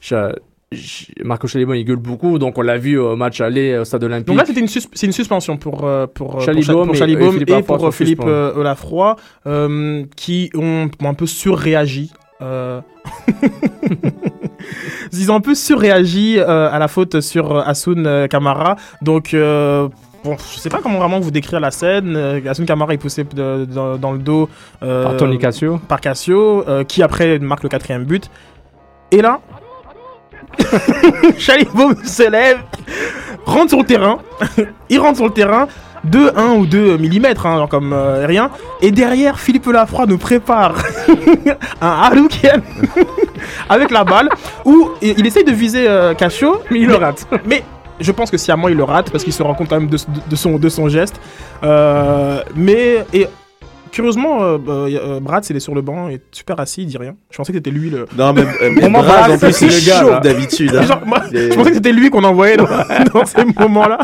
Sh- 0.00 0.34
Sh- 0.72 1.12
Marco 1.24 1.46
Baum, 1.54 1.76
il 1.76 1.84
gueule 1.84 1.96
beaucoup, 1.96 2.38
donc 2.38 2.58
on 2.58 2.62
l'a 2.62 2.76
vu 2.76 2.98
au 2.98 3.14
match 3.16 3.40
aller 3.40 3.78
au 3.78 3.84
stade 3.84 4.02
olympique. 4.04 4.26
Donc 4.26 4.36
là, 4.38 4.44
c'était 4.44 4.60
une, 4.60 4.66
sus- 4.68 4.88
c'est 4.92 5.06
une 5.06 5.12
suspension 5.12 5.56
pour, 5.56 5.84
euh, 5.86 6.06
pour, 6.08 6.36
euh, 6.36 6.40
et- 6.42 6.44
Chalibaume 6.44 6.90
et 6.90 6.94
Philippe 6.96 7.48
et, 7.48 7.52
Lafroy 7.52 7.76
pour 7.78 7.86
euh, 7.86 7.90
Philippe 7.92 8.18
suspendus. 8.18 8.32
euh, 8.32 8.62
Lafroy, 8.64 9.16
euh, 9.46 10.04
qui 10.16 10.50
ont, 10.54 10.90
ont 11.00 11.08
un 11.08 11.14
peu 11.14 11.26
surréagi. 11.26 12.10
Euh... 12.42 12.80
Ils 15.12 15.30
ont 15.30 15.36
un 15.36 15.40
peu 15.40 15.54
surréagi 15.54 16.38
euh, 16.38 16.70
à 16.70 16.78
la 16.78 16.88
faute 16.88 17.20
sur 17.20 17.56
euh, 17.56 17.62
Asun 17.64 18.04
euh, 18.04 18.26
Kamara. 18.26 18.76
Donc, 19.02 19.32
euh, 19.34 19.88
bon, 20.24 20.36
je 20.52 20.58
sais 20.58 20.68
pas 20.68 20.80
comment 20.82 20.98
vraiment 20.98 21.20
vous 21.20 21.30
décrire 21.30 21.60
la 21.60 21.70
scène. 21.70 22.14
Euh, 22.16 22.40
Asun 22.48 22.64
Kamara 22.66 22.92
est 22.94 22.98
poussé 22.98 23.24
de- 23.24 23.64
de- 23.64 23.96
dans 23.96 24.12
le 24.12 24.18
dos 24.18 24.48
euh, 24.82 25.04
Par 25.04 25.16
Tony 25.16 25.38
Cassio. 25.38 25.78
par 25.88 26.00
Cassio, 26.00 26.64
euh, 26.68 26.84
qui 26.84 27.02
après 27.02 27.38
marque 27.38 27.62
le 27.62 27.68
quatrième 27.68 28.04
but. 28.04 28.30
Et 29.12 29.22
là, 29.22 29.40
Chalibaume 31.38 31.96
se 32.04 32.28
lève, 32.28 32.58
rentre 33.44 33.70
sur 33.70 33.78
le 33.78 33.84
terrain, 33.86 34.18
il 34.90 34.98
rentre 34.98 35.16
sur 35.16 35.26
le 35.26 35.32
terrain, 35.32 35.68
2, 36.06 36.32
1 36.36 36.46
ou 36.54 36.66
2 36.66 36.98
mm, 36.98 37.26
hein, 37.44 37.66
comme 37.68 37.92
euh, 37.92 38.26
rien. 38.26 38.50
Et 38.80 38.90
derrière, 38.90 39.38
Philippe 39.38 39.66
Lafroy 39.66 40.06
nous 40.06 40.18
prépare 40.18 40.74
un 41.80 41.88
Haruken 41.88 42.62
avec 43.68 43.90
la 43.90 44.04
balle, 44.04 44.28
où 44.64 44.90
il, 45.02 45.26
essaye 45.26 45.44
de 45.44 45.52
viser 45.52 45.86
euh, 45.88 46.14
mais 46.70 46.80
il 46.80 46.86
le 46.86 46.96
rate. 46.96 47.26
Mais 47.44 47.62
je 48.00 48.12
pense 48.12 48.30
que 48.30 48.36
sciemment 48.36 48.68
il 48.68 48.76
le 48.76 48.84
rate 48.84 49.10
parce 49.10 49.24
qu'il 49.24 49.32
se 49.32 49.42
rend 49.42 49.54
compte 49.54 49.68
quand 49.68 49.80
même 49.80 49.88
de, 49.88 49.96
de- 49.96 50.30
de 50.30 50.36
son, 50.36 50.58
de 50.58 50.68
son 50.68 50.88
geste. 50.88 51.20
Euh, 51.62 52.40
mais 52.54 53.04
et, 53.12 53.26
curieusement, 53.96 54.42
euh, 54.42 54.58
euh, 54.68 54.86
a- 54.86 55.00
euh, 55.16 55.20
Brad, 55.20 55.44
il 55.50 55.56
est 55.56 55.60
sur 55.60 55.74
le 55.74 55.80
banc, 55.82 56.08
il 56.08 56.14
est 56.16 56.22
super 56.32 56.60
assis, 56.60 56.82
il 56.82 56.86
dit 56.86 56.98
rien. 56.98 57.14
Je 57.30 57.36
pensais 57.36 57.52
que 57.52 57.58
c'était 57.58 57.70
lui 57.70 57.90
le. 57.90 58.06
Non, 58.16 58.32
mais, 58.32 58.42
euh, 58.42 58.70
mais 58.72 58.80
Pour 58.82 58.90
moi, 58.90 59.02
Brad, 59.02 59.18
Brad, 59.18 59.30
en 59.32 59.38
plus, 59.38 59.52
c'est 59.52 59.66
le 59.66 59.86
gars, 59.86 60.02
là. 60.04 60.20
d'habitude. 60.20 60.74
hein. 60.76 60.82
Je 61.32 61.54
pensais 61.54 61.70
que 61.70 61.74
c'était 61.76 61.92
lui 61.92 62.10
qu'on 62.10 62.22
envoyait 62.24 62.56
dans, 62.56 62.66
dans 63.14 63.24
ces 63.24 63.44
moments-là. 63.58 63.98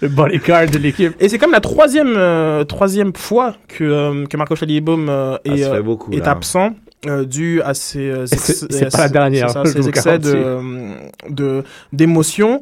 Le 0.00 0.08
bodyguard 0.08 0.66
de 0.68 0.78
l'équipe. 0.78 1.12
Et 1.20 1.28
c'est 1.28 1.38
comme 1.38 1.52
la 1.52 1.60
troisième, 1.60 2.14
euh, 2.16 2.64
troisième 2.64 3.12
fois 3.14 3.54
que, 3.68 3.84
euh, 3.84 4.26
que 4.26 4.36
Marco 4.36 4.56
Chalibaume 4.56 5.08
euh, 5.08 5.36
Ah, 5.46 5.54
est, 5.54 5.82
beaucoup, 5.82 6.10
absent. 6.24 6.70
euh, 7.06 7.24
dû 7.24 7.60
à 7.62 7.74
ses, 7.74 7.98
euh, 8.10 8.26
c'est- 8.26 8.90
pas 8.90 8.98
la 8.98 9.08
dernière, 9.08 9.50
ça, 9.50 9.64
ses 9.64 9.88
excès 9.88 10.18
euh, 10.24 10.94
de 11.28 11.64
d'émotion 11.92 12.60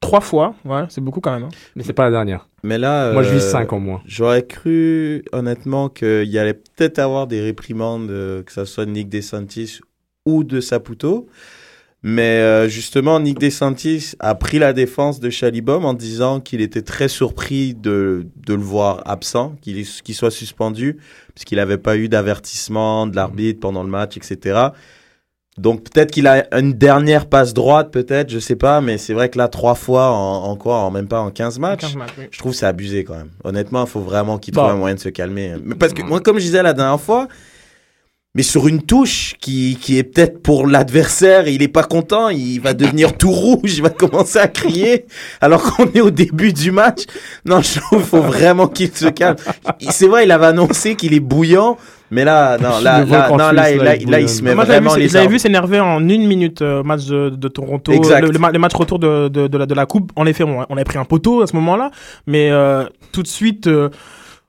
trois 0.00 0.20
fois 0.20 0.54
ouais 0.64 0.84
c'est 0.88 1.00
beaucoup 1.00 1.20
quand 1.20 1.32
même 1.32 1.44
hein. 1.44 1.48
Mais 1.76 1.82
c'est 1.82 1.92
pas 1.92 2.04
la 2.04 2.10
dernière. 2.10 2.48
Mais 2.62 2.78
là, 2.78 3.12
Moi 3.12 3.22
je 3.22 3.30
vis 3.30 3.44
euh, 3.44 3.50
5 3.50 3.72
en 3.72 3.80
moins. 3.80 4.02
J'aurais 4.04 4.44
cru, 4.44 5.24
honnêtement, 5.32 5.88
qu'il 5.88 6.24
y 6.24 6.38
allait 6.38 6.54
peut-être 6.54 6.98
avoir 6.98 7.26
des 7.26 7.40
réprimandes, 7.40 8.10
euh, 8.10 8.42
que 8.42 8.52
ce 8.52 8.64
soit 8.64 8.84
de 8.84 8.90
Nick 8.90 9.08
DeSantis 9.08 9.80
ou 10.26 10.44
de 10.44 10.60
Saputo. 10.60 11.28
Mais 12.02 12.38
euh, 12.38 12.68
justement, 12.68 13.18
Nick 13.18 13.38
DeSantis 13.38 14.14
a 14.20 14.34
pris 14.36 14.58
la 14.58 14.72
défense 14.72 15.18
de 15.18 15.30
Chalibom 15.30 15.84
en 15.84 15.94
disant 15.94 16.40
qu'il 16.40 16.60
était 16.60 16.82
très 16.82 17.08
surpris 17.08 17.74
de, 17.74 18.26
de 18.36 18.54
le 18.54 18.62
voir 18.62 19.02
absent, 19.04 19.56
qu'il 19.60 19.84
soit 19.84 20.30
suspendu, 20.30 20.98
puisqu'il 21.34 21.56
n'avait 21.56 21.78
pas 21.78 21.96
eu 21.96 22.08
d'avertissement 22.08 23.08
de 23.08 23.16
l'arbitre 23.16 23.58
pendant 23.58 23.82
le 23.82 23.90
match, 23.90 24.16
etc. 24.16 24.68
Donc 25.58 25.84
peut-être 25.84 26.10
qu'il 26.10 26.26
a 26.26 26.46
une 26.58 26.72
dernière 26.72 27.26
passe 27.26 27.52
droite, 27.54 27.90
peut-être, 27.90 28.30
je 28.30 28.38
sais 28.38 28.56
pas, 28.56 28.80
mais 28.80 28.96
c'est 28.98 29.12
vrai 29.14 29.28
que 29.28 29.38
là, 29.38 29.48
trois 29.48 29.74
fois 29.74 30.10
en, 30.10 30.44
en 30.44 30.56
quoi, 30.56 30.76
en 30.76 30.90
même 30.90 31.08
pas 31.08 31.20
en 31.20 31.30
15 31.30 31.58
matchs, 31.58 31.80
15 31.80 31.96
matchs, 31.96 32.10
oui. 32.18 32.24
je 32.30 32.38
trouve 32.38 32.52
que 32.52 32.58
c'est 32.58 32.66
abusé 32.66 33.04
quand 33.04 33.16
même. 33.16 33.30
Honnêtement, 33.44 33.84
il 33.84 33.88
faut 33.90 34.00
vraiment 34.00 34.38
qu'il 34.38 34.54
Bon. 34.54 34.62
trouve 34.62 34.72
un 34.72 34.76
moyen 34.76 34.94
de 34.94 35.00
se 35.00 35.08
calmer. 35.08 35.54
Mais 35.64 35.74
parce 35.74 35.92
que 35.92 36.02
moi, 36.02 36.20
comme 36.20 36.38
je 36.38 36.44
disais 36.44 36.62
la 36.62 36.72
dernière 36.72 37.00
fois, 37.00 37.28
mais 38.34 38.42
sur 38.44 38.68
une 38.68 38.82
touche 38.82 39.34
qui, 39.40 39.78
qui 39.80 39.98
est 39.98 40.04
peut-être 40.04 40.42
pour 40.42 40.66
l'adversaire, 40.66 41.48
il 41.48 41.62
est 41.62 41.66
pas 41.66 41.82
content, 41.82 42.28
il 42.28 42.60
va 42.60 42.72
devenir 42.74 43.16
tout 43.16 43.32
rouge, 43.32 43.76
il 43.78 43.82
va 43.82 43.90
commencer 43.90 44.38
à 44.38 44.46
crier 44.46 45.06
alors 45.40 45.62
qu'on 45.62 45.86
est 45.92 46.00
au 46.00 46.10
début 46.10 46.52
du 46.52 46.70
match. 46.70 47.04
Non, 47.46 47.62
je 47.62 47.80
trouve 47.80 47.98
qu'il 48.00 48.08
faut 48.08 48.20
vraiment 48.20 48.68
qu'il 48.68 48.94
se 48.94 49.06
calme. 49.08 49.36
C'est 49.90 50.06
vrai, 50.06 50.24
il 50.24 50.30
avait 50.30 50.46
annoncé 50.46 50.94
qu'il 50.94 51.14
est 51.14 51.20
bouillant, 51.20 51.78
mais 52.10 52.24
là, 52.24 52.56
non, 52.58 52.80
là, 52.82 52.98
là, 53.00 53.04
volcan 53.04 53.36
non, 53.36 53.52
là, 53.52 53.64
suisse, 53.66 53.78
là, 53.78 53.84
là, 53.84 53.84
là, 53.84 53.96
il 53.96 54.10
là, 54.10 54.18
il 54.20 54.24
bouillonne. 54.24 54.28
se 54.28 54.42
met 54.42 54.54
Moi, 54.54 54.64
vraiment 54.64 54.92
vu, 54.94 55.00
les 55.00 55.08
j'avais 55.08 55.26
vu 55.28 55.38
s'énerver 55.38 55.80
en 55.80 56.00
une 56.08 56.26
minute 56.26 56.62
euh, 56.62 56.82
match 56.82 57.06
de, 57.06 57.28
de 57.30 57.48
Toronto. 57.48 57.92
Exact. 57.92 58.20
Le, 58.22 58.30
le 58.30 58.38
ma- 58.38 58.50
les 58.50 58.58
matchs 58.58 58.74
retour 58.74 58.98
de, 58.98 59.28
de, 59.28 59.46
de 59.46 59.58
la, 59.58 59.66
de 59.66 59.74
la 59.74 59.86
coupe. 59.86 60.10
En 60.16 60.26
effet, 60.26 60.44
on, 60.44 60.64
on 60.68 60.74
avait 60.74 60.84
pris 60.84 60.98
un 60.98 61.04
poteau 61.04 61.42
à 61.42 61.46
ce 61.46 61.54
moment-là, 61.56 61.90
mais 62.26 62.50
euh, 62.50 62.84
tout 63.12 63.22
de 63.22 63.28
suite, 63.28 63.66
euh, 63.66 63.88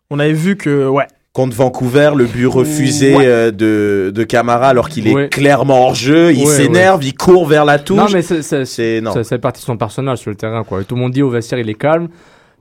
on 0.10 0.20
avait 0.20 0.34
vu 0.34 0.56
que 0.56 0.88
ouais. 0.88 1.06
Contre 1.32 1.56
Vancouver, 1.56 2.12
le 2.16 2.26
but 2.26 2.48
refusé 2.48 3.16
Ouais. 3.16 3.26
euh, 3.28 3.52
de, 3.52 4.12
de 4.14 4.24
Camara 4.24 4.70
alors 4.70 4.90
qu'il 4.90 5.08
est 5.08 5.14
Ouais. 5.14 5.30
clairement 5.30 5.86
hors 5.86 5.94
jeu, 5.94 6.34
il 6.34 6.40
Ouais, 6.46 6.54
s'énerve, 6.54 7.04
il 7.04 7.14
court 7.14 7.46
vers 7.48 7.66
la 7.66 7.78
touche. 7.78 7.98
Non 7.98 8.08
mais 8.12 8.24
c'est 8.24 8.42
c'est- 8.42 8.66
c'est 8.66 9.00
non. 9.00 9.14
Ça, 9.14 9.24
c'est 9.24 9.38
partie 9.38 9.62
de 9.62 9.66
son 9.66 9.78
personnage 9.78 10.18
sur 10.18 10.32
le 10.32 10.36
terrain, 10.36 10.64
quoi. 10.64 10.84
Tout 10.84 10.96
le 10.96 11.02
monde 11.02 11.12
dit 11.12 11.22
au 11.22 11.30
vestiaire, 11.30 11.60
il 11.60 11.70
est 11.70 11.76
calme. 11.76 12.08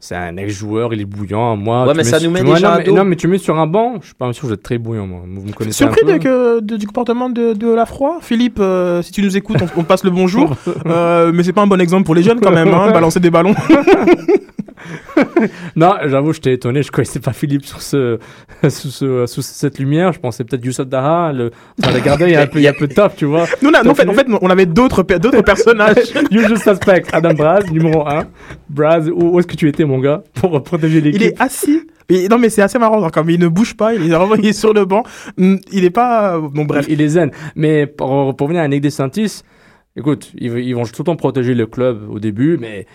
C'est 0.01 0.15
un 0.15 0.37
ex-joueur, 0.37 0.95
il 0.95 1.01
est 1.01 1.05
bouillant. 1.05 1.57
Moi, 1.57 1.85
Ouais, 1.87 1.93
mais 1.97 2.05
ça 2.05 2.21
sur- 2.21 2.29
nous 2.31 2.35
met 2.35 2.41
gens 2.41 2.61
non, 2.61 2.69
à 2.69 2.79
mais, 2.79 2.85
non, 2.93 3.05
mais 3.05 3.17
tu 3.17 3.27
mets 3.27 3.39
sur 3.39 3.59
un 3.59 3.67
banc, 3.67 3.95
je 4.01 4.07
suis 4.07 4.15
pas 4.15 4.33
sûr 4.33 4.43
que 4.43 4.47
vous 4.47 4.53
êtes 4.53 4.63
très 4.63 4.79
bouillant, 4.79 5.07
moi. 5.09 5.23
Vous 5.27 5.43
me 5.43 5.53
connaissez 5.53 5.79
Surpris 5.79 6.03
un 6.05 6.07
peu. 6.07 6.13
de, 6.13 6.19
que, 6.19 6.61
de- 6.61 6.77
du 6.77 6.87
comportement 6.87 7.29
de, 7.29 7.53
de 7.53 7.75
Lafroy. 7.75 8.19
Philippe, 8.21 8.59
euh, 8.61 9.03
si 9.03 9.11
tu 9.11 9.23
nous 9.23 9.37
écoutes, 9.37 9.57
on, 9.61 9.81
on 9.81 9.85
passe 9.85 10.05
le 10.05 10.11
bonjour. 10.11 10.55
Euh, 10.87 11.33
mais 11.35 11.43
c'est 11.43 11.53
pas 11.53 11.63
un 11.63 11.67
bon 11.67 11.81
exemple 11.81 12.05
pour 12.05 12.15
les 12.15 12.23
jeunes 12.23 12.41
quand 12.41 12.53
même, 12.53 12.69
hein, 12.69 12.91
balancer 12.93 13.19
des 13.21 13.31
ballons. 13.31 13.55
Non, 15.77 15.95
j'avoue, 16.07 16.33
j'étais 16.33 16.55
étonné. 16.55 16.83
Je 16.83 16.91
connaissais 16.91 17.21
pas 17.21 17.33
Philippe 17.33 17.65
sur 17.65 17.83
ce, 17.83 18.19
sous, 18.69 18.91
ce, 18.91 19.27
sous 19.27 19.43
cette 19.43 19.79
lumière. 19.79 20.13
Je 20.13 20.21
pensais 20.21 20.45
peut-être 20.45 20.65
Youssef 20.65 20.87
Daha. 20.87 21.33
Le, 21.33 21.51
enfin, 21.83 21.93
regardez, 21.95 22.27
il 22.27 22.33
y 22.33 22.37
a 22.37 22.43
un 22.43 22.47
peu, 22.47 22.59
il 22.59 22.63
y 22.63 22.69
a 22.69 22.73
peu 22.73 22.87
de 22.87 22.95
top, 22.95 23.15
tu 23.17 23.25
vois. 23.25 23.47
Nous, 23.63 23.71
on 23.71 23.75
a- 23.75 23.83
nous, 23.83 23.91
en, 23.91 23.95
fait, 23.95 24.09
en 24.09 24.15
fait, 24.15 24.27
on 24.41 24.51
avait 24.51 24.67
d'autres 24.67 25.03
d'autres 25.03 25.43
personnages. 25.43 25.97
Usual 26.31 26.59
suspect, 26.59 27.03
Adam 27.13 27.35
Braz, 27.35 27.71
numéro 27.71 28.07
1. 28.09 28.27
Braz, 28.69 29.09
où, 29.09 29.35
où 29.35 29.39
est-ce 29.39 29.47
que 29.47 29.57
tu 29.57 29.69
étais, 29.69 29.85
mon 29.85 29.99
gars, 29.99 30.23
pour 30.35 30.63
protéger 30.63 31.01
l'équipe 31.01 31.21
Il 31.21 31.27
est 31.27 31.41
assis. 31.41 31.83
Et, 32.11 32.27
non, 32.29 32.39
mais 32.39 32.49
c'est 32.49 32.63
assez 32.63 32.79
marrant. 32.79 33.07
Comme 33.11 33.29
il 33.31 33.39
ne 33.39 33.49
bouge 33.49 33.77
pas, 33.77 33.95
il 33.95 34.03
est 34.11 34.15
vraiment 34.15 34.35
il 34.35 34.47
est 34.47 34.53
sur 34.55 34.73
le 34.73 34.85
banc. 34.87 35.03
Mm, 35.37 35.57
Il 35.73 35.85
est 35.85 35.91
pas. 35.91 36.39
Bon, 36.39 36.65
bref. 36.65 36.87
Il, 36.89 36.95
il 36.95 37.01
est 37.03 37.09
zen. 37.09 37.31
Mais 37.55 37.87
pour, 37.87 38.35
pour 38.35 38.49
venir 38.49 38.63
à 38.63 38.69
Nick 38.69 38.81
DeSantis, 38.81 39.43
écoute, 39.95 40.33
ils, 40.39 40.57
ils 40.59 40.73
vont 40.75 40.85
tout 40.85 40.93
le 41.01 41.05
temps 41.05 41.17
protéger 41.17 41.55
le 41.55 41.67
club 41.67 42.09
au 42.09 42.19
début, 42.19 42.57
mais 42.59 42.87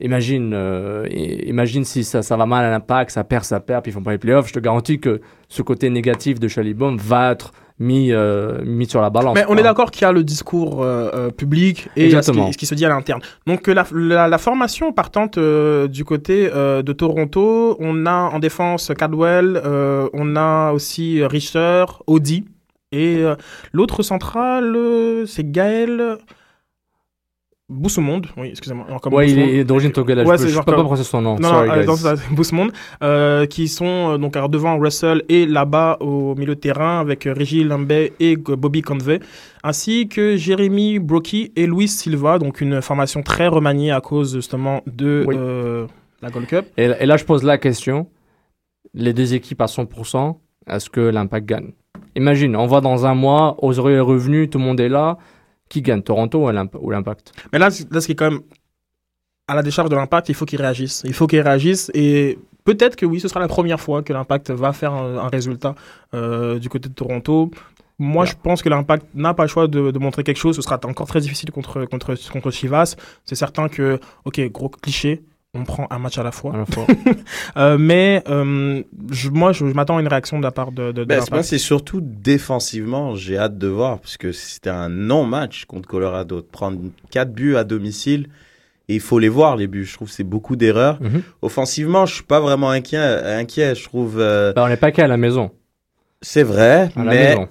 imagine, 0.00 0.52
euh, 0.54 1.06
imagine 1.10 1.84
si 1.84 2.04
ça, 2.04 2.22
ça 2.22 2.36
va 2.36 2.46
mal 2.46 2.64
à 2.64 2.70
l'impact, 2.70 3.10
ça 3.10 3.24
perd, 3.24 3.44
ça 3.44 3.60
perd, 3.60 3.82
puis 3.82 3.90
ils 3.90 3.94
font 3.94 4.02
pas 4.02 4.12
les 4.12 4.18
playoffs. 4.18 4.48
Je 4.48 4.52
te 4.54 4.58
garantis 4.58 4.98
que 5.00 5.20
ce 5.48 5.62
côté 5.62 5.90
négatif 5.90 6.40
de 6.40 6.48
Chalibom 6.48 6.96
va 6.96 7.32
être 7.32 7.52
mis, 7.78 8.12
euh, 8.12 8.58
mis 8.64 8.86
sur 8.86 9.00
la 9.00 9.10
balance. 9.10 9.34
Mais 9.34 9.44
on 9.44 9.48
quoi. 9.48 9.60
est 9.60 9.62
d'accord 9.62 9.90
qu'il 9.90 10.02
y 10.02 10.04
a 10.04 10.12
le 10.12 10.24
discours 10.24 10.82
euh, 10.82 11.30
public 11.30 11.88
et 11.96 12.00
ce 12.00 12.08
qui, 12.10 12.16
Exactement. 12.16 12.52
ce 12.52 12.58
qui 12.58 12.66
se 12.66 12.74
dit 12.74 12.84
à 12.84 12.88
l'interne. 12.88 13.20
Donc 13.46 13.66
la, 13.68 13.86
la, 13.92 14.28
la 14.28 14.38
formation 14.38 14.92
partante 14.92 15.38
euh, 15.38 15.86
du 15.86 16.04
côté 16.04 16.48
de 16.48 16.92
Toronto, 16.92 17.76
on 17.80 18.06
a 18.06 18.12
en 18.12 18.38
défense 18.38 18.92
Cadwell, 18.96 19.60
on 20.12 20.36
a 20.36 20.72
aussi 20.72 21.24
Richter, 21.24 21.84
Audi 22.06 22.44
et 22.92 23.22
l'autre 23.72 24.02
central 24.02 24.74
euh, 24.74 25.26
c'est 25.26 25.50
Gaël 25.50 26.16
Boussemonde. 27.70 28.28
Oui, 28.38 28.48
excusez-moi. 28.48 28.86
Ouais, 29.12 29.30
il 29.30 29.38
est 29.38 29.64
d'origine 29.64 29.92
togolaise. 29.92 30.26
Ouais, 30.26 30.38
je 30.38 30.44
c'est 30.44 30.48
genre 30.48 30.64
peux 30.64 30.72
pas 30.72 30.76
comme- 30.78 30.86
prononcer 30.86 31.04
son 31.04 31.20
nom. 31.20 31.36
Non, 31.38 31.48
Sorry, 31.50 31.68
non, 31.86 31.92
euh, 31.92 31.96
ça, 31.96 32.14
Boussemonde, 32.30 32.72
euh, 33.02 33.44
qui 33.44 33.68
sont 33.68 33.84
euh, 34.14 34.16
donc 34.18 34.36
alors, 34.36 34.48
devant 34.48 34.78
Russell 34.78 35.22
et 35.28 35.44
là-bas 35.46 35.98
au 36.00 36.34
milieu 36.34 36.54
de 36.54 36.60
terrain 36.60 37.00
avec 37.00 37.26
euh, 37.26 37.34
Régis 37.34 37.64
Lambert 37.66 38.08
et 38.20 38.36
Bobby 38.36 38.80
Convey, 38.80 39.20
ainsi 39.62 40.08
que 40.08 40.36
Jérémy 40.36 40.98
Brockie 40.98 41.52
et 41.56 41.66
Luis 41.66 41.88
Silva, 41.88 42.38
donc 42.38 42.62
une 42.62 42.80
formation 42.80 43.22
très 43.22 43.48
remaniée 43.48 43.90
à 43.90 44.00
cause 44.00 44.34
justement 44.36 44.80
de 44.86 45.24
Oui. 45.26 45.36
la 46.22 46.30
Gold 46.30 46.46
Cup. 46.46 46.64
Et, 46.78 46.84
et 47.00 47.04
là, 47.06 47.18
je 47.18 47.24
pose 47.24 47.42
la 47.44 47.58
question 47.58 48.08
les 48.94 49.12
deux 49.12 49.34
équipes 49.34 49.60
à 49.60 49.66
100%, 49.66 50.36
est-ce 50.70 50.88
que 50.88 51.00
l'impact 51.00 51.46
gagne? 51.46 51.72
Imagine, 52.16 52.56
on 52.56 52.66
va 52.66 52.80
dans 52.80 53.04
un 53.04 53.14
mois, 53.14 53.56
heureux 53.62 53.92
et 53.92 54.00
revenus, 54.00 54.48
tout 54.48 54.58
le 54.58 54.64
monde 54.64 54.80
est 54.80 54.88
là. 54.88 55.18
Qui 55.68 55.82
gagne 55.82 56.02
Toronto 56.02 56.46
ou 56.46 56.50
l'Imp- 56.50 56.76
ou 56.80 56.90
l'impact 56.90 57.32
Mais 57.52 57.58
là, 57.58 57.68
là, 57.90 58.00
ce 58.00 58.06
qui 58.06 58.12
est 58.12 58.16
quand 58.16 58.30
même 58.30 58.40
à 59.46 59.54
la 59.54 59.62
décharge 59.62 59.88
de 59.90 59.96
l'impact, 59.96 60.28
il 60.28 60.34
faut 60.34 60.44
qu'il 60.44 60.60
réagisse. 60.60 61.02
Il 61.06 61.14
faut 61.14 61.26
qu'il 61.26 61.40
réagisse 61.40 61.90
et 61.94 62.38
peut-être 62.64 62.96
que 62.96 63.06
oui, 63.06 63.18
ce 63.20 63.28
sera 63.28 63.40
la 63.40 63.48
première 63.48 63.80
fois 63.80 64.02
que 64.02 64.12
l'impact 64.12 64.50
va 64.50 64.72
faire 64.72 64.92
un, 64.92 65.16
un 65.18 65.28
résultat 65.28 65.74
euh, 66.14 66.58
du 66.58 66.68
côté 66.68 66.88
de 66.88 66.94
Toronto. 66.94 67.50
Moi, 68.00 68.24
Yeah. 68.26 68.34
je 68.36 68.42
pense 68.42 68.62
que 68.62 68.68
l'impact 68.68 69.06
n'a 69.14 69.34
pas 69.34 69.42
le 69.44 69.48
choix 69.48 69.66
de, 69.66 69.90
de 69.90 69.98
montrer 69.98 70.22
quelque 70.22 70.36
chose. 70.36 70.54
Ce 70.54 70.62
sera 70.62 70.78
encore 70.84 71.08
très 71.08 71.20
difficile 71.20 71.50
contre, 71.50 71.84
contre, 71.86 72.14
contre 72.30 72.50
Chivas. 72.52 72.94
C'est 73.24 73.34
certain 73.34 73.68
que, 73.68 73.98
ok, 74.24 74.40
gros 74.52 74.68
cliché, 74.68 75.22
on 75.54 75.64
prend 75.64 75.86
un 75.90 75.98
match 75.98 76.18
à 76.18 76.22
la 76.22 76.30
fois. 76.32 76.54
À 76.54 76.58
la 76.58 76.66
fois. 76.66 76.86
Euh, 77.56 77.76
mais 77.78 78.22
euh, 78.28 78.82
je, 79.10 79.30
moi, 79.30 79.52
je, 79.52 79.66
je 79.66 79.72
m'attends 79.72 79.96
à 79.96 80.00
une 80.00 80.06
réaction 80.08 80.38
de 80.38 80.44
la 80.44 80.50
part 80.52 80.70
de, 80.70 80.86
de, 80.88 80.92
de 80.92 81.04
Ben, 81.04 81.22
moi, 81.32 81.42
c'est 81.42 81.58
surtout 81.58 82.00
défensivement, 82.02 83.14
j'ai 83.16 83.36
hâte 83.38 83.58
de 83.58 83.66
voir, 83.66 83.98
parce 83.98 84.16
que 84.16 84.30
c'était 84.32 84.70
un 84.70 84.88
non-match 84.88 85.64
contre 85.64 85.88
Colorado. 85.88 86.36
De 86.36 86.46
prendre 86.46 86.78
4 87.10 87.32
buts 87.32 87.56
à 87.56 87.64
domicile, 87.64 88.28
et 88.88 88.94
il 88.94 89.00
faut 89.00 89.18
les 89.18 89.28
voir, 89.28 89.56
les 89.56 89.66
buts. 89.66 89.84
Je 89.84 89.94
trouve 89.94 90.08
que 90.08 90.14
c'est 90.14 90.22
beaucoup 90.24 90.54
d'erreurs. 90.56 90.98
Mhm. 91.02 91.22
Offensivement, 91.42 92.06
je 92.06 92.14
suis 92.16 92.24
pas 92.24 92.40
vraiment 92.40 92.70
inquiet. 92.70 92.98
inquiet. 92.98 93.74
Je 93.74 93.84
trouve. 93.84 94.16
euh, 94.20 94.52
Bah, 94.52 94.64
on 94.64 94.68
n'est 94.68 94.76
pas 94.76 94.92
qu'à 94.92 95.08
la 95.08 95.16
maison. 95.16 95.50
C'est 96.20 96.42
vrai, 96.42 96.90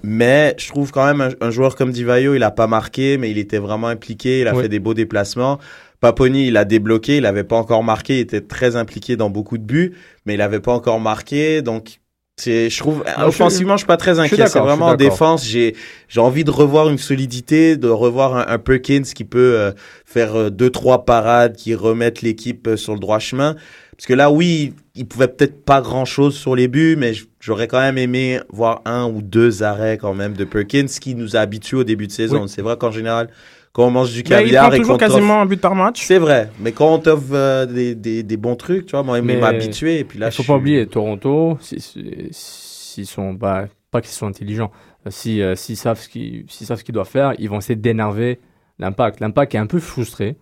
mais, 0.02 0.54
je 0.58 0.68
trouve 0.68 0.90
quand 0.92 1.06
même 1.06 1.22
un, 1.22 1.30
un 1.40 1.50
joueur 1.50 1.74
comme 1.74 1.90
Divayo, 1.90 2.34
il 2.34 2.42
a 2.42 2.50
pas 2.50 2.66
marqué, 2.66 3.16
mais 3.16 3.30
il 3.30 3.38
était 3.38 3.56
vraiment 3.58 3.86
impliqué, 3.88 4.40
il 4.42 4.48
a 4.48 4.54
Oui. 4.54 4.62
fait 4.62 4.68
des 4.68 4.78
beaux 4.78 4.92
déplacements. 4.92 5.58
Paponi, 6.00 6.48
il 6.48 6.56
a 6.56 6.64
débloqué, 6.64 7.16
il 7.16 7.26
avait 7.26 7.44
pas 7.44 7.56
encore 7.56 7.82
marqué, 7.82 8.18
il 8.18 8.20
était 8.20 8.40
très 8.40 8.76
impliqué 8.76 9.16
dans 9.16 9.30
beaucoup 9.30 9.58
de 9.58 9.64
buts, 9.64 9.94
mais 10.26 10.34
il 10.34 10.40
avait 10.40 10.60
pas 10.60 10.72
encore 10.72 11.00
marqué, 11.00 11.62
donc 11.62 12.00
c'est, 12.38 12.70
je 12.70 12.78
trouve, 12.78 13.02
offensivement, 13.20 13.72
je 13.74 13.78
suis 13.78 13.86
pas 13.86 13.96
très 13.96 14.20
inquiet. 14.20 14.46
C'est 14.46 14.60
vraiment 14.60 14.86
en 14.86 14.94
défense, 14.94 15.44
j'ai, 15.44 15.74
j'ai 16.06 16.20
envie 16.20 16.44
de 16.44 16.52
revoir 16.52 16.88
une 16.88 16.98
solidité, 16.98 17.76
de 17.76 17.88
revoir 17.88 18.36
un, 18.36 18.46
un 18.46 18.58
Perkins 18.58 19.02
qui 19.02 19.24
peut 19.24 19.56
euh, 19.56 19.72
faire 20.04 20.36
euh, 20.36 20.48
deux, 20.50 20.70
trois 20.70 21.04
parades, 21.04 21.56
qui 21.56 21.74
remettent 21.74 22.22
l'équipe 22.22 22.68
euh, 22.68 22.76
sur 22.76 22.94
le 22.94 23.00
droit 23.00 23.18
chemin. 23.18 23.56
Parce 23.96 24.06
que 24.06 24.14
là, 24.14 24.30
oui, 24.30 24.72
il 24.94 25.08
pouvait 25.08 25.26
peut-être 25.26 25.64
pas 25.64 25.80
grand 25.80 26.04
chose 26.04 26.36
sur 26.36 26.54
les 26.54 26.68
buts, 26.68 26.94
mais 26.96 27.12
j'aurais 27.40 27.66
quand 27.66 27.80
même 27.80 27.98
aimé 27.98 28.38
voir 28.50 28.82
un 28.84 29.06
ou 29.06 29.20
deux 29.20 29.64
arrêts 29.64 29.98
quand 29.98 30.14
même 30.14 30.34
de 30.34 30.44
Perkins, 30.44 30.86
qui 30.86 31.16
nous 31.16 31.34
a 31.34 31.40
habitués 31.40 31.78
au 31.78 31.84
début 31.84 32.06
de 32.06 32.12
saison. 32.12 32.46
C'est 32.46 32.62
vrai 32.62 32.76
qu'en 32.76 32.92
général, 32.92 33.30
quand 33.78 33.86
on 33.86 33.90
mange 33.92 34.10
du 34.12 34.18
Mais 34.18 34.24
il 34.24 34.28
caviar 34.28 34.66
prend 34.66 34.74
et 34.76 34.78
toujours 34.80 34.98
quasiment 34.98 35.40
un 35.40 35.46
but 35.46 35.60
par 35.60 35.76
match. 35.76 36.04
c'est 36.04 36.18
vrai, 36.18 36.50
mais 36.58 36.72
quand 36.72 36.92
on 36.94 36.98
t'offre 36.98 37.26
euh, 37.32 37.64
des, 37.64 37.94
des, 37.94 38.24
des 38.24 38.36
bons 38.36 38.56
trucs, 38.56 38.86
tu 38.86 38.90
vois, 38.90 39.04
moi, 39.04 39.18
il 39.18 39.24
m'a 39.24 39.46
habitué, 39.46 40.00
et 40.00 40.04
puis 40.04 40.18
là, 40.18 40.26
Il 40.26 40.32
faut 40.32 40.42
je 40.42 40.48
pas 40.48 40.52
suis- 40.54 40.60
oublier, 40.60 40.86
Toronto, 40.88 41.56
si- 41.60 41.78
si- 41.80 42.28
s'ils 42.32 43.06
sont, 43.06 43.34
bah, 43.34 43.66
pas 43.92 44.00
qu'ils 44.00 44.10
sont 44.10 44.26
intelligents, 44.26 44.72
euh, 45.06 45.10
si, 45.10 45.40
euh, 45.40 45.54
s'ils 45.54 45.76
savent 45.76 46.00
ce 46.00 46.08
qu'ils, 46.08 46.44
s'ils 46.48 46.66
savent 46.66 46.78
ce 46.78 46.82
qu'ils 46.84 46.92
doivent 46.94 47.08
faire, 47.08 47.34
ils 47.38 47.48
vont 47.48 47.58
essayer 47.58 47.76
d'énerver 47.76 48.40
l'impact. 48.80 49.20
L'impact 49.20 49.54
est 49.54 49.58
un 49.58 49.66
peu 49.66 49.78
frustré. 49.78 50.34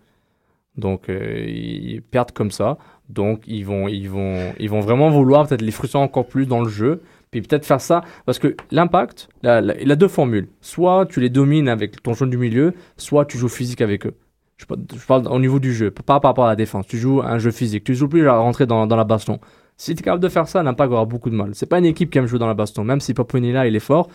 Donc, 0.78 1.08
euh, 1.10 1.44
ils 1.46 2.00
perdent 2.02 2.32
comme 2.32 2.50
ça. 2.50 2.78
Donc, 3.10 3.42
ils 3.46 3.64
vont, 3.66 3.86
ils 3.88 4.08
vont, 4.08 4.52
ils 4.58 4.68
vont 4.70 4.80
vraiment 4.80 5.10
vouloir 5.10 5.46
peut-être 5.46 5.62
les 5.62 5.70
frustrer 5.72 5.98
encore 5.98 6.26
plus 6.26 6.46
dans 6.46 6.60
le 6.62 6.68
jeu. 6.68 7.02
Puis 7.40 7.48
peut-être 7.48 7.66
faire 7.66 7.80
ça. 7.80 8.02
Parce 8.24 8.38
que 8.38 8.54
l'impact, 8.70 9.28
la- 9.42 9.60
la- 9.60 9.80
il 9.80 9.90
a 9.92 9.96
deux 9.96 10.08
formules. 10.08 10.48
Soit 10.60 11.06
tu 11.06 11.20
les 11.20 11.30
domines 11.30 11.68
avec 11.68 12.02
ton 12.02 12.14
jeu 12.14 12.26
du 12.26 12.36
milieu, 12.38 12.74
soit 12.96 13.24
tu 13.24 13.38
joues 13.38 13.48
physique 13.48 13.80
avec 13.80 14.06
eux. 14.06 14.14
Je 14.58 14.64
parle, 14.64 14.80
je 14.98 15.06
parle 15.06 15.28
au 15.28 15.38
niveau 15.38 15.58
du 15.58 15.74
jeu, 15.74 15.90
pas 15.90 16.02
par 16.20 16.22
rapport 16.30 16.46
à 16.46 16.48
la 16.48 16.56
défense. 16.56 16.86
Tu 16.86 16.96
joues 16.98 17.20
un 17.22 17.38
jeu 17.38 17.50
physique. 17.50 17.84
Tu 17.84 17.94
joues 17.94 18.08
plus 18.08 18.26
à 18.28 18.36
rentrer 18.38 18.66
dans, 18.66 18.86
dans 18.86 18.96
la 18.96 19.04
baston. 19.04 19.38
Si 19.76 19.94
tu 19.94 20.00
es 20.00 20.04
capable 20.04 20.22
de 20.22 20.28
faire 20.30 20.48
ça, 20.48 20.62
l'impact 20.62 20.90
aura 20.92 21.04
beaucoup 21.04 21.28
de 21.28 21.34
mal. 21.34 21.50
C'est 21.54 21.66
pas 21.66 21.78
une 21.78 21.84
équipe 21.84 22.10
qui 22.10 22.16
aime 22.16 22.26
jouer 22.26 22.38
dans 22.38 22.46
la 22.46 22.54
baston. 22.54 22.82
Même 22.82 23.00
si 23.00 23.12
Paponi 23.12 23.52
là, 23.52 23.66
il 23.66 23.76
est 23.76 23.80
fort, 23.80 24.08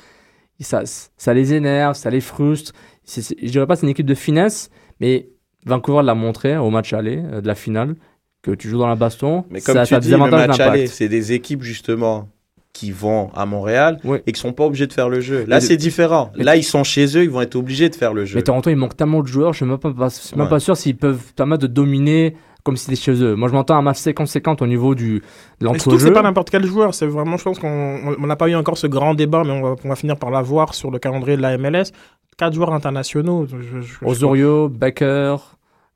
ça, 0.59 0.81
ça 0.85 1.33
les 1.33 1.53
énerve, 1.53 1.95
ça 1.95 2.09
les 2.09 2.21
frustre. 2.21 2.73
Je 3.07 3.47
dirais 3.49 3.67
pas 3.67 3.75
c'est 3.75 3.83
une 3.85 3.89
équipe 3.91 4.05
de 4.05 4.15
finesse, 4.15 4.69
mais 4.99 5.29
Vancouver 5.65 6.01
l'a 6.03 6.15
montré 6.15 6.57
au 6.57 6.69
match 6.71 6.93
aller 6.93 7.21
euh, 7.23 7.41
de 7.41 7.47
la 7.47 7.53
finale 7.55 7.95
que 8.41 8.49
tu 8.51 8.67
joues 8.69 8.79
dans 8.79 8.87
la 8.87 8.95
baston. 8.95 9.45
Mais 9.51 9.61
comme 9.61 9.75
ça, 9.75 9.85
tu 9.85 9.93
dis, 10.01 10.09
le 10.25 10.31
match 10.47 10.57
aller, 10.71 10.87
c'est 10.87 11.09
des 11.09 11.33
équipes 11.33 11.61
justement 11.61 12.29
qui 12.73 12.91
vont 12.91 13.29
à 13.35 13.45
Montréal 13.45 13.99
Oui. 14.03 14.19
et 14.25 14.31
qui 14.31 14.39
sont 14.39 14.53
pas 14.53 14.63
obligés 14.65 14.87
de 14.87 14.93
faire 14.93 15.09
le 15.09 15.19
jeu. 15.19 15.43
Là, 15.47 15.59
c'est 15.59 15.77
différent. 15.77 16.31
Là, 16.35 16.55
ils 16.55 16.63
sont 16.63 16.83
chez 16.83 17.05
eux, 17.17 17.23
ils 17.23 17.29
vont 17.29 17.41
être 17.41 17.55
obligés 17.55 17.89
de 17.89 17.95
faire 17.95 18.13
le 18.13 18.25
jeu. 18.25 18.35
Mais 18.37 18.43
Toronto, 18.43 18.69
il 18.69 18.75
manque 18.77 18.95
tellement 18.95 19.21
de 19.21 19.27
joueurs, 19.27 19.51
je 19.53 19.57
suis 19.57 19.65
même 19.65 19.77
pas, 19.77 19.91
même 20.35 20.59
sûr 20.59 20.77
s'ils 20.77 20.95
peuvent 20.97 21.33
permettre 21.35 21.63
de 21.63 21.67
dominer 21.67 22.35
comme 22.63 22.77
si 22.77 22.85
c'était 22.85 22.95
chez 23.01 23.23
eux. 23.23 23.35
Moi, 23.35 23.49
je 23.49 23.53
m'entends 23.53 23.75
un 23.75 23.81
match 23.81 23.97
50-50 23.97 24.61
au 24.61 24.67
niveau 24.67 24.93
du, 24.95 25.21
de 25.59 25.65
l'entrejeu. 25.65 25.97
c'est 25.97 26.11
pas 26.11 26.21
n'importe 26.21 26.49
quel 26.51 26.63
joueur. 26.65 26.93
C'est 26.93 27.07
vraiment, 27.07 27.35
je 27.37 27.43
pense 27.43 27.57
qu'on 27.59 27.67
on- 27.67 28.15
on 28.21 28.27
n'a 28.27 28.35
pas 28.35 28.47
eu 28.49 28.55
encore 28.55 28.77
ce 28.77 28.85
grand 28.87 29.15
débat, 29.15 29.41
mais 29.43 29.51
on 29.51 29.61
va, 29.63 29.75
on 29.83 29.89
va 29.89 29.95
finir 29.95 30.15
par 30.17 30.29
l'avoir 30.29 30.73
sur 30.75 30.91
le 30.91 30.99
calendrier 30.99 31.37
de 31.37 31.41
la 31.41 31.57
MLS. 31.57 31.91
Quatre 32.37 32.53
joueurs 32.53 32.71
internationaux. 32.73 33.47
Je- 33.47 33.57
je- 33.61 33.81
je- 33.81 34.05
Osorio, 34.05 34.69
Becker, 34.69 35.35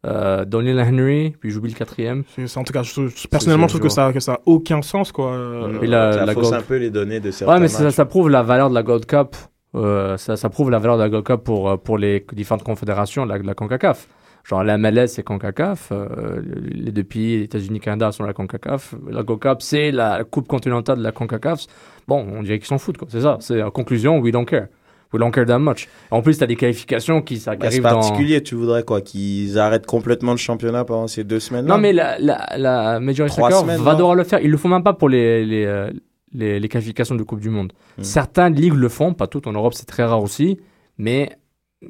euh, 0.06 0.46
Daniel 0.46 0.80
Henry, 0.80 1.34
puis 1.40 1.50
j'oublie 1.52 1.72
le 1.72 1.78
quatrième. 1.78 2.24
c'est- 2.36 2.58
en 2.58 2.64
tout 2.64 2.74
cas, 2.74 2.84
je- 2.84 3.08
je- 3.08 3.28
personnellement, 3.28 3.68
je 3.68 3.74
trouve 3.74 3.88
que 3.88 3.94
ça, 3.94 4.14
que 4.14 4.20
ça 4.20 4.34
a 4.34 4.40
aucun 4.46 4.82
sens, 4.82 5.12
quoi. 5.12 5.32
Euh, 5.34 5.82
Et 5.82 5.88
la- 5.88 6.14
ça 6.14 6.26
la 6.26 6.34
fausse 6.34 6.52
un 6.54 6.62
peu 6.62 6.78
les 6.78 6.90
données 6.92 7.20
de 7.20 7.32
certains 7.32 7.54
Ouais, 7.56 7.60
mais 7.60 7.68
ça, 7.68 7.84
matchs. 7.84 7.94
ça 7.96 8.06
prouve 8.06 8.30
la 8.30 8.44
valeur 8.44 8.70
de 8.70 8.76
la 8.76 8.84
Gold 8.84 9.06
Cup. 9.06 9.36
Euh, 9.76 10.16
ça, 10.18 10.38
ça 10.38 10.50
prouve 10.50 10.70
la 10.72 10.80
valeur 10.80 10.98
de 10.98 11.04
la 11.04 11.10
Gold 11.10 11.26
Cup 11.26 11.42
pour, 11.44 11.70
euh, 11.70 11.78
pour 11.78 11.98
les 11.98 12.26
différentes 12.34 12.64
confédérations 12.64 13.26
de 13.26 13.32
la, 13.32 13.40
la 13.40 13.54
CONCACAF. 13.56 14.08
Genre 14.48 14.64
la 14.64 14.78
MLS, 14.78 15.08
c'est 15.08 15.24
CONCACAF. 15.24 15.90
euh, 15.92 16.40
les 16.72 16.92
deux 16.92 17.04
pays, 17.04 17.38
les 17.40 17.44
États-Unis, 17.46 17.80
Canada, 17.80 18.12
sont 18.12 18.24
la 18.24 18.34
CONCACAF. 18.34 18.94
La 19.10 19.24
Gold 19.24 19.40
Cup, 19.42 19.58
c'est 19.62 19.92
la 19.92 20.24
Coupe 20.24 20.48
continentale 20.48 21.00
de 21.00 21.04
la 21.04 21.12
CONCACAF. 21.12 21.66
Bon, 22.08 22.24
on 22.32 22.44
dirait 22.44 22.60
qu'ils 22.60 22.68
s'en 22.68 22.78
foutent, 22.78 22.98
quoi. 22.98 23.08
C'est 23.10 23.22
ça. 23.22 23.38
C'est 23.42 23.62
en 23.64 23.72
conclusion, 23.72 24.20
we 24.20 24.32
don't 24.32 24.46
care. 24.46 24.68
We 25.14 25.20
don't 25.20 25.32
care 25.32 25.46
that 25.46 25.60
much. 25.60 25.88
En 26.12 26.22
plus, 26.22 26.38
t'as 26.38 26.46
des 26.48 26.56
qualifications 26.56 27.22
qui, 27.22 27.38
ça, 27.38 27.56
qui 27.56 27.60
Bah, 27.62 27.68
c'est 27.72 27.78
arrivent 27.80 27.84
dans... 27.84 28.02
particulier, 28.02 28.42
tu 28.44 28.56
voudrais 28.56 28.84
quoi 28.84 29.02
Qu'ils 29.02 29.58
arrêtent 29.60 29.86
complètement 29.86 30.32
le 30.32 30.38
championnat 30.38 30.84
pendant 30.84 31.08
ces 31.08 31.24
deux 31.24 31.40
semaines 31.40 31.66
Non, 31.66 31.78
mais 31.78 31.94
la, 31.94 32.18
la, 32.20 32.46
la 32.58 33.00
Major 33.00 33.28
League 33.28 33.36
Soccer 33.36 33.60
semaines, 33.62 33.82
va 33.82 33.96
devoir 33.96 34.16
le 34.16 34.24
faire. 34.24 34.40
Ils 34.42 34.52
le 34.52 34.58
font 34.58 34.68
même 34.70 34.84
pas 34.84 34.94
pour 34.94 35.08
les, 35.10 35.46
les, 35.46 35.66
euh, 35.66 35.90
les, 36.34 36.60
les 36.60 36.68
qualifications 36.68 37.16
de 37.16 37.24
Coupe 37.24 37.40
du 37.40 37.50
Monde. 37.50 37.72
Hmm. 37.98 38.04
Certaines 38.04 38.56
ligues 38.56 38.74
le 38.74 38.90
font, 38.90 39.14
pas 39.14 39.28
toutes. 39.28 39.48
En 39.48 39.54
Europe, 39.54 39.74
c'est 39.74 39.86
très 39.86 40.04
rare 40.04 40.22
aussi. 40.22 40.60
Mais 40.98 41.30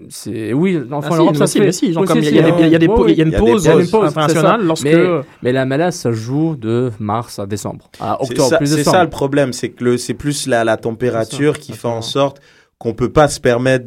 c'est. 0.10 0.52
Oui, 0.54 0.78
enfin, 0.92 1.00
Ah, 1.04 1.08
en 1.08 1.12
si, 1.14 1.18
Europe, 1.20 1.32
mais 1.34 1.38
ça 1.40 1.48
si, 1.48 1.54
se 1.54 1.58
fait. 1.60 1.66
mais 1.66 1.72
si, 1.72 1.94
genre 1.94 2.02
Oui, 2.02 2.08
comme 2.08 2.18
il 2.18 2.24
y 2.26 2.40
a- 2.40 2.52
des- 2.52 2.64
il 2.64 2.70
y 2.70 2.76
a 2.76 2.80
des 2.80 2.88
oui, 2.88 2.96
pau- 2.96 3.06
oui. 3.06 3.16
il 3.18 3.28
y 3.28 3.32
pauses 3.32 3.64
c'est 3.64 4.64
lorsque. 4.64 4.84
Mais, 4.84 4.96
mais 5.42 5.52
la 5.54 5.66
MLS, 5.66 5.92
ça 5.92 6.10
se 6.10 6.14
joue 6.14 6.56
de 6.56 6.92
mars 7.00 7.40
à 7.40 7.46
décembre. 7.46 7.90
À 8.00 8.18
C'est 8.22 8.32
octobre, 8.32 8.50
ça, 8.50 8.58
plus 8.58 8.68
c'est 8.68 8.84
ça 8.84 9.04
le 9.04 9.10
problème, 9.10 9.54
c'est 9.54 9.70
que 9.70 9.84
le, 9.84 9.98
c'est 9.98 10.14
plus 10.16 10.48
la, 10.48 10.64
la 10.64 10.78
température 10.78 11.60
qui 11.60 11.74
fait 11.74 11.88
en 11.88 12.02
sorte 12.02 12.42
qu'on 12.78 12.94
peut 12.94 13.12
pas 13.12 13.28
se 13.28 13.40
permettre 13.40 13.86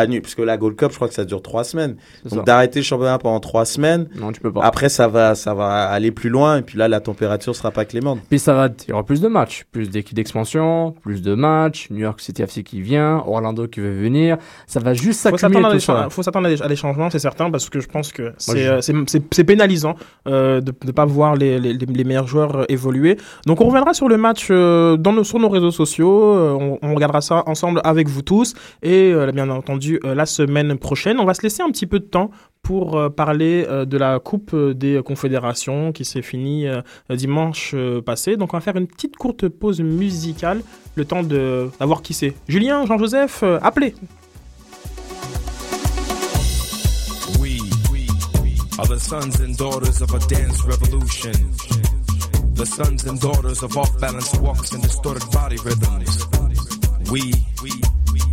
d'annuler, 0.00 0.20
parce 0.20 0.34
que 0.34 0.42
la 0.42 0.56
Gold 0.56 0.76
Cup, 0.76 0.90
je 0.90 0.96
crois 0.96 1.08
que 1.08 1.14
ça 1.14 1.24
dure 1.24 1.42
trois 1.42 1.64
semaines. 1.64 1.96
Donc 2.24 2.44
d'arrêter 2.46 2.78
le 2.80 2.84
championnat 2.84 3.18
pendant 3.18 3.40
trois 3.40 3.64
semaines. 3.64 4.08
Non, 4.18 4.32
tu 4.32 4.40
peux 4.40 4.52
pas. 4.52 4.62
Après, 4.64 4.88
ça 4.88 5.08
va, 5.08 5.34
ça 5.34 5.54
va 5.54 5.84
aller 5.88 6.10
plus 6.10 6.28
loin, 6.30 6.58
et 6.58 6.62
puis 6.62 6.78
là, 6.78 6.88
la 6.88 7.00
température 7.00 7.54
sera 7.56 7.70
pas 7.70 7.84
clémente. 7.84 8.20
Puis 8.28 8.38
ça 8.38 8.54
va, 8.54 8.68
il 8.86 8.90
y 8.90 8.92
aura 8.92 9.04
plus 9.04 9.20
de 9.20 9.28
matchs, 9.28 9.64
plus 9.72 9.88
d'équipes 9.90 10.14
d'expansion, 10.16 10.94
plus 11.02 11.22
de 11.22 11.34
matchs, 11.34 11.88
New 11.90 11.98
York 12.00 12.20
City 12.20 12.42
FC 12.42 12.62
qui 12.62 12.80
vient, 12.80 13.22
Orlando 13.26 13.66
qui 13.66 13.80
veut 13.80 13.92
venir. 13.94 14.36
Ça 14.66 14.80
va 14.80 14.92
juste 14.94 15.20
s'accumuler 15.40 15.62
cha- 15.80 15.92
faut 16.10 16.22
s'attendre 16.22 16.46
à 16.46 16.50
des, 16.50 16.62
à 16.62 16.68
des 16.68 16.76
changements, 16.76 17.10
c'est 17.10 17.18
certain, 17.18 17.50
parce 17.50 17.68
que 17.70 17.80
je 17.80 17.88
pense 17.88 18.12
que 18.12 18.32
c'est 18.38 18.58
je- 18.58 18.90
euh, 18.92 19.06
c'est- 19.30 19.44
pénalisant 19.44 19.94
euh, 20.28 20.60
de 20.60 20.72
ne 20.84 20.92
pas 20.92 21.04
voir 21.04 21.36
les, 21.36 21.58
les, 21.58 21.72
les 21.74 22.04
meilleurs 22.04 22.26
joueurs 22.26 22.56
euh, 22.56 22.64
évoluer. 22.68 23.16
Donc 23.46 23.60
on 23.60 23.66
reviendra 23.66 23.94
sur 23.94 24.08
le 24.08 24.16
match 24.16 24.48
euh, 24.50 24.96
dans 24.96 25.12
nos, 25.12 25.24
sur 25.24 25.38
nos 25.38 25.48
réseaux 25.48 25.70
sociaux, 25.70 26.34
euh, 26.36 26.52
on, 26.60 26.78
on 26.82 26.94
regardera 26.94 27.20
ça 27.20 27.42
ensemble 27.46 27.80
avec 27.84 28.08
vous 28.08 28.22
tous, 28.22 28.54
et 28.82 29.12
euh, 29.12 29.30
bien 29.32 29.48
entendu 29.50 29.85
euh, 29.92 30.14
la 30.14 30.26
semaine 30.26 30.78
prochaine. 30.78 31.18
On 31.18 31.24
va 31.24 31.34
se 31.34 31.42
laisser 31.42 31.62
un 31.62 31.70
petit 31.70 31.86
peu 31.86 31.98
de 31.98 32.04
temps 32.04 32.30
pour 32.62 32.98
euh, 32.98 33.08
parler 33.08 33.64
euh, 33.68 33.84
de 33.84 33.96
la 33.96 34.18
Coupe 34.18 34.54
des 34.54 35.00
Confédérations 35.04 35.92
qui 35.92 36.04
s'est 36.04 36.22
finie 36.22 36.66
dimanche 37.10 37.74
passé. 38.04 38.36
Donc 38.36 38.54
on 38.54 38.56
va 38.56 38.60
faire 38.60 38.76
une 38.76 38.86
petite 38.86 39.16
courte 39.16 39.48
pause 39.48 39.80
musicale, 39.80 40.62
le 40.94 41.04
temps 41.04 41.22
d'avoir 41.22 42.02
qui 42.02 42.14
c'est. 42.14 42.34
Julien, 42.48 42.84
Jean-Joseph, 42.86 43.42
appelez 43.62 43.94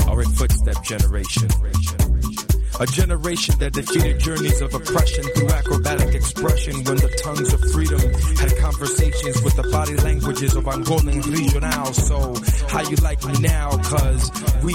are 0.08 0.22
a 0.22 0.26
footstep 0.26 0.84
generation. 0.84 1.49
A 2.80 2.88
generation 2.88 3.55
that 3.59 3.71
defeated 3.74 4.19
journeys 4.19 4.59
of 4.59 4.74
oppression 4.74 5.24
through 5.24 5.49
acrobatic 5.49 6.15
expression 6.15 6.74
when 6.84 6.97
the 6.97 7.09
tongues 7.21 7.53
of 7.53 7.61
freedom 7.71 8.01
had 8.41 8.57
conversations 8.57 9.41
with 9.43 9.55
the 9.55 9.63
body 9.71 9.95
languages 9.97 10.55
of 10.55 10.63
Angolan 10.65 11.24
regional. 11.24 11.93
So, 11.93 12.34
how 12.69 12.82
you 12.89 12.95
like 12.97 13.24
me 13.26 13.39
now? 13.41 13.69
Cause 13.78 14.32
we, 14.63 14.74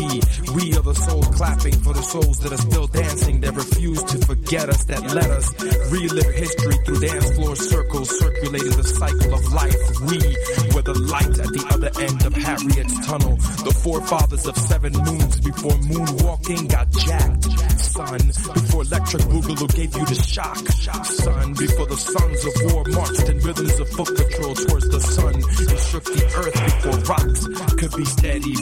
we 0.54 0.78
are 0.78 0.86
the 0.86 0.94
souls 0.94 1.26
clapping 1.34 1.74
for 1.82 1.92
the 1.92 2.02
souls 2.02 2.38
that 2.40 2.52
are 2.52 2.62
still 2.70 2.86
dancing, 2.86 3.40
that 3.40 3.54
refuse 3.56 4.02
to 4.04 4.18
forget 4.26 4.68
us, 4.68 4.84
that 4.84 5.02
let 5.12 5.30
us 5.30 5.50
relive 5.90 6.34
history 6.34 6.76
through 6.86 7.00
dance 7.00 7.34
floor 7.34 7.56
circles, 7.56 8.16
circulating 8.16 8.76
the 8.78 8.84
cycle 8.84 9.34
of 9.34 9.52
life. 9.52 9.76
We 10.06 10.22
were 10.72 10.86
the 10.86 10.94
light 11.10 11.34
at 11.34 11.50
the 11.50 11.66
other 11.74 11.90
end 11.98 12.24
of 12.24 12.32
Harriet's 12.32 13.06
tunnel, 13.06 13.36
the 13.66 13.74
forefathers 13.82 14.46
of 14.46 14.56
seven 14.56 14.92
moons 14.92 15.40
before 15.40 15.76
moonwalking 15.90 16.70
got 16.70 16.90
jacked. 16.92 17.67
son. 17.78 18.18
Before 18.54 18.82
electric 18.82 19.22
boogaloo 19.22 19.74
gave 19.74 19.96
you 19.96 20.04
the 20.04 20.14
shock, 20.14 20.56
son. 21.04 21.54
Before 21.54 21.86
the 21.86 21.96
songs 21.96 22.44
of 22.44 22.72
war 22.72 22.84
marched 22.88 23.28
and 23.28 23.42
rhythms 23.44 23.80
of 23.80 23.88
foot 23.90 24.16
patrol 24.16 24.54
towards 24.54 24.88
the 24.88 25.00
sun, 25.00 25.34
you 25.36 25.78
shook 25.88 26.04
the 26.04 26.24
earth 26.36 26.54
before 26.64 26.98
rocks 27.10 27.46
could 27.78 27.92
be 27.96 28.04
steady. 28.04 28.54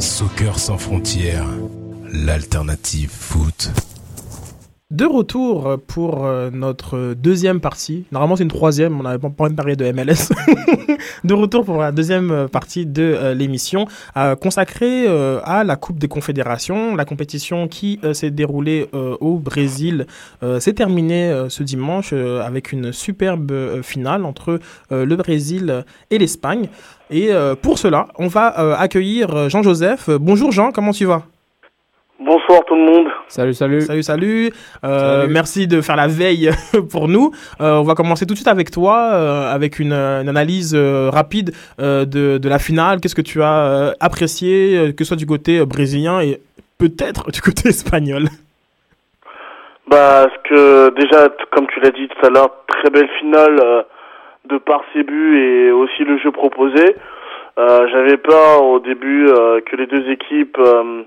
Soccer 0.00 0.58
sans 0.58 0.78
frontières, 0.78 1.46
l'alternative 2.10 3.10
foot. 3.10 3.70
De 4.90 5.04
retour 5.04 5.76
pour 5.86 6.24
euh, 6.24 6.48
notre 6.50 7.12
deuxième 7.12 7.60
partie. 7.60 8.06
Normalement, 8.10 8.36
c'est 8.36 8.44
une 8.44 8.48
troisième. 8.48 8.98
On 8.98 9.02
n'avait 9.02 9.18
pas 9.18 9.28
envie 9.36 9.50
de 9.50 9.54
parler 9.54 9.76
de 9.76 9.92
MLS. 9.92 10.32
de 11.24 11.34
retour 11.34 11.66
pour 11.66 11.76
la 11.76 11.92
deuxième 11.92 12.30
euh, 12.30 12.48
partie 12.48 12.86
de 12.86 13.02
euh, 13.02 13.34
l'émission 13.34 13.84
consacrée 14.40 15.06
à 15.44 15.62
la 15.62 15.76
Coupe 15.76 15.98
des 15.98 16.08
Confédérations. 16.08 16.96
La 16.96 17.04
compétition 17.04 17.68
qui 17.68 18.00
s'est 18.14 18.30
déroulée 18.30 18.88
au 18.92 19.38
Brésil 19.38 20.06
s'est 20.58 20.72
terminée 20.72 21.46
ce 21.48 21.62
dimanche 21.62 22.12
avec 22.12 22.72
une 22.72 22.92
superbe 22.92 23.82
finale 23.82 24.24
entre 24.24 24.58
le 24.90 25.16
Brésil 25.16 25.84
et 26.10 26.18
l'Espagne. 26.18 26.68
Et 27.10 27.30
pour 27.62 27.78
cela, 27.78 28.08
on 28.18 28.26
va 28.26 28.48
accueillir 28.78 29.48
Jean-Joseph. 29.48 30.10
Bonjour 30.10 30.50
Jean, 30.50 30.72
comment 30.72 30.92
tu 30.92 31.04
vas? 31.04 31.22
Bonsoir 32.20 32.64
tout 32.66 32.74
le 32.74 32.82
monde. 32.82 33.06
Salut, 33.28 33.54
salut. 33.54 33.80
Salut, 33.82 34.02
salut. 34.02 34.50
Euh, 34.84 35.20
Salut. 35.20 35.32
Merci 35.32 35.68
de 35.68 35.80
faire 35.80 35.94
la 35.94 36.08
veille 36.08 36.50
pour 36.90 37.06
nous. 37.06 37.30
Euh, 37.60 37.76
on 37.76 37.84
va 37.84 37.94
commencer 37.94 38.26
tout 38.26 38.34
de 38.34 38.38
suite 38.38 38.48
avec 38.48 38.72
toi, 38.72 39.10
euh, 39.12 39.54
avec 39.54 39.78
une, 39.78 39.92
une 39.92 40.28
analyse 40.28 40.74
euh, 40.74 41.10
rapide 41.10 41.52
euh, 41.80 42.04
de, 42.04 42.38
de 42.38 42.48
la 42.48 42.58
finale. 42.58 43.00
Qu'est-ce 43.00 43.14
que 43.14 43.22
tu 43.22 43.40
as 43.40 43.66
euh, 43.66 43.92
apprécié, 44.00 44.76
euh, 44.76 44.92
que 44.92 45.04
ce 45.04 45.08
soit 45.08 45.16
du 45.16 45.26
côté 45.26 45.60
euh, 45.60 45.64
brésilien 45.64 46.20
et 46.20 46.40
peut-être 46.78 47.30
du 47.32 47.40
côté 47.40 47.68
espagnol? 47.68 48.24
Bah, 49.86 50.26
ce 50.28 50.48
que 50.48 50.90
déjà, 51.00 51.28
comme 51.52 51.68
tu 51.68 51.78
l'as 51.80 51.92
dit 51.92 52.08
tout 52.08 52.26
à 52.26 52.30
l'heure, 52.30 52.50
très 52.66 52.90
belle 52.90 53.08
finale 53.20 53.60
euh, 53.62 53.82
de 54.50 54.58
par 54.58 54.82
ses 54.92 55.04
buts 55.04 55.38
et 55.38 55.70
aussi 55.70 56.02
le 56.02 56.18
jeu 56.18 56.32
proposé. 56.32 56.96
Euh, 57.58 57.86
J'avais 57.92 58.16
peur 58.16 58.64
au 58.64 58.80
début 58.80 59.28
euh, 59.28 59.60
que 59.60 59.76
les 59.76 59.86
deux 59.86 60.10
équipes 60.10 60.58
euh, 60.58 61.02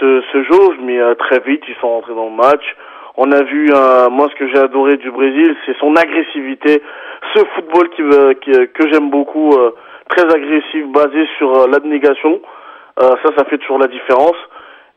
se, 0.00 0.22
se 0.32 0.82
mais 0.82 1.14
très 1.16 1.40
vite 1.40 1.62
ils 1.68 1.74
sont 1.80 1.88
rentrés 1.88 2.14
dans 2.14 2.30
le 2.30 2.36
match. 2.36 2.76
On 3.16 3.32
a 3.32 3.42
vu, 3.42 3.70
moi 4.10 4.28
ce 4.30 4.34
que 4.36 4.48
j'ai 4.48 4.58
adoré 4.58 4.96
du 4.96 5.10
Brésil, 5.10 5.56
c'est 5.66 5.76
son 5.78 5.96
agressivité, 5.96 6.82
ce 7.34 7.44
football 7.54 7.88
qui, 7.90 8.02
que 8.42 8.88
j'aime 8.92 9.10
beaucoup, 9.10 9.52
euh, 9.52 9.72
très 10.08 10.24
agressif, 10.24 10.86
basé 10.88 11.26
sur 11.36 11.54
euh, 11.54 11.66
l'abnégation. 11.68 12.40
Euh, 13.00 13.10
ça, 13.22 13.30
ça 13.36 13.44
fait 13.44 13.58
toujours 13.58 13.78
la 13.78 13.88
différence. 13.88 14.36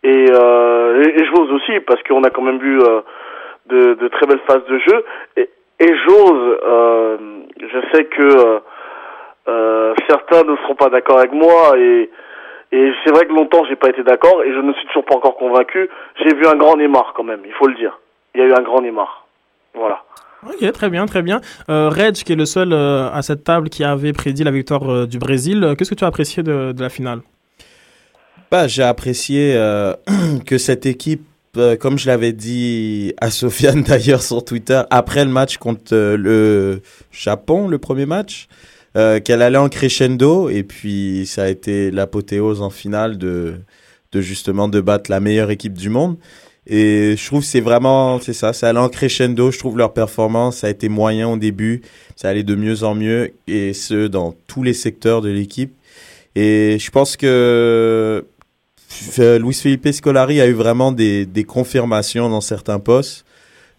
Et, 0.04 0.26
j'ose 0.26 1.52
aussi, 1.52 1.80
parce 1.82 2.02
qu'on 2.04 2.24
a 2.24 2.30
quand 2.32 2.42
même 2.42 2.58
vu 2.58 2.80
de, 3.68 4.08
très 4.08 4.26
belles 4.26 4.42
phases 4.48 4.66
de 4.66 4.80
jeu. 4.80 5.06
Et, 5.38 5.48
j'ose, 6.08 6.58
je 7.60 7.80
sais 7.94 8.06
que 8.06 8.62
certains 10.10 10.44
ne 10.44 10.56
seront 10.58 10.76
pas 10.76 10.90
d'accord 10.90 11.20
avec 11.20 11.32
moi, 11.34 11.74
et 12.72 12.92
c'est 13.04 13.12
vrai 13.12 13.26
que 13.26 13.34
longtemps 13.34 13.64
j'ai 13.68 13.76
pas 13.76 13.90
été 13.90 14.04
d'accord, 14.04 14.44
et 14.44 14.54
je 14.54 14.60
ne 14.60 14.74
suis 14.74 14.88
toujours 14.88 15.06
pas 15.06 15.16
encore 15.16 15.36
convaincu. 15.36 15.90
J'ai 16.20 16.34
vu 16.36 16.46
un 16.48 16.56
grand 16.56 16.78
Neymar 16.78 17.14
quand 17.16 17.24
même, 17.24 17.42
il 17.46 17.54
faut 17.54 17.68
le 17.68 17.76
dire. 17.76 18.00
Il 18.34 18.42
y 18.42 18.44
a 18.44 18.48
eu 18.48 18.54
un 18.54 18.62
grand 18.62 18.82
Neymar. 18.82 19.28
Voilà. 19.74 20.04
Ok, 20.48 20.72
très 20.72 20.90
bien, 20.90 21.06
très 21.06 21.22
bien. 21.22 21.40
Euh, 21.70 21.90
Reg, 21.90 22.16
qui 22.16 22.34
est 22.34 22.36
le 22.36 22.46
seul 22.46 22.74
euh, 22.74 23.12
à 23.12 23.22
cette 23.22 23.44
table 23.44 23.70
qui 23.70 23.84
avait 23.84 24.12
prédit 24.14 24.44
la 24.44 24.52
victoire 24.52 24.92
euh, 24.92 25.06
du 25.06 25.20
Brésil, 25.20 25.64
euh, 25.64 25.76
qu'est-ce 25.76 25.92
que 25.92 25.96
tu 25.96 26.04
as 26.04 26.08
apprécié 26.08 26.42
de, 26.42 26.72
de 26.72 26.82
la 26.82 26.90
finale? 26.90 27.20
Bah, 28.52 28.68
j'ai 28.68 28.84
apprécié 28.84 29.54
euh, 29.56 29.94
que 30.46 30.58
cette 30.58 30.86
équipe, 30.86 31.26
euh, 31.56 31.78
comme 31.78 31.98
je 31.98 32.08
l'avais 32.08 32.34
dit 32.34 33.14
à 33.22 33.30
Sofiane 33.30 33.82
d'ailleurs 33.88 34.22
sur 34.22 34.44
Twitter, 34.44 34.82
après 34.90 35.24
le 35.24 35.32
match 35.32 35.58
contre 35.58 35.94
euh, 35.94 36.18
le 36.18 36.82
Japon, 37.12 37.70
le 37.70 37.78
premier 37.78 38.06
match, 38.06 38.48
euh, 38.96 39.20
qu'elle 39.20 39.42
allait 39.42 39.58
en 39.58 39.70
crescendo 39.70 40.50
et 40.50 40.64
puis 40.64 41.26
ça 41.26 41.44
a 41.44 41.48
été 41.48 41.92
l'apothéose 41.92 42.62
en 42.62 42.70
finale 42.70 43.18
de, 43.18 43.56
de 44.12 44.22
justement 44.22 44.68
de 44.68 44.82
battre 44.82 45.10
la 45.10 45.20
meilleure 45.20 45.52
équipe 45.52 45.74
du 45.78 45.90
monde. 45.90 46.18
Et 46.68 47.16
je 47.18 47.26
trouve 47.26 47.44
c'est 47.44 47.60
vraiment, 47.60 48.20
c'est 48.20 48.34
ça, 48.34 48.54
c'est 48.54 48.68
allé 48.68 48.78
en 48.80 48.90
crescendo. 48.90 49.50
Je 49.50 49.58
trouve 49.58 49.78
leur 49.78 49.94
performance, 49.94 50.58
ça 50.58 50.68
a 50.68 50.70
été 50.70 50.90
moyen 50.90 51.28
au 51.28 51.38
début, 51.38 51.82
ça 52.16 52.30
allait 52.30 52.44
de 52.44 52.56
mieux 52.56 52.84
en 52.84 52.94
mieux 52.94 53.34
et 53.48 53.74
ce 53.74 54.08
dans 54.08 54.36
tous 54.48 54.62
les 54.62 54.74
secteurs 54.74 55.22
de 55.22 55.30
l'équipe. 55.30 55.74
Et 56.36 56.78
je 56.80 56.92
pense 56.92 57.18
que 57.18 58.24
F- 58.90 59.38
Luis 59.38 59.56
Felipe 59.56 59.92
Scolari 59.92 60.40
a 60.40 60.48
eu 60.48 60.54
vraiment 60.54 60.92
des, 60.92 61.26
des 61.26 61.46
confirmations 61.46 62.30
dans 62.30 62.42
certains 62.42 62.80
postes, 62.80 63.26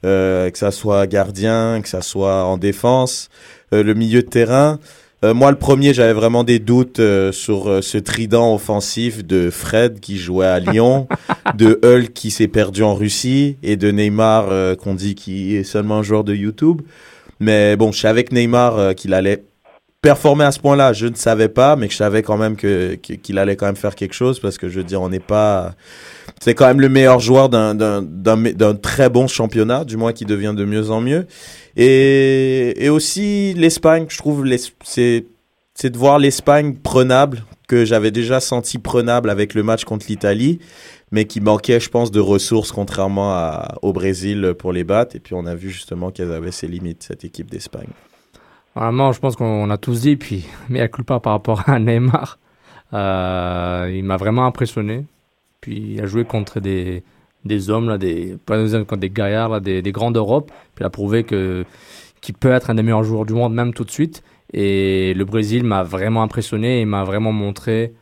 euh, 0.05 0.51
que 0.51 0.59
ça 0.59 0.71
soit 0.71 1.07
gardien, 1.07 1.81
que 1.83 1.89
ça 1.89 2.03
soit 2.03 2.45
en 2.45 2.57
défense, 2.57 3.29
euh, 3.73 3.83
le 3.85 3.95
milieu 3.95 4.23
de 4.23 4.29
terrain. 4.29 4.81
Euh, 5.25 5.35
moi, 5.35 5.51
le 5.53 5.57
premier, 5.59 5.95
j'avais 5.95 6.13
vraiment 6.15 6.43
des 6.43 6.59
doutes 6.59 6.99
euh, 6.99 7.31
sur 7.31 7.69
euh, 7.71 7.81
ce 7.81 7.97
trident 7.99 8.55
offensif 8.55 9.25
de 9.25 9.51
Fred 9.51 10.01
qui 10.01 10.19
jouait 10.19 10.47
à 10.47 10.59
Lyon, 10.59 11.07
de 11.55 11.79
Hulk 11.85 12.13
qui 12.13 12.31
s'est 12.33 12.49
perdu 12.49 12.83
en 12.83 12.95
Russie 12.95 13.57
et 13.63 13.77
de 13.77 13.91
Neymar 13.93 14.49
euh, 14.51 14.75
qu'on 14.75 14.95
dit 14.95 15.15
qu'il 15.15 15.55
est 15.55 15.63
seulement 15.65 15.99
un 15.99 16.03
joueur 16.03 16.25
de 16.25 16.35
YouTube. 16.35 16.83
Mais 17.39 17.77
bon, 17.77 17.93
je 17.93 18.01
savais 18.01 18.25
que 18.25 18.35
Neymar 18.35 18.77
euh, 18.79 18.93
qu'il 18.95 19.15
allait 19.15 19.45
performer 20.01 20.43
à 20.45 20.51
ce 20.51 20.59
point-là, 20.59 20.93
je 20.93 21.07
ne 21.07 21.15
savais 21.15 21.49
pas, 21.49 21.77
mais 21.77 21.87
que 21.87 21.93
je 21.93 21.99
savais 21.99 22.23
quand 22.23 22.37
même 22.37 22.57
que 22.57 22.97
que- 22.97 23.13
qu'il 23.13 23.39
allait 23.39 23.55
quand 23.55 23.67
même 23.67 23.77
faire 23.77 23.95
quelque 23.95 24.15
chose 24.15 24.41
parce 24.41 24.59
que 24.59 24.69
je 24.69 24.79
veux 24.79 24.85
dire, 24.85 25.01
on 25.01 25.09
n'est 25.09 25.21
pas, 25.21 25.75
c'est 26.43 26.55
quand 26.55 26.67
même 26.67 26.81
le 26.81 26.89
meilleur 26.89 27.21
joueur 27.21 27.49
d'un 27.49 28.75
très 28.83 29.09
bon 29.09 29.29
championnat, 29.29 29.85
du 29.85 29.97
moins 29.97 30.13
qui 30.13 30.25
devient 30.25 30.55
de 30.57 30.65
mieux 30.65 30.91
en 30.91 31.01
mieux. 31.01 31.29
Et 31.77 32.85
et 32.85 32.89
aussi 32.89 33.55
l'Espagne, 33.55 34.07
je 34.09 34.19
trouve 34.19 34.45
c'est 34.83 35.25
de 35.85 35.97
voir 35.97 36.19
l'Espagne 36.19 36.75
prenable 36.75 37.45
que 37.69 37.85
j'avais 37.85 38.11
déjà 38.11 38.41
senti 38.41 38.79
prenable 38.79 39.31
avec 39.31 39.55
le 39.55 39.63
match 39.63 39.85
contre 39.85 40.07
l'Italie, 40.09 40.59
mais 41.13 41.27
qui 41.27 41.41
manquait, 41.41 41.79
je 41.79 41.91
pense, 41.91 42.11
de 42.11 42.19
ressources 42.19 42.73
contrairement 42.73 43.63
au 43.83 43.93
Brésil 43.93 44.55
pour 44.59 44.73
les 44.73 44.83
battre. 44.83 45.15
Et 45.15 45.21
puis 45.21 45.35
on 45.35 45.47
a 45.47 45.55
vu 45.55 45.71
justement 45.71 46.11
qu'elles 46.11 46.33
avaient 46.33 46.51
ses 46.51 46.67
limites 46.67 47.05
cette 47.05 47.25
équipe 47.25 47.53
d'Espagne. 47.53 47.91
Vraiment, 48.75 49.13
je 49.13 49.21
pense 49.21 49.37
qu'on 49.37 49.71
a 49.71 49.79
tous 49.79 50.01
dit, 50.01 50.17
puis, 50.17 50.45
mais 50.69 50.81
à 50.81 50.89
culpa 50.89 51.21
par 51.21 51.35
rapport 51.35 51.69
à 51.69 51.79
Neymar. 51.79 52.41
Euh, 52.95 53.93
il 53.95 54.03
m'a 54.03 54.17
vraiment 54.17 54.45
impressionné. 54.45 55.07
Puis 55.63 55.95
il 55.95 56.01
a 56.03 56.07
joué 56.07 56.25
contre 56.25 56.61
des, 56.61 57.03
des 57.47 57.71
hommes, 57.71 57.89
là, 57.89 57.97
des, 57.97 58.37
pas 58.45 58.59
des 58.59 58.75
hommes, 58.75 58.85
contre 58.85 59.01
des 59.01 59.11
gaillards, 59.11 59.49
là, 59.49 59.61
des, 59.61 59.81
des 59.81 59.93
grands 59.93 60.11
d'Europe. 60.11 60.51
Puis 60.75 60.83
il 60.83 60.87
a 60.87 60.91
prouvé 60.91 61.25
que, 61.25 61.65
qu'il 62.21 62.35
peut 62.35 62.53
être 62.53 62.69
un 62.69 62.75
des 62.75 62.83
meilleurs 62.83 63.05
joueurs 63.05 63.25
du 63.25 63.33
monde, 63.33 63.55
même 63.55 63.73
tout 63.73 63.85
de 63.85 63.91
suite. 63.91 64.23
Et 64.53 65.15
le 65.15 65.25
Brésil 65.25 65.65
m'a 65.65 65.83
vraiment 65.83 66.23
impressionné 66.23 66.81
et 66.81 66.85
m'a 66.85 67.05
vraiment 67.05 67.33
montré 67.33 67.95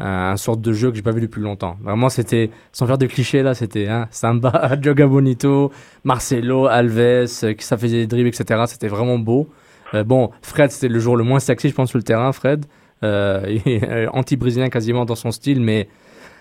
un, 0.00 0.30
un 0.32 0.36
sorte 0.36 0.60
de 0.60 0.72
jeu 0.72 0.90
que 0.90 0.96
j'ai 0.96 1.02
pas 1.02 1.12
vu 1.12 1.20
depuis 1.20 1.42
longtemps. 1.42 1.76
Vraiment, 1.82 2.08
c'était, 2.08 2.50
sans 2.72 2.86
faire 2.86 2.98
de 2.98 3.06
clichés, 3.06 3.42
là, 3.42 3.54
c'était 3.54 3.88
hein, 3.88 4.08
Samba, 4.10 4.76
Joga 4.82 5.06
Bonito, 5.06 5.70
Marcelo, 6.04 6.66
Alves, 6.66 6.98
euh, 6.98 7.52
qui 7.52 7.64
ça 7.64 7.76
faisait 7.76 7.98
des 7.98 8.06
dribbles, 8.06 8.28
etc. 8.28 8.62
C'était 8.66 8.88
vraiment 8.88 9.18
beau. 9.18 9.48
Euh, 9.94 10.02
bon, 10.02 10.30
Fred, 10.40 10.70
c'était 10.70 10.88
le 10.88 10.98
jour 10.98 11.16
le 11.16 11.24
moins 11.24 11.40
sexy, 11.40 11.68
je 11.68 11.74
pense, 11.74 11.90
sur 11.90 11.98
le 11.98 12.04
terrain, 12.04 12.32
Fred. 12.32 12.64
Euh, 13.04 14.06
anti-brésilien 14.12 14.70
quasiment 14.70 15.04
dans 15.04 15.14
son 15.14 15.30
style, 15.30 15.60
mais 15.60 15.88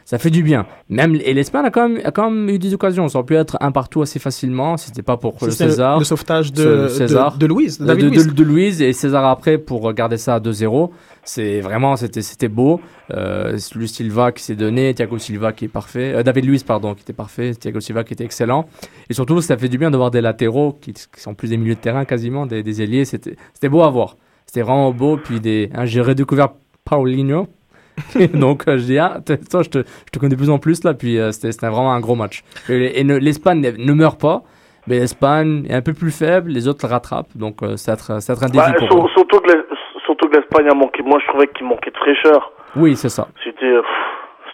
ça 0.06 0.18
fait 0.18 0.30
du 0.30 0.44
bien. 0.44 0.66
Même, 0.90 1.16
et 1.24 1.34
l'Espagne 1.34 1.66
a 1.66 1.70
quand, 1.72 1.88
même, 1.88 2.02
a 2.04 2.12
quand 2.12 2.30
même 2.30 2.50
eu 2.50 2.60
des 2.60 2.74
occasions. 2.74 3.08
Ça 3.08 3.20
aurait 3.20 3.26
pu 3.26 3.36
être 3.36 3.58
un 3.62 3.72
partout 3.72 4.02
assez 4.02 4.20
facilement 4.20 4.78
si 4.78 4.88
c'était 4.88 5.02
pas 5.04 5.18
pour 5.18 5.38
le 5.42 5.52
César. 5.52 6.00
le 6.00 6.06
sauvetage 6.06 6.52
de- 6.52 6.62
Ce- 6.64 6.84
de- 6.84 6.88
César. 7.08 7.38
de 7.38 7.46
Louise, 7.46 7.80
de 7.80 7.86
David 7.86 8.34
de, 8.34 8.44
Louise 8.44 8.82
et 8.82 8.94
César 8.94 9.26
après 9.26 9.58
pour 9.58 9.92
garder 9.94 10.18
ça 10.18 10.36
à 10.36 10.40
2-0. 10.40 10.92
C'est 11.24 11.62
vraiment, 11.62 11.96
c'était, 11.96 12.22
c'était 12.24 12.48
beau. 12.48 12.82
Euh, 13.12 13.58
Luis 13.76 13.88
Silva 13.90 14.32
qui 14.32 14.44
s'est 14.44 14.56
donné, 14.56 14.94
Thiago 14.94 15.18
Silva 15.20 15.52
qui 15.54 15.66
est 15.66 15.68
parfait, 15.68 16.14
euh, 16.16 16.24
David 16.24 16.46
Luiz 16.46 16.64
pardon 16.64 16.96
qui 16.96 17.02
était 17.02 17.14
parfait, 17.14 17.54
Thiago 17.54 17.80
Silva 17.80 18.04
qui 18.04 18.14
était 18.14 18.24
excellent. 18.26 18.68
Et 19.10 19.14
surtout, 19.14 19.40
ça 19.42 19.56
fait 19.58 19.70
du 19.70 19.78
bien 19.78 19.92
de 19.92 19.98
voir 19.98 20.10
des 20.12 20.22
latéraux 20.22 20.78
qui, 20.82 20.94
qui 20.94 21.02
sont 21.18 21.34
plus 21.36 21.50
des 21.50 21.58
milieux 21.58 21.76
de 21.76 21.80
terrain 21.80 22.06
quasiment, 22.06 22.46
des, 22.48 22.64
des 22.64 22.82
ailiers. 22.82 23.06
C'était, 23.06 23.36
c'était 23.54 23.70
beau 23.70 23.82
à 23.84 23.90
voir. 23.90 24.18
C'était 24.48 24.62
vraiment 24.62 24.92
beau. 24.92 25.18
Puis 25.18 25.40
des, 25.40 25.70
hein, 25.76 25.86
j'ai 25.86 26.02
redécouvert 26.02 26.50
Paulinho. 26.86 27.48
Donc 28.34 28.68
euh, 28.68 28.78
je 28.78 28.84
dis 28.84 28.98
ah 29.00 29.20
toi 29.50 29.64
je 29.64 29.70
te, 29.70 29.78
je 29.80 30.12
te 30.12 30.20
connais 30.20 30.32
de 30.36 30.40
plus 30.40 30.50
en 30.50 30.60
plus 30.60 30.84
là 30.84 30.94
puis 30.94 31.20
euh, 31.20 31.32
c'était, 31.32 31.52
c'était 31.52 31.68
vraiment 31.68 31.94
un 31.94 32.00
gros 32.00 32.16
match 32.16 32.44
et, 32.70 33.00
et 33.00 33.04
ne- 33.04 33.18
l'Espagne 33.18 33.60
ne, 33.62 33.72
ne 33.72 33.94
meurt 33.94 34.20
pas 34.20 34.44
mais 34.88 35.00
l'Espagne 35.00 35.66
est 35.70 35.74
un 35.76 35.82
peu 35.82 35.94
plus 35.94 36.12
faible 36.12 36.52
les 36.52 36.68
autres 36.68 36.86
le 36.88 36.92
rattrapent 36.92 37.36
donc 37.36 37.62
euh, 37.64 37.78
ça 37.78 37.92
va 37.96 37.98
être, 37.98 38.12
un 38.44 38.48
défi 38.48 38.58
Bah, 38.58 38.74
pour 38.78 38.88
sur- 38.88 39.06
eux. 39.06 39.10
surtout 39.16 39.40
que 39.40 39.52
l'Es- 39.52 39.66
surtout 40.06 40.28
que 40.30 40.38
l'Espagne 40.38 40.68
a 40.70 40.74
manqué. 40.74 41.04
Moi, 41.04 41.20
je 41.24 41.28
trouvais 41.30 41.48
qu'il 41.48 41.66
manquait 41.68 41.92
de 41.92 41.98
fraîcheur. 41.98 42.52
oui 42.76 42.96
c'est 42.96 43.10
ça 43.10 43.28
C'était, 43.44 43.60
pff, 43.60 43.86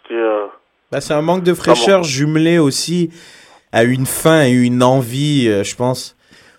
c'était. 0.03 0.21
Bah, 0.91 1.01
c'est 1.01 1.13
un 1.13 1.21
manque 1.21 1.43
de 1.43 1.53
fraîcheur 1.53 2.03
jumelé 2.03 2.59
aussi 2.59 3.09
à 3.71 3.83
une 3.83 4.05
faim 4.05 4.43
et 4.45 4.51
une 4.51 4.83
envie, 4.83 5.47
euh, 5.47 5.63
je 5.63 5.75
pense, 5.75 6.15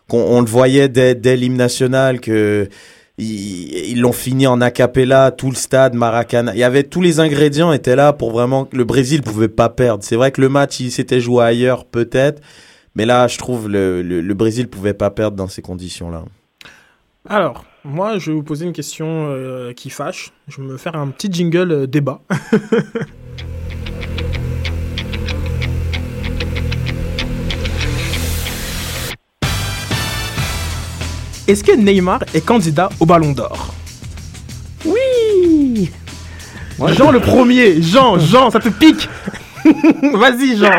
qu'on 0.08 0.18
on 0.20 0.40
le 0.40 0.46
voyait 0.46 0.88
dès, 0.88 1.14
dès 1.14 1.36
l'hymne 1.36 1.56
national 1.56 2.20
que 2.20 2.68
ils 3.18 4.00
l'ont 4.00 4.12
fini 4.12 4.46
en 4.46 4.60
a 4.60 4.70
cappella, 4.70 5.30
tout 5.32 5.50
le 5.50 5.56
stade, 5.56 5.94
Maracana. 5.94 6.54
Il 6.54 6.58
y 6.58 6.64
avait 6.64 6.84
tous 6.84 7.00
les 7.00 7.20
ingrédients 7.20 7.72
étaient 7.72 7.96
là 7.96 8.12
pour 8.12 8.30
vraiment 8.30 8.68
le 8.72 8.84
Brésil 8.84 9.22
pouvait 9.22 9.48
pas 9.48 9.68
perdre. 9.68 10.04
C'est 10.04 10.16
vrai 10.16 10.30
que 10.30 10.40
le 10.40 10.48
match 10.48 10.80
il 10.80 10.90
s'était 10.90 11.20
joué 11.20 11.44
ailleurs 11.44 11.84
peut-être, 11.84 12.40
mais 12.94 13.06
là 13.06 13.26
je 13.26 13.38
trouve 13.38 13.68
le, 13.68 14.02
le, 14.02 14.20
le 14.20 14.34
Brésil 14.34 14.68
pouvait 14.68 14.94
pas 14.94 15.10
perdre 15.10 15.36
dans 15.36 15.48
ces 15.48 15.62
conditions-là. 15.62 16.24
Alors, 17.28 17.64
moi, 17.84 18.18
je 18.18 18.30
vais 18.30 18.36
vous 18.36 18.42
poser 18.42 18.64
une 18.64 18.72
question 18.72 19.28
euh, 19.30 19.72
qui 19.72 19.90
fâche. 19.90 20.32
Je 20.46 20.62
vais 20.62 20.66
me 20.66 20.76
faire 20.78 20.94
un 20.94 21.08
petit 21.08 21.30
jingle 21.30 21.72
euh, 21.72 21.86
débat. 21.86 22.22
Est-ce 31.48 31.64
que 31.64 31.72
Neymar 31.72 32.20
est 32.34 32.46
candidat 32.46 32.90
au 33.00 33.06
Ballon 33.06 33.32
d'Or? 33.32 33.72
Oui 34.84 35.90
Jean 36.94 37.10
le 37.10 37.20
premier, 37.20 37.80
Jean, 37.82 38.18
Jean, 38.18 38.50
ça 38.50 38.60
te 38.60 38.68
pique? 38.68 39.08
Vas-y 40.14 40.56
Jean 40.56 40.70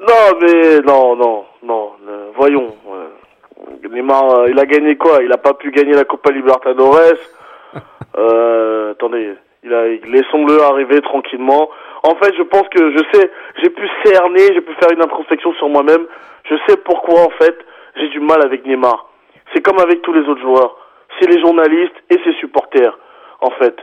Non, 0.00 0.38
mais 0.40 0.80
non, 0.80 1.14
non, 1.16 1.44
non. 1.62 1.90
euh, 2.08 2.28
voyons. 2.36 2.74
euh, 2.90 3.88
Neymar, 3.92 4.24
euh, 4.30 4.50
il 4.50 4.58
a 4.58 4.64
gagné 4.64 4.96
quoi? 4.96 5.18
Il 5.22 5.30
a 5.30 5.36
pas 5.36 5.52
pu 5.54 5.70
gagner 5.70 5.92
la 5.92 6.04
Copa 6.04 6.30
Libertadores. 6.32 7.18
Euh, 8.16 8.92
attendez, 8.92 9.34
il 9.62 9.72
a 9.72 9.86
laissons-le 9.86 10.60
arriver 10.62 11.00
tranquillement. 11.02 11.68
En 12.02 12.16
fait, 12.16 12.34
je 12.36 12.42
pense 12.42 12.66
que 12.68 12.90
je 12.90 12.98
sais, 13.12 13.30
j'ai 13.62 13.70
pu 13.70 13.82
cerner, 14.04 14.40
j'ai 14.54 14.60
pu 14.60 14.72
faire 14.80 14.90
une 14.90 15.02
introspection 15.02 15.52
sur 15.52 15.68
moi-même. 15.68 16.04
Je 16.50 16.56
sais 16.66 16.76
pourquoi 16.78 17.20
en 17.20 17.30
fait 17.38 17.56
j'ai 17.94 18.08
du 18.08 18.18
mal 18.18 18.42
avec 18.44 18.66
Neymar. 18.66 19.08
C'est 19.52 19.62
comme 19.62 19.78
avec 19.78 20.02
tous 20.02 20.12
les 20.12 20.28
autres 20.28 20.40
joueurs. 20.40 20.76
C'est 21.18 21.28
les 21.28 21.40
journalistes 21.40 21.96
et 22.10 22.18
ses 22.24 22.32
supporters, 22.34 22.96
en 23.40 23.50
fait. 23.50 23.76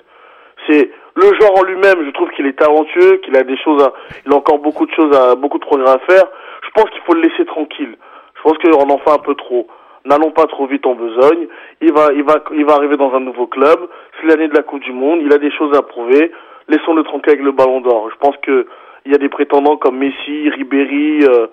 C'est 0.68 0.92
le 1.16 1.34
genre 1.40 1.60
en 1.60 1.64
lui-même. 1.64 2.06
Je 2.06 2.12
trouve 2.12 2.30
qu'il 2.32 2.46
est 2.46 2.58
talentueux, 2.58 3.18
qu'il 3.18 3.36
a 3.36 3.44
des 3.44 3.58
choses, 3.58 3.82
à, 3.84 3.94
il 4.26 4.32
a 4.32 4.36
encore 4.36 4.60
beaucoup 4.60 4.86
de 4.86 4.92
choses 4.92 5.16
à, 5.16 5.36
beaucoup 5.36 5.60
de 5.60 5.66
progrès 5.66 5.90
à 5.90 6.00
faire. 6.00 6.26
Je 6.64 6.70
pense 6.74 6.90
qu'il 6.92 7.02
faut 7.02 7.14
le 7.14 7.22
laisser 7.22 7.46
tranquille. 7.46 7.96
Je 8.36 8.42
pense 8.42 8.58
qu'on 8.58 8.90
en 8.90 8.98
fait 9.00 9.12
un 9.12 9.20
peu 9.20 9.36
trop. 9.36 9.68
N'allons 10.06 10.32
pas 10.32 10.46
trop 10.46 10.68
vite 10.68 10.86
en 10.86 10.94
besogne. 10.94 11.48
Il 11.82 11.92
va, 11.92 12.14
il 12.14 12.24
va, 12.24 12.44
il 12.54 12.66
va 12.66 12.74
arriver 12.76 12.96
dans 12.96 13.14
un 13.14 13.20
nouveau 13.20 13.48
club. 13.48 13.90
C'est 14.20 14.28
l'année 14.28 14.48
de 14.48 14.56
la 14.56 14.62
Coupe 14.62 14.82
du 14.82 14.92
Monde. 14.92 15.20
Il 15.24 15.34
a 15.34 15.40
des 15.40 15.52
choses 15.52 15.76
à 15.76 15.82
prouver. 15.82 16.32
Laissons-le 16.68 17.04
tranquille 17.04 17.34
avec 17.34 17.44
le 17.44 17.52
Ballon 17.52 17.82
d'Or. 17.82 18.10
Je 18.12 18.18
pense 18.18 18.36
que 18.44 18.68
il 19.06 19.12
y 19.12 19.16
a 19.16 19.20
des 19.20 19.30
prétendants 19.30 19.78
comme 19.78 19.98
Messi, 19.98 20.50
Ribéry, 20.50 21.24
euh, 21.24 21.48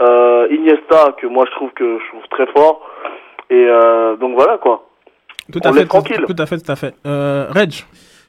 euh, 0.00 0.48
Iniesta 0.50 1.14
que 1.16 1.26
moi 1.26 1.46
je 1.46 1.52
trouve 1.52 1.70
que 1.70 1.98
je 1.98 2.08
trouve 2.08 2.28
très 2.30 2.46
fort. 2.46 2.86
Et 3.50 3.54
euh, 3.54 4.16
donc 4.16 4.34
voilà 4.34 4.58
quoi. 4.58 4.88
Tout 5.52 5.60
On 5.64 5.68
à 5.68 5.72
fait, 5.72 5.84
tranquille. 5.86 6.24
tout 6.26 6.36
à 6.38 6.46
fait, 6.46 6.58
tout 6.58 6.70
à 6.70 6.76
fait. 6.76 6.94
Euh, 7.06 7.46
Reg 7.50 7.72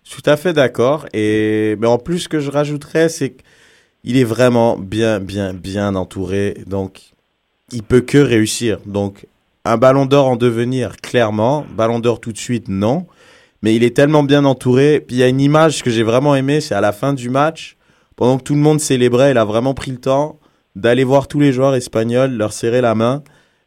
Je 0.04 0.10
suis 0.10 0.22
tout 0.22 0.30
à 0.30 0.36
fait 0.38 0.54
d'accord. 0.54 1.06
Et 1.14 1.76
mais 1.80 1.88
en 1.88 2.00
plus, 2.00 2.20
ce 2.22 2.30
que 2.30 2.40
je 2.40 2.50
rajouterais, 2.50 3.10
c'est 3.10 3.36
qu'il 4.04 4.18
est 4.18 4.24
vraiment 4.24 4.78
bien, 4.78 5.20
bien, 5.20 5.54
bien 5.54 5.94
entouré. 5.96 6.56
Donc, 6.66 7.02
il 7.72 7.84
peut 7.84 8.02
que 8.02 8.18
réussir. 8.18 8.80
Donc, 8.88 9.28
un 9.64 9.78
ballon 9.78 10.08
d'or 10.08 10.28
en 10.28 10.36
devenir, 10.36 10.98
clairement. 10.98 11.66
Ballon 11.76 12.00
d'or 12.00 12.20
tout 12.20 12.32
de 12.32 12.38
suite, 12.40 12.68
non. 12.68 13.06
Mais 13.62 13.76
il 13.76 13.84
est 13.84 13.96
tellement 13.96 14.24
bien 14.24 14.44
entouré. 14.46 15.00
Puis 15.00 15.18
il 15.18 15.20
y 15.20 15.24
a 15.24 15.28
une 15.28 15.42
image 15.42 15.84
que 15.84 15.92
j'ai 15.92 16.02
vraiment 16.04 16.34
aimée, 16.36 16.62
c'est 16.62 16.74
à 16.74 16.82
la 16.82 16.92
fin 16.92 17.14
du 17.14 17.30
match, 17.30 17.78
pendant 18.16 18.38
que 18.40 18.44
tout 18.44 18.56
le 18.56 18.60
monde 18.60 18.80
célébrait, 18.80 19.30
il 19.32 19.38
a 19.38 19.46
vraiment 19.46 19.76
pris 19.76 19.92
le 19.92 19.98
temps 20.00 20.40
d'aller 20.76 21.04
voir 21.04 21.28
tous 21.28 21.40
les 21.40 21.52
joueurs 21.52 21.76
espagnols, 21.76 22.32
leur 22.32 22.54
serrer 22.54 22.82
la 22.82 22.96
main, 22.96 23.22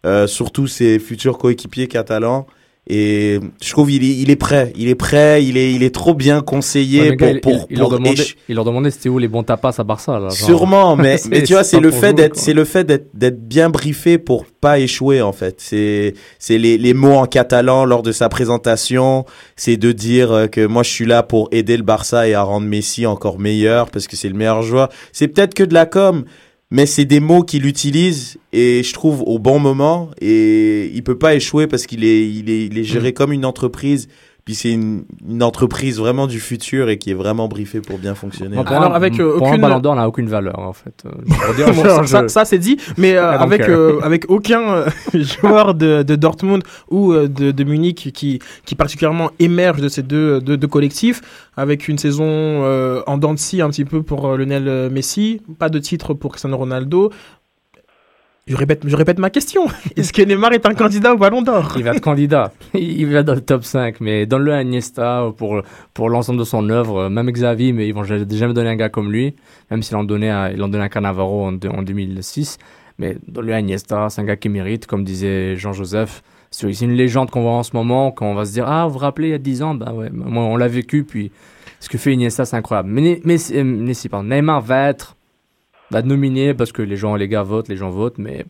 euh, 0.05 0.27
surtout 0.27 0.67
ses 0.67 0.99
futurs 0.99 1.39
coéquipiers 1.39 1.89
catalans. 1.89 2.47
Et 2.87 3.41
je 3.63 3.71
trouve 3.71 3.91
il 3.91 4.05
est, 4.05 4.15
il 4.15 4.29
est 4.29 4.37
prêt, 4.37 4.71
il 4.77 4.89
est 4.91 4.95
prêt, 4.95 5.43
il 5.43 5.57
est, 5.57 5.73
il 5.73 5.83
est 5.83 5.95
trop 5.95 6.13
bien 6.13 6.43
conseillé 6.43 7.13
Ouais, 7.13 7.17
pour, 7.17 7.29
il- 7.29 7.41
pour, 7.41 7.67
il, 7.71 7.79
leur 7.79 7.89
demandait, 7.89 8.25
il 8.47 8.55
leur 8.57 8.65
demandait 8.67 8.91
c'était 8.91 9.09
où 9.09 9.19
les 9.19 9.27
bons 9.27 9.43
tapas 9.43 9.73
à 9.79 9.85
Barça. 9.85 10.13
Là, 10.19 10.29
genre. 10.29 10.33
Sûrement, 10.33 10.95
mais, 10.97 11.17
mais 11.31 11.45
tu 11.45 11.55
vois, 11.55 11.65
c'est 11.65 11.81
le 11.81 11.89
pour 11.89 11.99
fait 11.99 12.13
d'être, 12.13 12.37
c'est 12.37 12.53
le 12.53 12.67
fait 12.67 12.85
d'être, 12.85 13.07
d'être 13.15 13.41
bien 13.49 13.71
briefé 13.71 14.19
pour 14.19 14.45
pas 14.45 14.79
échouer, 14.81 15.23
en 15.23 15.33
fait. 15.33 15.55
C'est, 15.63 16.13
c'est 16.39 16.59
les, 16.59 16.77
les 16.77 16.93
mots 16.93 17.15
en 17.15 17.25
catalan 17.25 17.87
lors 17.87 18.03
de 18.03 18.13
sa 18.13 18.29
présentation. 18.29 19.25
C'est 19.57 19.79
de 19.79 19.91
dire 19.93 20.31
euh, 20.33 20.47
que 20.47 20.67
moi, 20.67 20.83
je 20.83 20.91
suis 20.91 21.07
là 21.07 21.23
pour 21.23 21.49
aider 21.53 21.79
le 21.79 21.83
Barça 21.85 22.29
et 22.29 22.35
à 22.35 22.43
rendre 22.43 22.67
Messi 22.67 23.07
encore 23.07 23.39
meilleur 23.39 23.89
parce 23.91 24.07
que 24.07 24.17
c'est 24.17 24.29
le 24.29 24.35
meilleur 24.37 24.61
joueur. 24.61 24.91
C'est 25.13 25.29
peut-être 25.29 25.55
que 25.55 25.65
de 25.65 25.73
la 25.73 25.87
com, 25.87 26.25
mais 26.75 26.87
c'est 26.87 27.05
des 27.05 27.21
mots 27.21 27.45
qu'il 27.45 27.67
utilise 27.67 28.37
et 28.53 28.83
je 28.83 28.93
trouve 28.93 29.23
au 29.23 29.39
bon 29.39 29.61
moment 29.61 30.11
et 30.21 30.91
il 30.93 31.05
peut 31.05 31.17
pas 31.17 31.37
échouer 31.37 31.69
parce 31.69 31.87
qu'il 31.87 32.03
est, 32.03 32.29
il 32.29 32.51
est, 32.51 32.67
il 32.67 32.77
est 32.77 32.83
géré 32.83 33.11
Mm. 33.11 33.13
comme 33.13 33.33
une 33.33 33.45
entreprise. 33.45 34.09
Puis 34.45 34.55
c'est 34.55 34.73
une, 34.73 35.05
une 35.27 35.43
entreprise 35.43 35.99
vraiment 35.99 36.27
du 36.27 36.39
futur 36.39 36.91
et 36.91 36.99
qui 36.99 37.11
est 37.11 37.15
vraiment 37.15 37.49
briefée 37.49 37.81
pour 37.81 37.99
bien 37.99 38.15
fonctionner. 38.15 38.57
Pour 38.57 38.69
Alors, 38.69 38.93
un- 38.93 38.95
avec, 38.95 39.19
euh, 39.19 39.39
pour 39.39 39.47
un 39.47 39.51
aucune- 39.53 39.63
ballon 39.63 39.79
d'or, 39.79 39.97
n'a 39.97 40.07
aucune 40.07 40.29
valeur 40.29 40.59
en 40.59 40.75
fait. 40.75 41.03
Euh, 41.07 41.55
dire, 41.55 41.67
Bon, 41.75 41.83
ça, 41.83 42.07
ça, 42.07 42.23
je- 42.25 42.29
ça, 42.29 42.45
c'est 42.45 42.59
dit, 42.59 42.77
mais 42.99 43.17
euh, 43.17 43.23
don't 43.33 43.41
avec, 43.43 43.61
care. 43.63 43.71
euh, 43.71 44.01
avec 44.03 44.31
aucun 44.31 44.61
euh, 44.61 44.87
joueur 45.15 45.75
de, 45.75 46.03
de 46.03 46.15
Dortmund 46.15 46.63
ou 46.91 47.13
euh, 47.15 47.27
de, 47.27 47.53
de 47.53 47.65
Munich 47.65 48.11
qui, 48.13 48.39
qui 48.67 48.75
particulièrement 48.75 49.31
émerge 49.39 49.81
de 49.81 49.89
ces 49.89 50.03
deux, 50.03 50.41
deux, 50.43 50.59
deux 50.59 50.69
collectifs, 50.69 51.23
avec 51.57 51.89
une 51.89 51.97
saison 51.97 52.25
euh, 52.27 53.01
en 53.07 53.17
dents 53.17 53.33
de 53.33 53.39
scie 53.39 53.63
un 53.63 53.71
petit 53.71 53.87
peu 53.87 54.03
pour 54.03 54.27
euh, 54.27 54.37
Lionel 54.37 54.69
euh, 54.69 54.91
Messi, 54.91 55.41
pas 55.59 55.71
de 55.71 55.79
titre 55.79 56.13
pour 56.13 56.33
Cristiano 56.33 56.59
Ronaldo. 56.59 57.11
Je 58.47 58.57
répète, 58.57 58.83
je 58.87 58.95
répète 58.95 59.19
ma 59.19 59.31
question. 59.31 59.67
Est-ce 59.97 60.13
que 60.13 60.21
Neymar 60.21 60.53
est 60.53 60.67
un 60.67 60.75
candidat 60.75 61.15
au 61.15 61.17
Ballon 61.17 61.41
d'Or? 61.41 61.73
Il 61.79 61.83
va 61.85 61.93
être 61.93 62.03
candidat. 62.03 62.53
Il 62.75 63.07
va 63.11 63.23
dans 63.23 63.35
le 63.35 63.41
top 63.41 63.65
5. 63.65 64.01
Mais 64.03 64.27
donne-le 64.27 64.53
à 64.53 64.61
Iniesta 64.61 65.33
pour, 65.39 65.63
pour 65.95 66.11
l'ensemble 66.11 66.39
de 66.39 66.45
son 66.45 66.69
œuvre. 66.69 67.09
Même 67.09 67.31
Xavi, 67.31 67.73
mais 67.73 67.89
ils 67.89 67.95
vont 67.95 68.05
jamais 68.05 68.53
donner 68.53 68.69
un 68.69 68.77
gars 68.77 68.91
comme 68.91 69.11
lui. 69.11 69.35
Même 69.71 69.83
s'ils 69.83 69.97
l'ont 69.97 70.05
donné 70.05 70.31
à, 70.31 70.51
ils 70.53 70.59
donné 70.59 70.81
à 70.83 70.91
Cannavaro 70.91 71.47
en, 71.47 71.53
deux- 71.53 71.71
en 71.71 71.83
2006. 71.83 72.59
Mais 72.99 73.17
donne-le 73.27 73.55
à 73.55 73.61
Iniesta. 73.61 74.09
C'est 74.11 74.21
un 74.21 74.25
gars 74.25 74.37
qui 74.37 74.51
mérite, 74.51 74.87
comme 74.87 75.05
disait 75.05 75.57
Jean-Joseph. 75.57 76.23
C'est 76.51 76.71
une 76.83 76.93
légende 76.93 77.31
qu'on 77.31 77.43
voit 77.43 77.53
en 77.53 77.63
ce 77.63 77.75
moment. 77.75 78.13
Quand 78.13 78.27
on 78.27 78.35
va 78.35 78.45
se 78.45 78.53
dire, 78.53 78.67
ah, 78.69 78.87
vous 78.87 78.93
vous 78.93 78.99
rappelez, 78.99 79.29
il 79.29 79.31
y 79.31 79.35
a 79.35 79.39
10 79.39 79.63
ans, 79.63 79.75
bah 79.75 79.93
ouais, 79.95 80.11
on 80.15 80.57
l'a 80.59 80.69
vécu. 80.69 81.03
Puis 81.03 81.33
ce 81.81 81.89
que 81.89 81.97
fait 81.97 82.13
Iniesta, 82.13 82.45
c'est 82.45 82.57
incroyable. 82.57 82.91
Mais, 82.93 83.01
Ne- 83.25 83.27
Messi- 83.27 83.55
euh, 83.57 84.09
pardon, 84.11 84.29
Neymar 84.29 84.61
va 84.61 84.91
être, 84.91 85.17
être 86.01 86.07
nominé 86.07 86.55
parce 86.55 86.73
que 86.73 86.83
les 86.83 86.97
gens, 86.97 87.15
les 87.17 87.29
gars 87.29 87.43
votent, 87.43 87.69
les 87.69 87.77
gens 87.77 87.91
votent. 87.91 88.19
Mais 88.19 88.45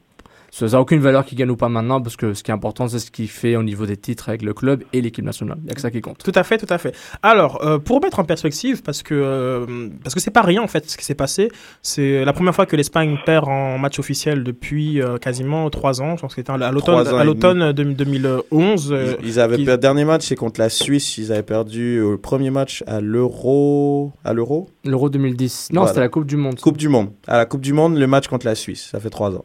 ça 0.57 0.67
n'a 0.67 0.81
aucune 0.81 1.01
valeur 1.01 1.25
qu'il 1.25 1.37
gagne 1.37 1.51
ou 1.51 1.57
pas 1.57 1.69
maintenant 1.69 2.01
parce 2.01 2.17
que 2.17 2.33
ce 2.35 2.43
qui 2.43 2.51
est 2.51 2.55
important, 2.55 2.87
c'est 2.89 2.99
ce 3.01 3.11
qu'il 3.11 3.29
fait 3.29 3.57
au 3.57 3.63
niveau 3.63 3.87
des 3.87 3.97
titres 3.97 4.29
avec 4.29 4.43
le 4.43 4.55
club 4.55 4.85
et 4.93 5.01
l'équipe 5.01 5.25
nationale. 5.25 5.59
Il 5.61 5.65
n'y 5.65 5.71
a 5.73 5.75
que 5.75 5.81
ça 5.81 5.91
qui 5.91 6.01
compte. 6.01 6.19
Tout 6.23 6.33
à 6.35 6.45
fait, 6.45 6.59
tout 6.59 6.73
à 6.73 6.79
fait. 6.79 6.95
Alors, 7.23 7.65
euh, 7.65 7.79
pour 7.79 8.01
mettre 8.01 8.21
en 8.21 8.25
perspective, 8.25 8.83
parce 8.83 9.03
que 9.03 9.15
euh, 9.15 9.67
parce 10.03 10.15
que 10.15 10.21
c'est 10.21 10.31
pas 10.31 10.43
rien 10.43 10.63
en 10.63 10.69
fait 10.69 10.89
ce 10.89 10.97
qui 10.97 11.05
s'est 11.05 11.15
passé. 11.15 11.49
C'est 11.83 12.25
la 12.25 12.33
première 12.33 12.55
fois 12.55 12.67
que 12.67 12.77
l'Espagne 12.77 13.19
perd 13.27 13.49
en 13.49 13.79
match 13.79 13.99
officiel 13.99 14.45
depuis 14.45 15.03
euh, 15.03 15.19
quasiment 15.19 15.69
trois 15.71 16.01
ans. 16.01 16.17
Je 16.17 16.21
pense 16.23 16.35
que 16.35 16.41
c'était 16.41 16.53
à 16.53 16.71
l'automne, 16.71 17.07
à 17.09 17.25
l'automne 17.25 17.73
de- 17.73 17.83
2011. 17.83 18.93
euh, 18.93 19.15
Ils, 19.23 19.29
ils 19.31 19.41
avaient 19.41 19.57
qui- 19.57 19.65
perdu. 19.65 19.81
Dernier 19.81 20.05
match, 20.05 20.27
c'est 20.27 20.37
contre 20.37 20.61
la 20.61 20.69
Suisse. 20.69 21.19
Ils 21.19 21.33
avaient 21.33 21.43
perdu 21.43 21.99
le 22.01 22.17
premier 22.19 22.51
match 22.51 22.85
à 22.87 23.01
l'Euro. 23.01 24.13
À 24.25 24.33
l'Euro? 24.33 24.69
L'Euro 24.85 25.09
2010. 25.11 25.71
Non, 25.73 25.81
Voilà. 25.81 25.89
c'était 25.89 26.01
la 26.01 26.09
Coupe 26.09 26.27
du 26.27 26.37
Monde. 26.37 26.61
Coupe 26.61 26.77
du 26.77 26.89
Monde. 26.89 27.11
À 27.27 27.37
la 27.37 27.47
Coupe 27.47 27.61
du 27.61 27.73
Monde, 27.73 27.97
le 27.99 28.07
match 28.07 28.29
contre 28.29 28.47
la 28.47 28.55
Suisse. 28.55 28.89
Ça 28.93 29.01
fait 29.01 29.11
trois 29.11 29.35
ans. 29.35 29.45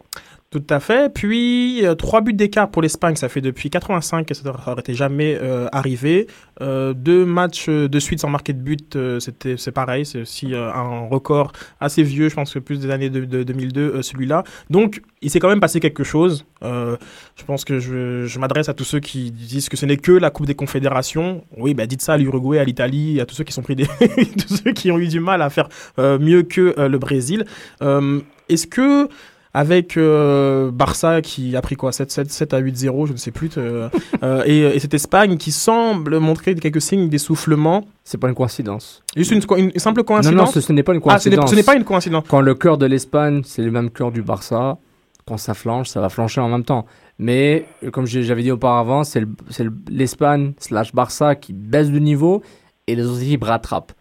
Tout 0.52 0.64
à 0.72 0.80
fait. 0.80 1.14
Puis 1.14 1.86
euh, 1.86 1.94
trois 1.94 2.22
buts 2.22 2.34
d'écart 2.34 2.72
pour 2.72 2.82
l'Espagne, 2.82 3.16
ça 3.16 3.30
fait 3.30 3.40
depuis 3.40 3.70
85 3.70 4.26
que 4.26 4.34
ça 4.34 4.42
n'aurait 4.44 4.82
jamais 4.90 5.38
euh, 5.40 5.68
arrivé. 5.72 6.26
Euh, 6.62 6.94
deux 6.94 7.24
matchs 7.24 7.70
de 7.70 8.00
suite 8.00 8.20
sans 8.20 8.30
marquer 8.30 8.54
de 8.54 8.60
but, 8.60 8.98
c'était 9.20 9.58
c'est 9.58 9.72
pareil, 9.72 10.08
c'est 10.08 10.22
aussi 10.22 10.56
un 10.56 11.08
record 11.08 11.52
assez 11.80 12.02
vieux, 12.02 12.30
je 12.30 12.36
pense 12.36 12.52
que 12.52 12.58
plus 12.58 12.80
des 12.80 12.90
années 12.90 13.12
de, 13.12 13.26
de 13.26 13.44
2002 13.44 13.82
euh, 13.82 14.02
celui-là. 14.02 14.44
Donc 14.72 15.04
il 15.22 15.30
s'est 15.30 15.40
quand 15.40 15.50
même 15.50 15.60
passé 15.60 15.80
quelque 15.80 16.04
chose. 16.04 16.46
Je 16.64 17.46
pense 17.46 17.64
que 17.64 17.78
je, 17.78 18.26
je 18.26 18.40
m'adresse 18.40 18.70
à 18.70 18.74
tous 18.74 18.86
ceux 18.86 19.00
qui 19.00 19.32
disent 19.32 19.70
que 19.70 19.78
ce 19.78 19.86
n'est 19.86 19.98
que 19.98 20.14
la 20.14 20.32
Coupe 20.32 20.48
des 20.48 20.56
Confédérations. 20.56 21.44
Oui, 21.58 21.76
bah 21.76 21.86
dites 21.86 22.02
ça 22.02 22.14
à 22.14 22.18
l'Uruguay, 22.18 22.58
à 22.58 22.64
l'Italie, 22.64 23.22
à 23.22 23.28
tous 23.28 23.36
ceux 23.36 23.44
qui 23.44 23.62
pris 23.62 23.76
des, 23.76 23.86
tous 24.48 24.62
ceux 24.64 24.72
qui 24.72 24.92
ont 24.92 24.98
eu 24.98 25.08
du 25.08 25.20
mal 25.20 25.44
à 25.44 25.52
faire 25.52 25.70
mieux 26.00 26.42
que 26.42 26.74
le 26.88 26.98
Brésil. 26.98 27.46
Est-ce 27.82 28.66
que 28.66 29.08
avec 29.54 29.98
euh, 29.98 30.70
Barça 30.72 31.22
qui 31.22 31.56
a 31.56 31.62
pris 31.62 31.76
quoi 31.76 31.92
7, 31.92 32.12
7, 32.12 32.32
7 32.32 32.54
à 32.54 32.62
8-0, 32.62 33.08
je 33.08 33.14
ne 33.14 33.18
sais 33.18 33.32
plus, 33.32 33.50
euh, 33.58 33.90
euh, 34.24 34.44
et, 34.46 34.60
et 34.60 34.80
cette 34.80 34.94
Espagne 34.94 35.38
qui 35.38 35.52
semble 35.52 36.20
montrer 36.20 36.54
quelques 36.56 36.82
signes 36.82 37.10
d'essoufflement. 37.10 37.84
C'est 38.04 38.18
pas 38.20 38.30
une 38.30 38.36
coïncidence. 38.36 39.02
Juste 39.16 39.32
une, 39.32 39.42
simple 39.42 39.56
Non, 39.56 40.16
non, 40.16 40.22
coïncidence 40.22 40.52
ce, 40.54 40.62
ce 40.62 40.72
n'est 40.74 40.84
pas 40.84 40.94
une 40.94 41.02
Ah, 41.08 41.18
ce 41.20 41.30
n'est- 41.30 41.36
coïncidence. 41.36 41.50
ce 41.52 41.56
n'est 41.56 41.64
pas 41.64 41.76
une 41.76 41.84
coïncidence. 41.84 42.24
Quand 42.28 42.42
le 42.42 42.54
cœur 42.56 42.78
de 42.78 42.86
l'Espagne, 42.86 43.42
c'est 43.44 43.64
le 43.64 43.72
même 43.72 43.90
cœur 43.90 44.12
du 44.12 44.22
Barça, 44.22 44.78
quand 45.26 45.38
ça 45.38 45.54
flanche, 45.54 45.90
ça 45.90 46.00
va 46.02 46.10
flancher 46.10 46.42
en 46.42 46.50
même 46.50 46.64
temps. 46.64 46.86
Mais, 47.18 47.66
comme 47.92 48.06
j'avais 48.06 48.44
dit 48.44 48.52
auparavant, 48.52 49.04
c'est 49.04 49.20
le- 49.20 49.30
c'est 49.50 49.64
le- 49.64 49.74
l'Espagne 49.90 50.54
slash 50.60 50.94
Barça 50.94 51.36
qui 51.36 51.54
baisse 51.54 51.90
de 51.92 52.00
niveau 52.00 52.42
et 52.88 52.96
les 52.96 53.06
autres 53.06 53.22
équipes 53.24 53.44
rattrapent. 53.44 53.92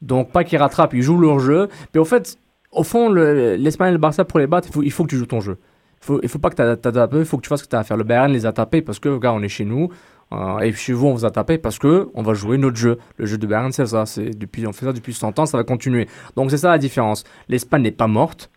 Donc, 0.00 0.30
pas 0.32 0.44
qu'ils 0.44 0.58
rattrapent, 0.58 0.94
ils 0.94 1.02
jouent 1.02 1.18
leur 1.18 1.40
jeu. 1.40 1.68
Mais 1.92 2.00
au 2.00 2.04
fait, 2.04 2.38
au 2.72 2.82
fond, 2.84 3.08
le- 3.08 3.56
l'Espagne 3.56 3.90
et 3.90 3.92
le 3.92 3.98
Barça, 3.98 4.24
pour 4.24 4.38
les 4.38 4.46
battre, 4.46 4.68
il 4.82 4.92
faut, 4.92 5.04
que 5.04 5.08
tu 5.10 5.16
joues 5.16 5.26
ton 5.26 5.40
jeu. 5.40 5.58
Il 6.00 6.04
faut, 6.06 6.20
il 6.22 6.28
faut 6.28 6.38
pas 6.38 6.50
que 6.50 6.74
tu 6.74 6.80
tapes, 6.80 7.14
il 7.14 7.24
faut 7.24 7.36
que 7.38 7.42
tu 7.42 7.48
fasses 7.48 7.60
ce 7.60 7.64
que 7.64 7.70
tu 7.70 7.76
as 7.76 7.80
à 7.80 7.84
faire. 7.84 7.96
Le 7.96 8.04
Bayern 8.04 8.30
les 8.32 8.46
a 8.46 8.52
tapés 8.52 8.82
parce 8.82 8.98
que, 9.00 9.08
regarde, 9.08 9.38
on 9.38 9.42
est 9.42 9.48
chez 9.48 9.64
nous. 9.64 9.88
euh, 10.32 10.58
et 10.58 10.72
chez 10.72 10.92
vous, 10.92 11.06
on 11.06 11.14
vous 11.14 11.24
a 11.24 11.30
tapé 11.30 11.56
parce 11.58 11.78
que 11.78 12.08
on 12.14 12.22
va 12.22 12.34
jouer 12.34 12.58
notre 12.58 12.76
jeu. 12.76 12.98
Le 13.16 13.26
jeu 13.26 13.38
de 13.38 13.46
Bayern, 13.46 13.72
c'est 13.72 13.86
ça. 13.86 14.04
Depuis, 14.36 14.66
on 14.66 14.72
fait 14.72 14.84
ça 14.86 14.92
depuis 14.92 15.12
100 15.14 15.38
ans, 15.38 15.46
ça 15.46 15.56
va 15.56 15.64
continuer. 15.64 16.06
Donc 16.36 16.50
c'est 16.50 16.58
ça 16.58 16.68
la 16.70 16.78
différence. 16.78 17.24
L'Espagne 17.48 17.82
n'est 17.82 17.90
pas 17.90 18.06
morte. 18.08 18.50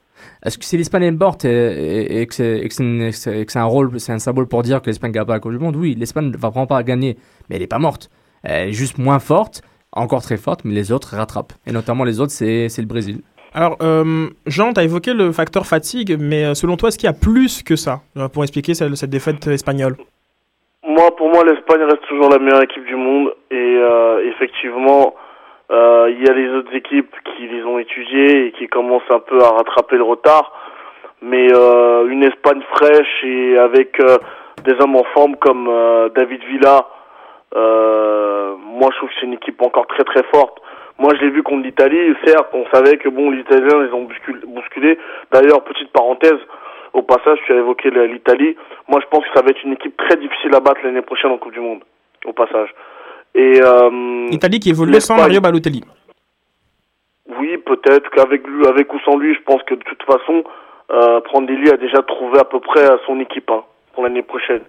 Est-ce 0.44 0.58
que 0.60 0.66
si 0.66 0.78
l'Espagne 0.78 1.04
est 1.04 1.12
morte 1.12 1.46
et, 1.46 2.28
que 2.28 2.34
c'est 2.36 3.56
un 3.58 3.64
rôle, 3.64 4.00
c'est 4.00 4.12
un 4.12 4.20
symbole 4.20 4.48
pour 4.48 4.62
dire 4.62 4.80
que 4.82 4.88
l'Espagne 4.88 5.12
gagne 5.12 5.26
pas 5.26 5.34
la 5.34 5.40
Coupe 5.40 5.54
du 5.54 5.58
Monde 5.58 5.76
Oui, 5.78 5.96
l'Espagne 5.98 6.26
ne 6.30 6.38
va 6.38 6.50
vraiment 6.50 6.68
pas 6.68 6.84
gagner, 6.84 7.18
mais 7.50 7.56
elle 7.56 7.62
n'est 7.64 7.68
pas 7.68 7.80
morte. 7.80 8.12
Elle 8.44 8.70
est 8.70 8.74
juste 8.74 9.00
moins 9.00 9.18
forte, 9.18 9.64
encore 9.94 10.22
très 10.22 10.38
forte, 10.38 10.64
mais 10.64 10.76
les 10.76 10.92
autres 10.92 11.16
rattrapent. 11.16 11.54
Et 11.66 11.72
notamment 11.72 12.04
les 12.04 12.20
autres, 12.20 12.34
c'est 12.34 12.68
le 12.78 12.86
Brésil. 12.86 13.22
Alors, 13.54 13.76
euh, 13.82 14.30
Jean, 14.48 14.72
tu 14.72 14.80
as 14.80 14.84
évoqué 14.84 15.14
le 15.14 15.34
facteur 15.34 15.66
fatigue, 15.66 16.16
mais 16.18 16.46
euh, 16.46 16.54
selon 16.54 16.78
toi, 16.78 16.88
est-ce 16.88 16.98
qu'il 16.98 17.08
y 17.08 17.10
a 17.10 17.20
plus 17.20 17.64
que 17.64 17.76
ça 17.76 18.00
euh, 18.16 18.30
pour 18.30 18.44
expliquer 18.44 18.74
cette, 18.74 19.10
défaite 19.10 19.46
espagnole? 19.48 19.98
Moi, 20.88 21.14
pour 21.18 21.28
moi, 21.28 21.44
l'Espagne 21.44 21.84
reste 21.84 22.08
toujours 22.08 22.30
la 22.30 22.40
meilleure 22.40 22.64
équipe 22.64 22.86
du 22.86 22.96
monde. 22.96 23.34
Et 23.52 23.78
effectivement, 24.24 25.16
il 25.70 26.24
y 26.24 26.30
a 26.30 26.34
les 26.34 26.50
autres 26.50 26.74
équipes 26.74 27.14
qui 27.36 27.48
les 27.48 27.64
ont 27.64 27.78
étudiées 27.78 28.48
et 28.48 28.52
qui 28.54 28.68
commencent 28.68 29.10
un 29.10 29.20
peu 29.20 29.42
à 29.42 29.50
rattraper 29.50 29.98
le 29.98 30.04
retard. 30.04 30.52
Mais 31.22 31.48
une 31.48 32.24
Espagne 32.24 32.62
fraîche 32.76 33.24
et 33.24 33.58
avec 33.58 34.02
des 34.64 34.74
hommes 34.80 34.96
en 34.96 35.04
forme 35.14 35.36
comme 35.36 35.70
David 36.16 36.42
Villa, 36.46 36.88
moi 37.54 38.90
je 38.92 38.98
trouve 38.98 39.10
que 39.10 39.16
c'est 39.20 39.26
une 39.28 39.34
équipe 39.34 39.62
encore 39.62 39.88
très 39.88 40.04
très 40.04 40.24
forte. 40.34 40.60
Moi 41.02 41.16
je 41.16 41.26
l'ai 41.26 41.32
vu 41.32 41.42
contre 41.42 41.64
l'Italie, 41.64 42.14
certes 42.24 42.50
on 42.54 42.64
savait 42.72 42.98
que 42.98 43.10
bon 43.10 43.32
les 43.32 43.40
Italiens 43.40 43.84
les 43.84 43.92
ont 43.92 44.08
bousculé. 44.46 45.00
D'ailleurs 45.32 45.64
petite 45.64 45.92
parenthèse, 45.92 46.38
au 46.94 47.02
passage 47.02 47.40
tu 47.48 47.54
as 47.54 47.58
évoqué 47.58 47.90
l'Italie. 47.90 48.56
Moi 48.88 49.00
je 49.02 49.08
pense 49.08 49.26
que 49.26 49.34
ça 49.34 49.42
va 49.42 49.50
être 49.50 49.64
une 49.64 49.74
équipe 49.74 49.98
très 49.98 50.16
difficile 50.18 50.54
à 50.54 50.60
battre 50.60 50.82
l'année 50.84 51.02
prochaine 51.02 51.32
en 51.32 51.40
Coupe 51.40 51.54
du 51.54 51.60
Monde. 51.60 51.82
Au 52.26 52.34
passage. 52.34 52.70
Et 53.34 53.60
euh, 53.64 54.28
Italie 54.30 54.60
qui 54.60 54.70
évolue 54.70 55.02
sans 55.02 55.16
Mario 55.16 55.42
Balotelli. 55.42 55.84
oui, 57.40 57.58
peut-être 57.58 58.12
qu'avec 58.12 58.46
lui, 58.46 58.68
avec 58.68 58.94
ou 58.94 59.00
sans 59.00 59.18
lui, 59.18 59.34
je 59.34 59.42
pense 59.42 59.64
que 59.64 59.74
de 59.74 59.84
toute 59.84 60.04
façon, 60.04 60.44
euh, 60.92 61.20
Prandelli 61.22 61.72
a 61.72 61.78
déjà 61.78 62.04
trouvé 62.04 62.38
à 62.40 62.44
peu 62.44 62.60
près 62.60 62.86
son 63.08 63.20
équipe 63.20 63.50
hein, 63.50 63.64
pour 63.94 64.04
l'année 64.04 64.22
prochaine. 64.22 64.62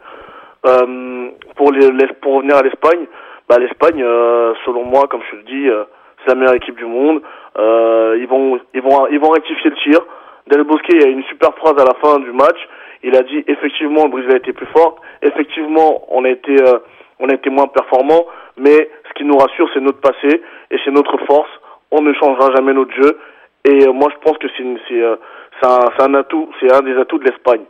Euh, 0.65 1.29
pour, 1.57 1.73
les, 1.73 1.91
pour 2.23 2.37
revenir 2.37 2.57
à 2.57 2.63
l'Espagne, 2.63 3.07
bah, 3.49 3.59
l'Espagne, 3.59 4.03
euh, 4.03 4.55
selon 4.65 4.85
moi, 4.85 5.09
comme 5.11 5.21
je 5.27 5.31
te 5.33 5.37
le 5.37 5.43
dis, 5.43 5.69
euh, 5.69 5.85
c'est 6.25 6.33
la 6.33 6.35
meilleure 6.39 6.55
équipe 6.55 6.77
du 6.77 6.87
monde. 6.87 7.21
Euh, 7.59 8.17
ils 8.21 8.27
vont, 8.29 8.59
ils 8.75 8.83
vont, 8.83 9.07
ils 9.09 9.19
vont 9.21 9.31
rectifier 9.31 9.71
le 9.71 9.77
tir. 9.77 10.01
Del 10.49 10.65
Bosque 10.65 10.87
il 10.91 11.01
y 11.01 11.05
a 11.05 11.09
une 11.09 11.23
super 11.25 11.55
phrase 11.57 11.75
à 11.79 11.85
la 11.85 11.95
fin 12.03 12.19
du 12.19 12.33
match. 12.33 12.59
Il 13.05 13.15
a 13.17 13.23
dit 13.23 13.45
effectivement, 13.47 14.05
le 14.05 14.11
Brésil 14.11 14.31
a 14.33 14.37
été 14.37 14.53
plus 14.53 14.67
fort. 14.67 15.01
Effectivement, 15.23 16.05
on 16.11 16.25
a 16.25 16.29
été, 16.31 16.53
euh, 16.63 16.79
on 17.21 17.29
a 17.29 17.35
été 17.35 17.51
moins 17.51 17.67
performant. 17.67 18.27
Mais 18.57 18.91
ce 19.09 19.13
qui 19.15 19.25
nous 19.25 19.37
rassure, 19.37 19.69
c'est 19.75 19.81
notre 19.81 20.01
passé 20.01 20.43
et 20.71 20.77
c'est 20.85 20.91
notre 20.91 21.17
force. 21.27 21.51
On 21.91 22.01
ne 22.03 22.13
changera 22.15 22.51
jamais 22.55 22.73
notre 22.73 22.95
jeu. 22.95 23.19
Et 23.65 23.87
euh, 23.87 23.93
moi, 23.93 24.09
je 24.13 24.19
pense 24.25 24.37
que 24.39 24.47
c'est, 24.57 24.65
euh, 25.03 25.17
c'est 25.61 25.69
un, 25.69 26.07
un 26.07 26.15
atout, 26.15 26.49
c'est 26.61 26.73
un 26.73 26.81
des 26.81 26.95
atouts 26.97 27.19
de 27.19 27.25
l'Espagne. 27.25 27.63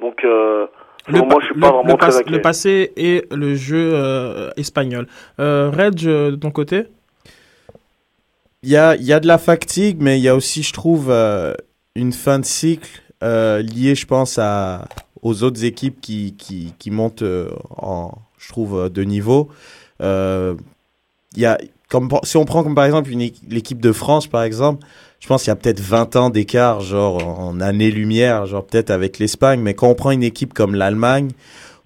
Donc, 0.00 0.22
euh, 0.24 0.66
selon 1.08 1.26
moi, 1.26 1.38
je 1.40 1.46
suis 1.46 1.54
pas 1.60 1.68
le- 1.68 1.72
vraiment 1.74 1.92
le 1.92 1.96
très 1.98 2.22
pas- 2.24 2.30
le 2.30 2.40
passé 2.42 2.92
et 2.96 3.22
le 3.34 3.54
jeu 3.54 3.90
euh, 3.94 4.50
espagnol. 4.56 5.06
Euh, 5.40 5.70
euh, 5.70 6.30
de 6.30 6.36
ton 6.36 6.50
côté? 6.50 6.82
Il 8.62 8.70
y 8.70 8.76
a, 8.76 8.96
y 8.96 9.12
a 9.12 9.20
de 9.20 9.26
la 9.26 9.38
fatigue, 9.38 9.98
mais 10.00 10.18
il 10.18 10.22
y 10.22 10.28
a 10.28 10.34
aussi, 10.34 10.62
je 10.62 10.72
trouve, 10.72 11.10
euh, 11.10 11.54
une 11.94 12.12
fin 12.12 12.38
de 12.38 12.44
cycle 12.44 13.02
euh, 13.22 13.60
liée, 13.62 13.94
je 13.94 14.06
pense, 14.06 14.38
à, 14.38 14.88
aux 15.22 15.42
autres 15.42 15.64
équipes 15.64 16.00
qui, 16.00 16.34
qui, 16.38 16.74
qui 16.78 16.90
montent 16.90 17.22
euh, 17.22 17.50
en, 17.76 18.12
je 18.38 18.48
trouve, 18.48 18.78
euh, 18.78 18.88
de 18.88 19.02
niveau. 19.02 19.48
Il 20.00 20.56
y 21.42 21.46
a, 21.46 21.58
comme, 21.88 22.08
si 22.22 22.36
on 22.36 22.44
prend 22.44 22.62
comme 22.62 22.74
par 22.74 22.84
exemple 22.84 23.10
l'équipe 23.48 23.80
de 23.80 23.92
France, 23.92 24.26
par 24.26 24.42
exemple, 24.42 24.86
je 25.20 25.26
pense 25.26 25.42
qu'il 25.42 25.50
y 25.50 25.52
a 25.52 25.56
peut-être 25.56 25.80
20 25.80 26.16
ans 26.16 26.30
d'écart, 26.30 26.80
genre 26.80 27.40
en 27.40 27.60
année-lumière, 27.60 28.46
genre 28.46 28.64
peut-être 28.64 28.90
avec 28.90 29.18
l'Espagne, 29.18 29.60
mais 29.60 29.74
quand 29.74 29.88
on 29.88 29.94
prend 29.94 30.10
une 30.10 30.22
équipe 30.22 30.54
comme 30.54 30.74
l'Allemagne, 30.74 31.30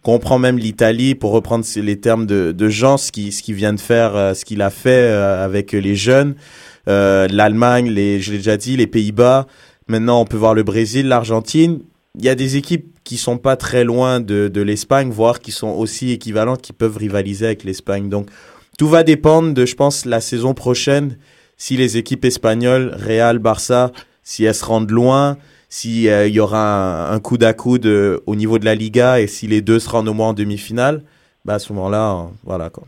qu'on 0.03 0.19
prend 0.19 0.39
même 0.39 0.59
l'Italie, 0.59 1.15
pour 1.15 1.33
reprendre 1.33 1.65
les 1.77 2.01
termes 2.01 2.27
de, 2.27 2.53
de 2.53 2.69
Jean, 2.69 2.97
ce 2.97 3.13
qui, 3.13 3.33
ce 3.33 3.43
qu'il 3.43 3.55
vient 3.55 3.73
de 3.73 3.81
faire, 3.81 4.17
euh, 4.17 4.35
ce 4.35 4.45
qu'il 4.45 4.61
a 4.63 4.71
fait 4.71 4.91
euh, 4.91 5.45
avec 5.45 5.73
les 5.73 5.95
jeunes, 5.95 6.35
euh, 6.89 7.29
l'Allemagne, 7.29 7.89
les, 7.89 8.21
je 8.21 8.33
l'ai 8.33 8.39
déjà 8.39 8.57
dit, 8.57 8.77
les 8.77 8.89
Pays-Bas, 8.89 9.47
maintenant 9.87 10.21
on 10.21 10.25
peut 10.25 10.37
voir 10.37 10.55
le 10.55 10.65
Brésil, 10.65 11.07
l'Argentine, 11.07 11.81
il 12.19 12.25
y 12.25 12.29
a 12.29 12.35
des 12.35 12.57
équipes 12.57 12.93
qui 13.05 13.17
sont 13.17 13.39
pas 13.39 13.57
très 13.57 13.85
loin 13.85 14.21
de, 14.21 14.49
de 14.49 14.61
l'Espagne, 14.61 15.11
voire 15.11 15.41
qui 15.41 15.53
sont 15.53 15.71
aussi 15.71 16.11
équivalentes, 16.11 16.63
qui 16.63 16.73
peuvent 16.73 16.97
rivaliser 16.97 17.47
avec 17.47 17.65
l'Espagne. 17.65 18.09
Donc 18.09 18.29
tout 18.79 18.89
va 18.89 19.03
dépendre 19.03 19.55
de, 19.55 19.65
je 19.65 19.75
pense, 19.75 20.05
la 20.05 20.21
saison 20.21 20.53
prochaine, 20.55 21.17
si 21.57 21.77
les 21.77 21.97
équipes 21.97 22.25
espagnoles, 22.25 22.97
Real, 22.99 23.39
Barça, 23.39 23.93
si 24.23 24.45
elles 24.45 24.55
se 24.55 24.65
rendent 24.65 24.91
loin, 24.91 25.37
si 25.73 26.11
euh, 26.11 26.29
y 26.29 26.39
aura 26.39 27.09
un, 27.09 27.15
un 27.15 27.19
coude 27.19 27.43
à 27.45 27.55
coude 27.55 27.87
euh, 27.87 28.21
au 28.27 28.35
niveau 28.37 28.59
de 28.59 28.67
la 28.67 28.75
Liga 28.75 29.21
et 29.21 29.27
si 29.27 29.47
les 29.47 29.63
deux 29.63 29.79
se 29.79 29.89
rendent 29.89 30.07
au 30.09 30.13
moins 30.13 30.29
en 30.29 30.33
demi-finale, 30.35 31.03
bah 31.47 31.55
à 31.55 31.59
ce 31.59 31.73
moment-là, 31.73 32.13
euh, 32.13 32.25
voilà 32.45 32.69
quoi. 32.69 32.85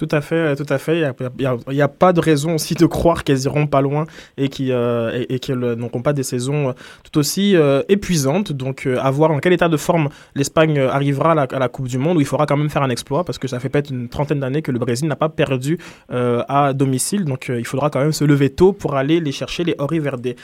Tout 0.00 0.08
à 0.12 0.22
fait, 0.22 0.56
tout 0.56 0.64
à 0.70 0.78
fait. 0.78 1.12
Il 1.38 1.74
n'y 1.74 1.82
a, 1.82 1.88
pas 1.88 2.14
de 2.14 2.20
raison 2.20 2.54
aussi 2.54 2.72
de 2.72 2.86
croire 2.86 3.22
qu'elles 3.22 3.42
iront 3.42 3.66
pas 3.66 3.82
loin 3.82 4.06
et 4.38 4.48
euh, 4.70 5.26
qu'elles 5.42 5.62
euh, 5.62 5.76
n'auront 5.76 6.00
pas 6.00 6.14
des 6.14 6.22
saisons 6.22 6.70
euh, 6.70 6.72
tout 7.04 7.18
aussi 7.18 7.54
épuisantes. 7.90 8.50
Donc, 8.50 8.88
à 8.98 9.10
voir 9.10 9.28
dans 9.28 9.38
quel 9.40 9.52
état 9.52 9.68
de 9.68 9.76
forme 9.76 10.08
l'Espagne 10.34 10.78
arrivera 10.78 11.32
à 11.32 11.34
la, 11.34 11.42
à 11.42 11.58
la 11.58 11.68
Coupe 11.68 11.86
du 11.86 11.98
Monde 11.98 12.16
où 12.16 12.20
il 12.22 12.26
faudra 12.26 12.46
quand 12.46 12.56
même 12.56 12.70
faire 12.70 12.82
un 12.82 12.88
exploit 12.88 13.24
parce 13.24 13.36
que 13.36 13.46
ça 13.46 13.60
fait 13.60 13.68
peut-être 13.68 13.90
une 13.90 14.08
trentaine 14.08 14.40
d'années 14.40 14.62
que 14.62 14.72
le 14.72 14.78
Brésil 14.78 15.06
n'a 15.06 15.16
pas 15.16 15.28
perdu 15.28 15.78
à 16.08 16.72
domicile. 16.72 17.26
Donc, 17.26 17.52
il 17.54 17.66
faudra 17.66 17.90
quand 17.90 18.00
même 18.00 18.12
se 18.12 18.24
lever 18.24 18.48
tôt 18.48 18.72
pour 18.72 18.94
aller 18.94 19.20
les 19.20 19.32
chercher 19.32 19.64
les 19.64 19.74
Ori 19.76 19.98
Verde. 19.98 20.34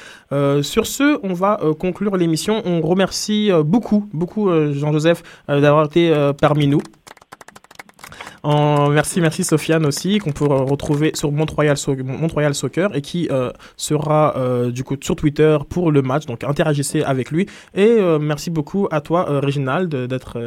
Sur 0.61 0.87
ce, 0.87 1.19
on 1.23 1.33
va 1.33 1.59
conclure 1.79 2.19
l'émission. 2.19 2.61
On 2.67 2.83
remercie 2.83 3.51
beaucoup, 3.65 4.07
beaucoup 4.13 4.51
Jean-Joseph 4.75 5.23
d'avoir 5.49 5.87
été 5.87 6.13
parmi 6.39 6.67
nous. 6.67 6.83
En- 8.47 8.91
merci, 8.91 9.21
merci 9.21 9.43
Sofiane 9.43 9.85
aussi, 9.87 10.19
qu'on 10.19 10.31
peut 10.31 10.45
retrouver 10.47 11.11
sur 11.15 11.33
Mont-Royal, 11.33 11.77
So- 11.77 11.97
Soccer 12.53 12.95
et 12.95 13.01
qui 13.01 13.29
euh, 13.33 13.51
sera 13.77 14.35
euh, 14.37 14.71
du 14.71 14.85
coup 14.85 14.95
sur 15.01 15.17
Twitter 15.17 15.59
pour 15.69 15.91
le 15.91 16.01
match. 16.01 16.27
Donc 16.27 16.45
interagissez 16.45 17.03
avec 17.03 17.33
lui. 17.33 17.47
Et 17.75 17.89
euh, 17.99 18.21
merci 18.21 18.51
beaucoup 18.51 18.87
à 18.93 19.01
toi, 19.01 19.27
Réginald, 19.41 19.93
d'être 20.07 20.39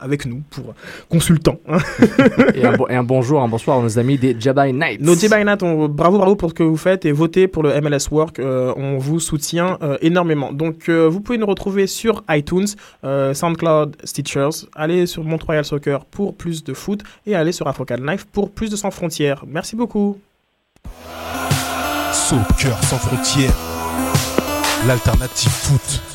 avec 0.00 0.26
nous 0.26 0.42
pour 0.50 0.74
consultant. 1.08 1.56
hein. 1.68 1.78
et, 2.54 2.66
un, 2.66 2.76
bon- 2.76 2.86
et 2.88 2.96
un 2.96 3.02
bonjour, 3.02 3.40
un 3.42 3.48
bonsoir 3.48 3.78
à 3.78 3.82
nos 3.82 3.98
amis 3.98 4.18
des 4.18 4.36
Jabai 4.38 4.72
Knights. 4.74 5.00
Nos 5.00 5.14
J 5.14 5.28
Nat, 5.30 5.56
on- 5.62 5.88
bravo, 5.88 6.18
bravo 6.18 6.36
pour 6.36 6.50
ce 6.50 6.54
que 6.54 6.62
vous 6.62 6.76
faites 6.76 7.06
et 7.06 7.12
votez 7.12 7.48
pour 7.48 7.62
le 7.62 7.70
MLS 7.80 8.10
Work. 8.10 8.40
on 8.40 8.98
vous 8.98 9.20
soutient 9.20 9.78
énormément. 10.02 10.52
Donc, 10.52 10.90
vous 10.90 11.20
pouvez 11.22 11.38
nous 11.38 11.46
retrouver 11.46 11.86
sur 11.86 12.22
iTunes, 12.28 12.66
SoundCloud, 13.32 13.96
Stitchers. 14.04 14.66
Allez 14.74 15.06
sur 15.06 15.24
Montreal 15.24 15.64
Soccer 15.64 16.04
pour 16.04 16.36
plus 16.36 16.62
de 16.64 16.74
foot 16.74 17.02
et 17.26 17.34
allez 17.34 17.52
sur 17.52 17.66
Afrocan 17.66 17.96
Life 17.96 18.26
pour 18.26 18.50
plus 18.50 18.70
de 18.70 18.76
sans 18.76 18.90
frontières. 18.90 19.44
Merci 19.46 19.76
beaucoup. 19.76 20.18
Soccer 22.12 22.82
sans 22.84 22.98
frontières, 22.98 23.54
l'alternative 24.86 25.50
foot. 25.50 26.11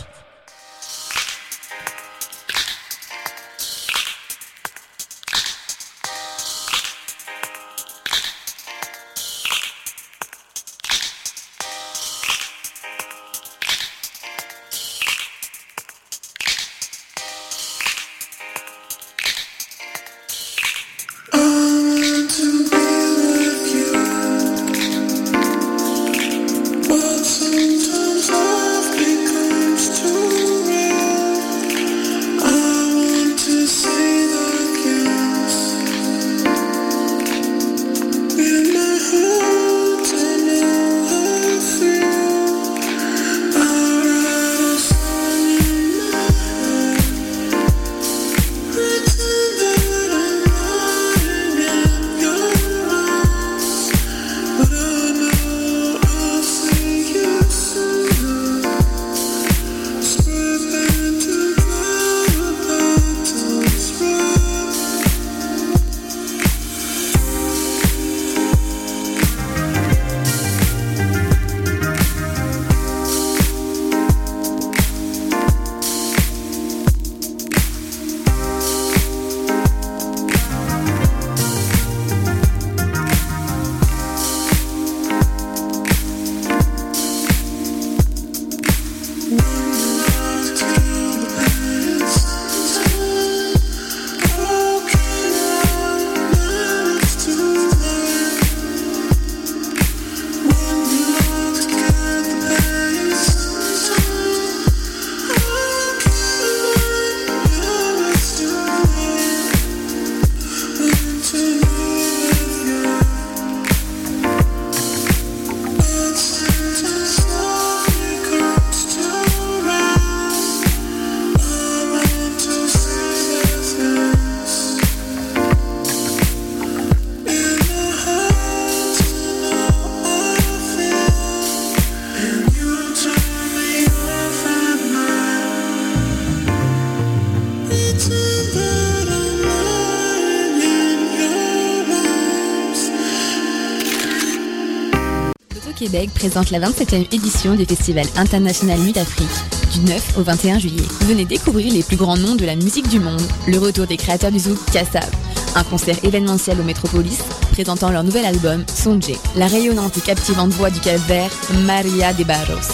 Québec 145.88 146.10
présente 146.14 146.52
la 146.52 146.60
27e 146.60 147.08
édition 147.16 147.56
du 147.56 147.64
Festival 147.64 148.06
international 148.18 148.78
Nuit 148.80 148.92
d'Afrique 148.92 149.30
du 149.72 149.80
9 149.90 150.18
au 150.18 150.22
21 150.22 150.60
juillet. 150.60 150.84
Venez 151.04 151.24
découvrir 151.24 151.72
les 151.72 151.82
plus 151.82 151.96
grands 151.96 152.18
noms 152.18 152.36
de 152.36 152.46
la 152.46 152.58
musique 152.58 152.90
du 152.90 153.00
monde, 153.00 153.22
le 153.48 153.58
retour 153.58 153.88
des 153.88 153.96
créateurs 153.96 154.34
du 154.34 154.40
zouk 154.40 154.58
Kassav, 154.74 155.10
un 155.56 155.64
concert 155.64 155.96
événementiel 156.04 156.60
au 156.60 156.64
Métropolis 156.64 157.20
présentant 157.54 157.90
leur 157.90 158.04
nouvel 158.04 158.26
album 158.26 158.66
Sonje, 158.68 159.14
la 159.38 159.48
rayonnante 159.48 159.98
et 159.98 160.02
captivante 160.02 160.50
voix 160.50 160.72
du 160.72 160.82
Cap 160.82 161.00
Vert 161.08 161.32
Maria 161.66 162.12
de 162.12 162.26
Barros. 162.26 162.68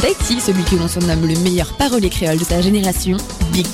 D'Haïti, 0.00 0.40
celui 0.40 0.62
que 0.62 0.76
l'on 0.76 0.86
surnomme 0.86 1.26
le 1.26 1.40
meilleur 1.40 1.72
parolier 1.76 2.08
créole 2.08 2.38
de 2.38 2.44
sa 2.44 2.60
génération, 2.60 3.16
Big. 3.52 3.66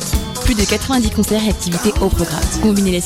Plus 0.46 0.54
de 0.54 0.64
90 0.64 1.10
concerts 1.10 1.44
et 1.44 1.50
activités 1.50 1.92
au 2.00 2.08
programme. 2.08 2.40
Combinez 2.62 2.92
les 2.92 2.94